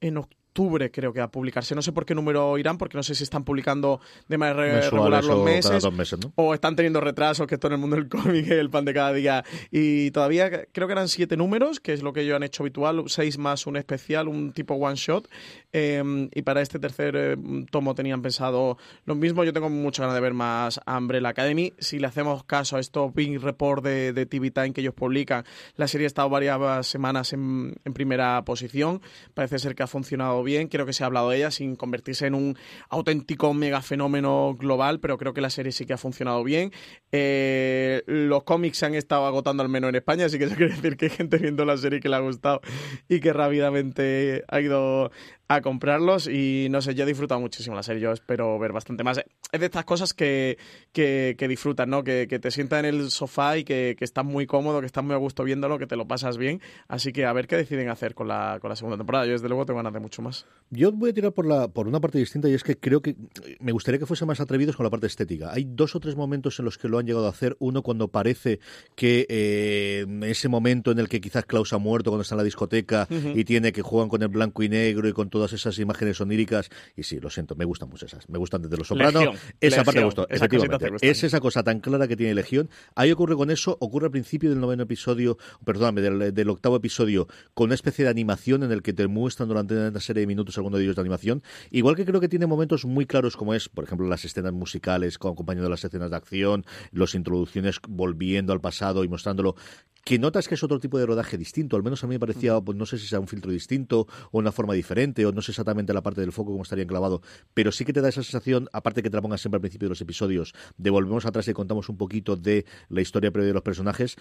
en 0.00 0.18
octubre 0.18 0.37
octubre, 0.58 0.90
creo 0.90 1.12
que 1.12 1.20
a 1.20 1.28
publicarse. 1.28 1.74
No 1.74 1.82
sé 1.82 1.92
por 1.92 2.04
qué 2.04 2.14
número 2.14 2.58
irán, 2.58 2.78
porque 2.78 2.96
no 2.96 3.02
sé 3.04 3.14
si 3.14 3.22
están 3.22 3.44
publicando 3.44 4.00
de 4.26 4.38
manera 4.38 4.62
Mensuales 4.62 4.90
regular 4.90 5.24
los 5.24 5.44
meses. 5.44 5.92
meses, 5.92 6.18
¿no? 6.18 6.32
O 6.34 6.52
están 6.52 6.74
teniendo 6.74 7.00
retrasos, 7.00 7.46
que 7.46 7.54
esto 7.54 7.68
en 7.68 7.74
el 7.74 7.78
mundo 7.78 7.94
del 7.94 8.08
cómic 8.08 8.46
es 8.46 8.50
el 8.58 8.68
pan 8.68 8.84
de 8.84 8.92
cada 8.92 9.12
día. 9.12 9.44
Y 9.70 10.10
todavía 10.10 10.64
creo 10.72 10.88
que 10.88 10.92
eran 10.92 11.06
siete 11.06 11.36
números, 11.36 11.78
que 11.78 11.92
es 11.92 12.02
lo 12.02 12.12
que 12.12 12.22
ellos 12.22 12.34
han 12.34 12.42
hecho 12.42 12.64
habitual, 12.64 13.04
seis 13.06 13.38
más 13.38 13.66
un 13.66 13.76
especial, 13.76 14.26
un 14.26 14.52
tipo 14.52 14.74
one 14.74 14.96
shot. 14.96 15.28
Eh, 15.72 16.28
y 16.34 16.42
para 16.42 16.60
este 16.60 16.80
tercer 16.80 17.14
eh, 17.16 17.36
tomo 17.70 17.94
tenían 17.94 18.20
pensado 18.20 18.78
lo 19.04 19.14
mismo. 19.14 19.44
Yo 19.44 19.52
tengo 19.52 19.70
mucha 19.70 20.02
ganas 20.02 20.16
de 20.16 20.20
ver 20.20 20.34
más 20.34 20.80
Umbrella 20.86 21.28
Academy. 21.28 21.72
Si 21.78 22.00
le 22.00 22.08
hacemos 22.08 22.42
caso 22.42 22.76
a 22.76 22.80
estos 22.80 23.14
Big 23.14 23.40
Report 23.40 23.84
de, 23.84 24.12
de 24.12 24.26
TV 24.26 24.50
Time 24.50 24.72
que 24.72 24.80
ellos 24.80 24.94
publican, 24.94 25.44
la 25.76 25.86
serie 25.86 26.06
ha 26.06 26.08
estado 26.08 26.28
varias 26.28 26.86
semanas 26.86 27.32
en, 27.32 27.76
en 27.84 27.92
primera 27.92 28.42
posición. 28.44 29.00
Parece 29.34 29.60
ser 29.60 29.76
que 29.76 29.84
ha 29.84 29.86
funcionado 29.86 30.42
bien. 30.42 30.47
Creo 30.68 30.86
que 30.86 30.92
se 30.92 31.02
ha 31.02 31.06
hablado 31.06 31.30
de 31.30 31.36
ella 31.36 31.50
sin 31.50 31.76
convertirse 31.76 32.26
en 32.26 32.34
un 32.34 32.56
auténtico 32.88 33.52
mega 33.54 33.82
fenómeno 33.82 34.56
global, 34.58 35.00
pero 35.00 35.18
creo 35.18 35.34
que 35.34 35.40
la 35.40 35.50
serie 35.50 35.72
sí 35.72 35.86
que 35.86 35.92
ha 35.92 35.98
funcionado 35.98 36.42
bien. 36.44 36.72
Eh, 37.12 38.02
los 38.06 38.44
cómics 38.44 38.78
se 38.78 38.86
han 38.86 38.94
estado 38.94 39.26
agotando 39.26 39.62
al 39.62 39.68
menos 39.68 39.90
en 39.90 39.96
España, 39.96 40.26
así 40.26 40.38
que 40.38 40.44
eso 40.44 40.54
quiere 40.56 40.74
decir 40.74 40.96
que 40.96 41.06
hay 41.06 41.10
gente 41.10 41.38
viendo 41.38 41.64
la 41.64 41.76
serie 41.76 42.00
que 42.00 42.08
le 42.08 42.16
ha 42.16 42.20
gustado 42.20 42.60
y 43.08 43.20
que 43.20 43.32
rápidamente 43.32 44.44
ha 44.48 44.60
ido 44.60 45.10
a 45.48 45.62
comprarlos 45.62 46.28
y 46.28 46.68
no 46.70 46.82
sé, 46.82 46.94
yo 46.94 47.04
he 47.04 47.06
disfrutado 47.06 47.40
muchísimo 47.40 47.74
la 47.74 47.82
serie, 47.82 48.02
yo 48.02 48.12
espero 48.12 48.58
ver 48.58 48.72
bastante 48.72 49.02
más. 49.02 49.18
Es 49.50 49.60
de 49.60 49.66
estas 49.66 49.86
cosas 49.86 50.12
que, 50.12 50.58
que, 50.92 51.36
que 51.38 51.48
disfrutas, 51.48 51.88
¿no? 51.88 52.04
Que, 52.04 52.26
que 52.28 52.38
te 52.38 52.50
sientas 52.50 52.80
en 52.80 52.84
el 52.84 53.10
sofá 53.10 53.56
y 53.56 53.64
que, 53.64 53.96
que 53.98 54.04
estás 54.04 54.26
muy 54.26 54.46
cómodo, 54.46 54.80
que 54.80 54.86
estás 54.86 55.02
muy 55.02 55.14
a 55.14 55.18
gusto 55.18 55.44
viéndolo, 55.44 55.78
que 55.78 55.86
te 55.86 55.96
lo 55.96 56.06
pasas 56.06 56.36
bien. 56.36 56.60
Así 56.86 57.12
que 57.12 57.24
a 57.24 57.32
ver 57.32 57.46
qué 57.46 57.56
deciden 57.56 57.88
hacer 57.88 58.14
con 58.14 58.28
la, 58.28 58.58
con 58.60 58.68
la 58.68 58.76
segunda 58.76 58.98
temporada. 58.98 59.24
Yo 59.24 59.32
desde 59.32 59.48
luego 59.48 59.64
tengo 59.64 59.78
ganas 59.78 59.94
de 59.94 60.00
mucho 60.00 60.20
más. 60.20 60.27
Yo 60.70 60.92
voy 60.92 61.10
a 61.10 61.14
tirar 61.14 61.32
por, 61.32 61.46
la, 61.46 61.68
por 61.68 61.88
una 61.88 61.98
parte 61.98 62.18
distinta 62.18 62.48
y 62.48 62.52
es 62.52 62.62
que 62.62 62.76
creo 62.76 63.00
que 63.00 63.16
me 63.58 63.72
gustaría 63.72 63.98
que 63.98 64.04
fuese 64.04 64.26
más 64.26 64.38
atrevidos 64.40 64.76
con 64.76 64.84
la 64.84 64.90
parte 64.90 65.06
estética. 65.06 65.50
Hay 65.52 65.66
dos 65.66 65.96
o 65.96 66.00
tres 66.00 66.14
momentos 66.14 66.58
en 66.58 66.66
los 66.66 66.76
que 66.76 66.88
lo 66.88 66.98
han 66.98 67.06
llegado 67.06 67.26
a 67.26 67.30
hacer. 67.30 67.56
Uno 67.58 67.82
cuando 67.82 68.08
parece 68.08 68.60
que 68.94 69.26
eh, 69.30 70.06
ese 70.26 70.48
momento 70.48 70.90
en 70.90 70.98
el 70.98 71.08
que 71.08 71.22
quizás 71.22 71.46
Klaus 71.46 71.72
ha 71.72 71.78
muerto 71.78 72.10
cuando 72.10 72.22
está 72.22 72.34
en 72.34 72.38
la 72.38 72.44
discoteca 72.44 73.08
y 73.10 73.44
tiene 73.44 73.72
que 73.72 73.80
juegan 73.80 74.10
con 74.10 74.22
el 74.22 74.28
blanco 74.28 74.62
y 74.62 74.68
negro 74.68 75.08
y 75.08 75.14
con 75.14 75.30
todas 75.30 75.54
esas 75.54 75.78
imágenes 75.78 76.20
oníricas. 76.20 76.68
Y 76.96 77.04
sí, 77.04 77.18
lo 77.18 77.30
siento, 77.30 77.56
me 77.56 77.64
gustan 77.64 77.88
mucho 77.88 78.04
esas. 78.04 78.28
Me 78.28 78.38
gustan 78.38 78.60
desde 78.60 78.76
Los 78.76 78.88
Sopranos. 78.88 79.24
Legión, 79.24 79.36
Esa 79.60 79.84
parte 79.84 80.00
me 80.00 80.06
gustó, 80.06 80.28
efectivamente. 80.28 80.90
Es 81.00 81.24
esa 81.24 81.40
cosa 81.40 81.62
tan 81.62 81.80
clara 81.80 82.06
que 82.06 82.16
tiene 82.16 82.34
Legión. 82.34 82.68
Ahí 82.94 83.10
ocurre 83.10 83.36
con 83.36 83.50
eso, 83.50 83.78
ocurre 83.80 84.06
al 84.06 84.12
principio 84.12 84.50
del 84.50 84.60
noveno 84.60 84.82
episodio, 84.82 85.38
perdóname, 85.64 86.02
del, 86.02 86.34
del 86.34 86.50
octavo 86.50 86.76
episodio, 86.76 87.26
con 87.54 87.66
una 87.66 87.74
especie 87.74 88.04
de 88.04 88.10
animación 88.10 88.64
en 88.64 88.72
el 88.72 88.82
que 88.82 88.92
te 88.92 89.06
muestran 89.06 89.48
durante 89.48 89.74
una 89.74 90.00
serie 90.00 90.17
de 90.18 90.26
minutos 90.26 90.56
alguno 90.56 90.76
de 90.76 90.84
ellos 90.84 90.96
de 90.96 91.00
animación. 91.00 91.42
Igual 91.70 91.96
que 91.96 92.04
creo 92.04 92.20
que 92.20 92.28
tiene 92.28 92.46
momentos 92.46 92.84
muy 92.84 93.06
claros 93.06 93.36
como 93.36 93.54
es, 93.54 93.68
por 93.68 93.84
ejemplo, 93.84 94.06
las 94.08 94.24
escenas 94.24 94.52
musicales 94.52 95.16
acompañando 95.16 95.68
las 95.68 95.84
escenas 95.84 96.10
de 96.10 96.16
acción, 96.16 96.64
las 96.92 97.14
introducciones 97.14 97.80
volviendo 97.88 98.52
al 98.52 98.60
pasado 98.60 99.04
y 99.04 99.08
mostrándolo 99.08 99.56
que 100.04 100.18
notas 100.18 100.48
que 100.48 100.54
es 100.54 100.62
otro 100.62 100.80
tipo 100.80 100.98
de 100.98 101.04
rodaje 101.04 101.36
distinto, 101.36 101.76
al 101.76 101.82
menos 101.82 102.02
a 102.02 102.06
mí 102.06 102.14
me 102.14 102.20
parecía, 102.20 102.58
pues 102.60 102.78
no 102.78 102.86
sé 102.86 102.96
si 102.96 103.06
sea 103.06 103.20
un 103.20 103.28
filtro 103.28 103.52
distinto 103.52 104.06
o 104.30 104.38
una 104.38 104.52
forma 104.52 104.72
diferente 104.72 105.26
o 105.26 105.32
no 105.32 105.42
sé 105.42 105.52
exactamente 105.52 105.92
la 105.92 106.02
parte 106.02 106.22
del 106.22 106.32
foco 106.32 106.52
cómo 106.52 106.62
estaría 106.62 106.84
enclavado, 106.84 107.20
pero 107.52 107.72
sí 107.72 107.84
que 107.84 107.92
te 107.92 108.00
da 108.00 108.08
esa 108.08 108.22
sensación, 108.22 108.68
aparte 108.72 109.02
que 109.02 109.10
te 109.10 109.16
la 109.16 109.22
pongas 109.22 109.42
siempre 109.42 109.56
al 109.56 109.60
principio 109.60 109.86
de 109.86 109.90
los 109.90 110.00
episodios, 110.00 110.54
de 110.78 110.88
volvemos 110.88 111.26
atrás 111.26 111.46
y 111.48 111.52
contamos 111.52 111.90
un 111.90 111.98
poquito 111.98 112.36
de 112.36 112.64
la 112.88 113.02
historia 113.02 113.30
previa 113.30 113.48
de 113.48 113.54
los 113.54 113.62
personajes, 113.62 114.16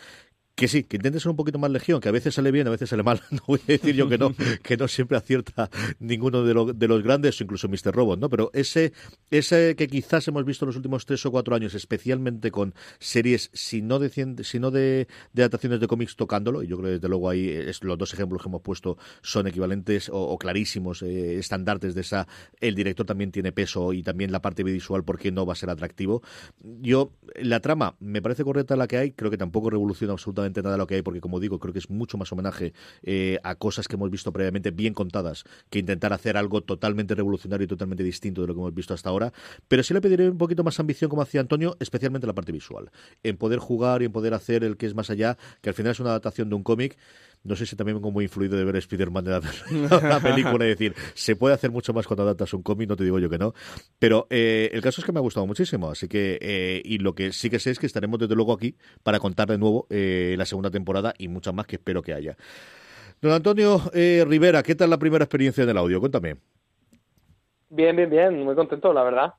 que 0.57 0.67
sí, 0.67 0.85
que 0.85 0.95
intente 0.97 1.19
ser 1.19 1.29
un 1.29 1.35
poquito 1.35 1.59
más 1.59 1.69
legión, 1.69 2.01
que 2.01 2.09
a 2.09 2.11
veces 2.11 2.33
sale 2.33 2.49
bien, 2.49 2.65
a 2.65 2.71
veces 2.71 2.89
sale 2.89 3.03
mal. 3.03 3.21
No 3.31 3.41
voy 3.45 3.59
a 3.69 3.71
decir 3.73 3.93
yo 3.93 4.09
que 4.09 4.17
no, 4.17 4.33
que 4.63 4.75
no 4.75 4.87
siempre 4.87 5.15
acierta 5.15 5.69
ninguno 5.99 6.43
de, 6.43 6.55
lo- 6.55 6.73
de 6.73 6.87
los 6.87 7.03
grandes, 7.03 7.39
incluso 7.39 7.69
Mr. 7.69 7.93
Robot, 7.93 8.19
¿no? 8.19 8.27
Pero 8.27 8.49
ese, 8.53 8.91
ese 9.29 9.75
que 9.75 9.87
quizás 9.87 10.27
hemos 10.27 10.45
visto 10.45 10.65
en 10.65 10.67
los 10.69 10.75
últimos 10.75 11.05
tres 11.05 11.23
o 11.27 11.31
cuatro 11.31 11.53
años, 11.55 11.75
especialmente 11.75 12.49
con 12.49 12.73
series, 12.97 13.51
si 13.53 13.83
no 13.83 13.99
de, 13.99 14.09
de, 15.33 15.41
adaptaciones 15.43 15.79
de 15.79 15.87
cómics 15.87 16.15
tocándolo, 16.15 16.63
y 16.63 16.67
yo 16.67 16.77
creo 16.77 16.87
que 16.87 16.93
desde 16.95 17.07
luego 17.07 17.29
ahí 17.29 17.49
es, 17.49 17.83
los 17.83 17.95
dos 17.95 18.11
ejemplos 18.15 18.41
que 18.41 18.49
hemos 18.49 18.61
puesto 18.63 18.97
son 19.21 19.45
equivalentes 19.45 20.09
o, 20.09 20.15
o 20.19 20.39
clarísimos 20.39 21.03
eh, 21.03 21.37
estandartes 21.37 21.93
de 21.93 22.01
esa. 22.01 22.27
El 22.59 22.73
director 22.73 23.05
también 23.05 23.31
tiene 23.31 23.51
peso 23.51 23.93
y 23.93 24.01
también 24.01 24.31
la 24.31 24.41
parte 24.41 24.63
visual, 24.63 25.03
porque 25.03 25.31
no 25.31 25.45
va 25.45 25.53
a 25.53 25.55
ser 25.55 25.69
atractivo. 25.69 26.23
Yo, 26.81 27.11
la 27.35 27.59
trama 27.59 27.95
me 27.99 28.23
parece 28.23 28.43
correcta 28.43 28.75
la 28.75 28.87
que 28.87 28.97
hay, 28.97 29.11
creo 29.11 29.29
que 29.29 29.37
tampoco 29.37 29.69
revoluciona 29.69 30.13
absolutamente 30.13 30.46
nada 30.55 30.77
lo 30.77 30.87
que 30.87 30.95
hay, 30.95 31.01
porque 31.01 31.21
como 31.21 31.39
digo, 31.39 31.59
creo 31.59 31.73
que 31.73 31.79
es 31.79 31.89
mucho 31.89 32.17
más 32.17 32.31
homenaje 32.31 32.73
eh, 33.03 33.39
a 33.43 33.55
cosas 33.55 33.87
que 33.87 33.95
hemos 33.95 34.09
visto 34.09 34.31
previamente 34.31 34.71
bien 34.71 34.93
contadas 34.93 35.43
que 35.69 35.79
intentar 35.79 36.13
hacer 36.13 36.37
algo 36.37 36.61
totalmente 36.61 37.15
revolucionario 37.15 37.65
y 37.65 37.67
totalmente 37.67 38.03
distinto 38.03 38.41
de 38.41 38.47
lo 38.47 38.53
que 38.53 38.59
hemos 38.59 38.73
visto 38.73 38.93
hasta 38.93 39.09
ahora. 39.09 39.33
Pero 39.67 39.83
sí 39.83 39.93
le 39.93 40.01
pediré 40.01 40.29
un 40.29 40.37
poquito 40.37 40.63
más 40.63 40.79
ambición, 40.79 41.09
como 41.09 41.21
hacía 41.21 41.41
Antonio, 41.41 41.75
especialmente 41.79 42.27
la 42.27 42.33
parte 42.33 42.51
visual, 42.51 42.91
en 43.23 43.37
poder 43.37 43.59
jugar 43.59 44.01
y 44.01 44.05
en 44.05 44.11
poder 44.11 44.33
hacer 44.33 44.63
el 44.63 44.77
que 44.77 44.85
es 44.85 44.95
más 44.95 45.09
allá, 45.09 45.37
que 45.61 45.69
al 45.69 45.75
final 45.75 45.91
es 45.91 45.99
una 45.99 46.09
adaptación 46.09 46.49
de 46.49 46.55
un 46.55 46.63
cómic. 46.63 46.97
No 47.43 47.55
sé 47.55 47.65
si 47.65 47.75
también 47.75 47.97
vengo 47.97 48.11
muy 48.11 48.25
influido 48.25 48.57
de 48.57 48.65
ver 48.65 48.75
Spider-Man 48.75 49.23
de 49.23 49.31
la, 49.31 49.41
la 50.01 50.19
película 50.19 50.65
y 50.65 50.69
decir, 50.69 50.93
se 51.13 51.35
puede 51.35 51.55
hacer 51.55 51.71
mucho 51.71 51.93
más 51.93 52.05
cuando 52.07 52.23
adaptas 52.23 52.53
un 52.53 52.61
cómic, 52.61 52.89
no 52.89 52.95
te 52.95 53.03
digo 53.03 53.19
yo 53.19 53.29
que 53.29 53.37
no. 53.37 53.53
Pero 53.99 54.27
eh, 54.29 54.69
el 54.73 54.81
caso 54.81 55.01
es 55.01 55.05
que 55.05 55.11
me 55.11 55.19
ha 55.19 55.21
gustado 55.21 55.47
muchísimo, 55.47 55.89
así 55.89 56.07
que, 56.07 56.37
eh, 56.41 56.81
y 56.83 56.97
lo 56.97 57.13
que 57.13 57.31
sí 57.31 57.49
que 57.49 57.59
sé 57.59 57.71
es 57.71 57.79
que 57.79 57.85
estaremos 57.85 58.19
desde 58.19 58.35
luego 58.35 58.53
aquí 58.53 58.75
para 59.03 59.19
contar 59.19 59.47
de 59.47 59.57
nuevo 59.57 59.87
eh, 59.89 60.35
la 60.37 60.45
segunda 60.45 60.69
temporada 60.69 61.13
y 61.17 61.27
muchas 61.27 61.53
más 61.53 61.67
que 61.67 61.77
espero 61.77 62.01
que 62.01 62.13
haya. 62.13 62.35
Don 63.21 63.31
Antonio 63.31 63.81
eh, 63.93 64.23
Rivera, 64.27 64.61
¿qué 64.61 64.75
tal 64.75 64.91
la 64.91 64.97
primera 64.97 65.23
experiencia 65.23 65.63
en 65.63 65.69
el 65.69 65.77
audio? 65.77 65.99
Cuéntame. 65.99 66.35
Bien, 67.69 67.95
bien, 67.95 68.09
bien, 68.09 68.43
muy 68.43 68.55
contento, 68.55 68.93
la 68.93 69.03
verdad. 69.03 69.33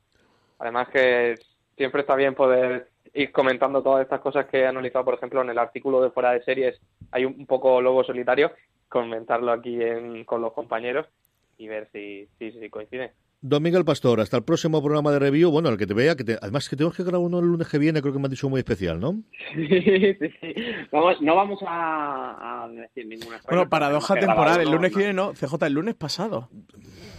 Además 0.59 0.89
que 0.89 1.37
siempre 1.77 2.01
está 2.01 2.17
bien 2.17 2.35
poder 2.35 2.91
ir 3.15 3.33
comentando 3.33 3.83
todas 3.83 4.03
estas 4.03 4.21
cosas 4.21 4.47
que 4.47 4.59
he 4.61 4.67
analizado, 4.67 5.05
por 5.05 5.15
ejemplo, 5.15 5.41
en 5.43 5.51
el 5.51 5.59
artículo 5.59 6.01
de 6.03 6.11
Fuera 6.11 6.33
de 6.33 6.43
Series 6.45 6.81
hay 7.11 7.25
un, 7.25 7.47
poco 7.47 7.81
lobo 7.81 8.05
solitario, 8.05 8.53
comentarlo 8.89 9.53
aquí 9.53 9.81
en- 9.83 10.25
con 10.25 10.41
los 10.43 10.53
compañeros 10.53 11.07
y 11.59 11.69
ver 11.69 11.89
si, 11.93 12.29
si, 12.39 12.53
si 12.53 12.69
coinciden. 12.71 13.11
Don 13.41 13.63
Miguel 13.63 13.85
Pastor, 13.85 14.21
hasta 14.21 14.37
el 14.37 14.43
próximo 14.43 14.83
programa 14.83 15.13
de 15.13 15.21
review. 15.21 15.53
Bueno, 15.53 15.69
el 15.69 15.77
que 15.79 15.87
te 15.87 15.95
vea, 15.95 16.17
que 16.17 16.25
te- 16.25 16.39
además 16.43 16.69
que 16.69 16.75
tenemos 16.75 16.97
que 16.97 17.05
grabar 17.05 17.21
uno 17.25 17.39
el 17.39 17.47
lunes 17.47 17.69
que 17.69 17.79
viene, 17.79 18.01
creo 18.03 18.13
que 18.13 18.19
me 18.19 18.25
han 18.25 18.31
dicho 18.33 18.49
muy 18.49 18.59
especial, 18.59 18.99
¿no? 18.99 19.15
Sí, 19.55 20.15
sí, 20.19 20.29
sí. 20.41 20.55
Vamos, 20.91 21.21
no 21.23 21.37
vamos 21.37 21.61
a, 21.65 22.65
a 22.65 22.69
decir 22.69 23.07
ninguna 23.07 23.41
Bueno, 23.47 23.69
paradoja 23.69 24.15
temporal. 24.19 24.61
El 24.61 24.71
lunes 24.73 24.91
que 24.93 24.99
viene, 24.99 25.13
no. 25.13 25.35
CJ, 25.35 25.67
el 25.67 25.73
lunes 25.73 25.95
pasado. 25.95 26.49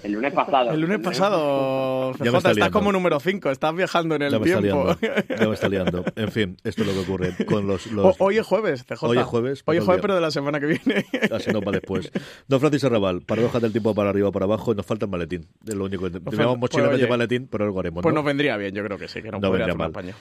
El 0.04 0.14
lunes 0.14 0.34
pasado. 0.34 0.72
El 0.72 0.80
lunes 0.82 1.00
pasado, 1.00 2.12
Ya 2.14 2.26
me 2.26 2.30
CJ, 2.32 2.38
está 2.38 2.52
estás 2.52 2.70
como 2.70 2.92
número 2.92 3.20
5. 3.20 3.50
Estás 3.52 3.76
viajando 3.76 4.16
en 4.16 4.22
el 4.24 4.32
Ya 4.32 4.40
me 4.40 4.46
está 4.48 4.62
tiempo. 4.62 4.96
liando. 5.02 5.36
Ya 5.40 5.48
me 5.48 5.54
está 5.54 5.70
liando. 5.70 6.06
En 6.16 6.32
fin, 6.32 6.58
esto 6.64 6.82
es 6.84 6.88
lo 6.88 6.94
que 6.94 7.00
ocurre 7.00 7.46
con 7.46 7.68
los... 7.68 7.88
los- 7.92 8.06
O- 8.20 8.26
hoy 8.26 8.38
es 8.38 8.46
jueves, 8.46 8.86
CJ. 8.86 9.04
Hoy 9.06 9.18
es 9.18 9.24
jueves. 9.26 9.64
Hoy 9.66 9.78
es 9.78 9.82
otro 9.84 9.86
jueves, 9.88 10.02
pero 10.02 10.16
de 10.16 10.22
la 10.22 10.32
semana 10.32 10.60
que 10.60 10.68
viene. 10.68 11.06
Así 11.32 11.52
no 11.52 11.62
va 11.62 11.72
después. 11.72 12.12
Don 12.48 12.60
Francis 12.60 12.84
Arrabal, 12.86 13.22
paradoja 13.22 13.60
del 13.60 13.72
tiempo 13.72 13.94
para 13.94 14.10
arriba 14.10 14.30
o 14.30 14.32
para 14.32 14.46
abajo, 14.46 14.74
nos 14.74 14.86
falta 14.86 15.06
el 15.06 15.12
maletín. 15.12 15.48
Es 15.68 15.76
lo 15.76 15.86
único 15.86 16.10
que 16.10 16.20
Pues, 16.20 16.36
tenemos 16.36 16.58
mochila 16.58 16.88
pues, 16.90 17.02
de 17.02 17.08
maletín, 17.08 17.48
pero 17.52 17.66
algo 17.66 17.80
haremos. 17.80 18.02
Pues 18.04 18.14
¿no? 18.14 18.20
nos 18.20 18.26
vendría 18.26 18.56
bien, 18.58 18.74
yo 18.74 18.84
creo 18.84 18.98
que 18.98 19.08
sí, 19.08 19.22
que 19.22 19.30
No 19.32 19.40
podría 19.40 19.66
vendría 19.66 19.76
mal. 19.76 19.90
apaño. 19.90 20.14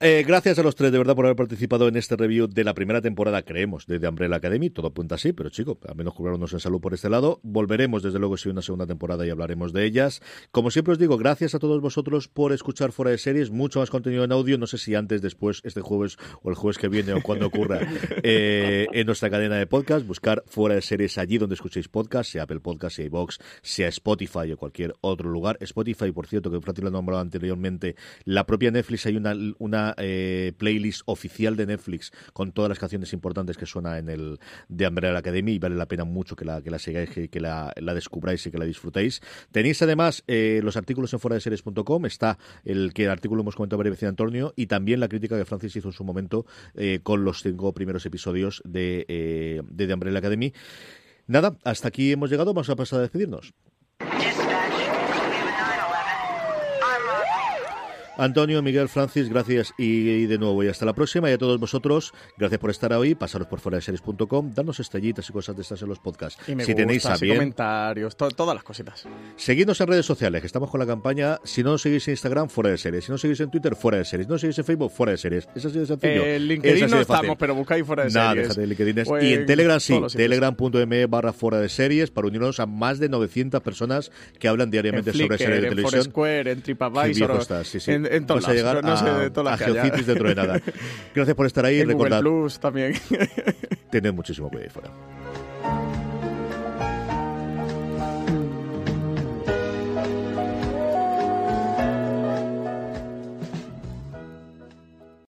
Eh, 0.00 0.22
gracias 0.24 0.56
a 0.60 0.62
los 0.62 0.76
tres, 0.76 0.92
de 0.92 0.98
verdad, 0.98 1.16
por 1.16 1.24
haber 1.24 1.34
participado 1.34 1.88
en 1.88 1.96
este 1.96 2.14
review 2.14 2.46
de 2.46 2.62
la 2.62 2.72
primera 2.72 3.00
temporada, 3.00 3.42
creemos, 3.42 3.84
de 3.88 3.98
The 3.98 4.06
Umbrella 4.06 4.36
Academy. 4.36 4.70
Todo 4.70 4.86
apunta 4.86 5.16
así, 5.16 5.32
pero 5.32 5.50
chico, 5.50 5.76
al 5.88 5.96
menos 5.96 6.14
curarnos 6.14 6.52
en 6.52 6.60
salud 6.60 6.80
por 6.80 6.94
este 6.94 7.10
lado. 7.10 7.40
Volveremos, 7.42 8.04
desde 8.04 8.20
luego, 8.20 8.36
si 8.36 8.48
hay 8.48 8.52
una 8.52 8.62
segunda 8.62 8.86
temporada 8.86 9.26
y 9.26 9.30
hablaremos 9.30 9.72
de 9.72 9.84
ellas. 9.84 10.22
Como 10.52 10.70
siempre 10.70 10.92
os 10.92 11.00
digo, 11.00 11.18
gracias 11.18 11.56
a 11.56 11.58
todos 11.58 11.80
vosotros 11.80 12.28
por 12.28 12.52
escuchar 12.52 12.92
Fuera 12.92 13.10
de 13.10 13.18
Series. 13.18 13.50
Mucho 13.50 13.80
más 13.80 13.90
contenido 13.90 14.22
en 14.22 14.30
audio. 14.30 14.56
No 14.56 14.68
sé 14.68 14.78
si 14.78 14.94
antes, 14.94 15.20
después, 15.20 15.62
este 15.64 15.80
jueves 15.80 16.16
o 16.42 16.50
el 16.50 16.54
jueves 16.54 16.78
que 16.78 16.86
viene 16.86 17.12
o 17.14 17.20
cuando 17.20 17.48
ocurra 17.48 17.80
eh, 18.22 18.86
en 18.92 19.04
nuestra 19.04 19.30
cadena 19.30 19.56
de 19.56 19.66
podcast. 19.66 20.06
Buscar 20.06 20.44
Fuera 20.46 20.76
de 20.76 20.82
Series 20.82 21.18
allí 21.18 21.38
donde 21.38 21.56
escuchéis 21.56 21.88
podcast, 21.88 22.30
sea 22.30 22.44
Apple 22.44 22.60
Podcast, 22.60 22.94
sea 22.94 23.06
iVoox, 23.06 23.38
sea 23.62 23.88
Spotify 23.88 24.52
o 24.52 24.56
cualquier 24.56 24.94
otro 25.00 25.28
lugar. 25.28 25.58
Spotify, 25.60 26.12
por 26.12 26.28
cierto, 26.28 26.52
que 26.52 26.60
Francis 26.60 26.84
lo 26.84 26.90
ha 26.90 26.92
nombrado 26.92 27.20
anteriormente, 27.20 27.96
la 28.24 28.46
propia 28.46 28.70
Netflix 28.70 29.04
hay 29.06 29.16
una, 29.16 29.34
una 29.58 29.87
eh, 29.96 30.52
playlist 30.58 31.02
oficial 31.06 31.56
de 31.56 31.66
Netflix 31.66 32.12
con 32.32 32.52
todas 32.52 32.68
las 32.68 32.78
canciones 32.78 33.12
importantes 33.12 33.56
que 33.56 33.66
suena 33.66 33.98
en 33.98 34.08
el 34.08 34.38
de 34.68 34.86
Umbrella 34.86 35.18
Academy 35.18 35.52
y 35.52 35.58
vale 35.58 35.76
la 35.76 35.86
pena 35.86 36.04
mucho 36.04 36.36
que 36.36 36.44
la, 36.44 36.60
que 36.62 36.70
la 36.70 36.78
sigáis, 36.78 37.10
que, 37.10 37.28
que 37.28 37.40
la, 37.40 37.72
descubráis 37.94 38.46
y 38.46 38.50
que 38.50 38.58
la 38.58 38.64
disfrutéis. 38.64 39.20
Tenéis 39.52 39.80
además 39.82 40.24
eh, 40.26 40.60
los 40.62 40.76
artículos 40.76 41.12
en 41.12 41.20
foradeseries.com, 41.20 42.06
está 42.06 42.38
el 42.64 42.92
que 42.92 43.04
el 43.04 43.10
artículo 43.10 43.42
hemos 43.42 43.56
comentado 43.56 43.82
veces 43.82 44.00
de 44.00 44.06
Antonio 44.08 44.52
y 44.56 44.66
también 44.66 45.00
la 45.00 45.08
crítica 45.08 45.38
que 45.38 45.44
Francis 45.44 45.76
hizo 45.76 45.88
en 45.88 45.92
su 45.92 46.04
momento 46.04 46.46
eh, 46.74 47.00
con 47.02 47.24
los 47.24 47.42
cinco 47.42 47.72
primeros 47.72 48.04
episodios 48.06 48.62
de, 48.64 49.62
de 49.70 49.86
The 49.86 49.94
Umbrella 49.94 50.18
Academy. 50.18 50.52
Nada, 51.26 51.56
hasta 51.64 51.88
aquí 51.88 52.12
hemos 52.12 52.30
llegado, 52.30 52.52
vamos 52.52 52.70
a 52.70 52.76
pasar 52.76 53.00
a 53.00 53.02
despedirnos. 53.02 53.54
Antonio, 58.18 58.60
Miguel, 58.62 58.88
Francis, 58.88 59.28
gracias 59.30 59.72
y, 59.78 59.84
y 60.10 60.26
de 60.26 60.36
nuevo 60.38 60.62
y 60.62 60.68
hasta 60.68 60.84
la 60.84 60.92
próxima. 60.92 61.30
Y 61.30 61.32
a 61.32 61.38
todos 61.38 61.58
vosotros, 61.58 62.12
gracias 62.36 62.60
por 62.60 62.70
estar 62.70 62.92
ahí. 62.92 63.14
Pasaros 63.14 63.46
por 63.48 63.60
fuera 63.60 63.76
de 63.76 63.82
series.com, 63.82 64.52
darnos 64.54 64.80
estrellitas 64.80 65.28
y 65.30 65.32
cosas 65.32 65.56
de 65.56 65.62
estas 65.62 65.80
en 65.82 65.88
los 65.88 65.98
podcasts. 66.00 66.38
Y 66.48 66.54
me 66.54 66.64
si 66.64 66.74
tenéis 66.74 67.06
a 67.06 67.16
bien, 67.16 67.36
comentarios, 67.36 68.16
to- 68.16 68.28
todas 68.30 68.54
las 68.54 68.64
cositas. 68.64 69.06
Seguidnos 69.36 69.80
en 69.80 69.86
redes 69.86 70.04
sociales, 70.04 70.40
que 70.40 70.46
estamos 70.46 70.70
con 70.70 70.80
la 70.80 70.86
campaña. 70.86 71.38
Si 71.44 71.62
no 71.62 71.70
nos 71.70 71.82
seguís 71.82 72.06
en 72.08 72.12
Instagram, 72.12 72.48
fuera 72.48 72.70
de 72.70 72.78
series. 72.78 73.04
Si 73.04 73.12
no 73.12 73.18
seguís 73.18 73.40
en 73.40 73.50
Twitter, 73.50 73.74
fuera 73.76 73.98
de 73.98 74.04
series. 74.04 74.26
Si 74.26 74.32
no 74.32 74.38
seguís 74.38 74.58
en 74.58 74.64
Facebook, 74.64 74.90
fuera 74.90 75.12
de 75.12 75.18
series. 75.18 75.48
Es 75.54 75.64
así 75.64 75.78
de 75.78 75.86
sencillo. 75.86 76.22
En 76.24 76.28
Es 76.34 76.40
LinkedIn 76.42 76.80
no 76.82 76.88
fácil. 76.88 77.00
estamos, 77.02 77.36
pero 77.38 77.54
buscáis 77.54 77.86
fuera 77.86 78.04
de 78.04 78.10
Nada, 78.10 78.30
series. 78.30 78.48
déjate 78.48 78.60
de 78.60 78.66
LinkedIn. 78.66 79.04
O 79.06 79.22
y 79.22 79.32
en 79.34 79.46
Telegram 79.46 79.78
sí, 79.80 79.98
telegram.me 80.16 81.06
barra 81.06 81.32
fuera 81.32 81.60
de 81.60 81.68
series 81.68 82.10
para 82.10 82.26
unirnos 82.26 82.58
a 82.60 82.66
más 82.66 82.98
de 82.98 83.08
900 83.08 83.60
personas 83.62 84.10
que 84.38 84.48
hablan 84.48 84.66
En 84.66 84.70
diariamente 84.72 85.12
sobre 85.12 85.26
Flickr, 85.26 85.38
series 85.38 85.60
de 85.60 85.66
en 85.68 85.70
televisión. 85.74 86.02
Foursquare, 86.02 86.50
en 86.50 86.62
TripAdvisor, 86.62 87.64
sí, 87.64 87.80
sí. 87.80 87.90
en, 87.92 88.07
en 88.10 88.26
a 88.46 88.48
lados. 88.48 88.56
llegar 88.56 88.84
no 88.84 88.96
sé, 88.96 89.04
de 89.04 89.26
a, 89.26 89.30
todas 89.30 89.60
a 89.60 89.66
las. 89.66 89.74
Geocities 89.76 90.06
dentro 90.06 90.28
de 90.28 90.34
nada. 90.34 90.60
Gracias 91.14 91.36
por 91.36 91.46
estar 91.46 91.64
ahí. 91.64 91.80
En 91.80 91.92
Google 91.92 92.08
Recordad, 92.10 92.20
Plus 92.20 92.58
también. 92.60 92.94
tened 93.90 94.12
muchísimo 94.12 94.48
cuidado 94.48 94.64
ahí 94.66 94.70
fuera. 94.70 94.90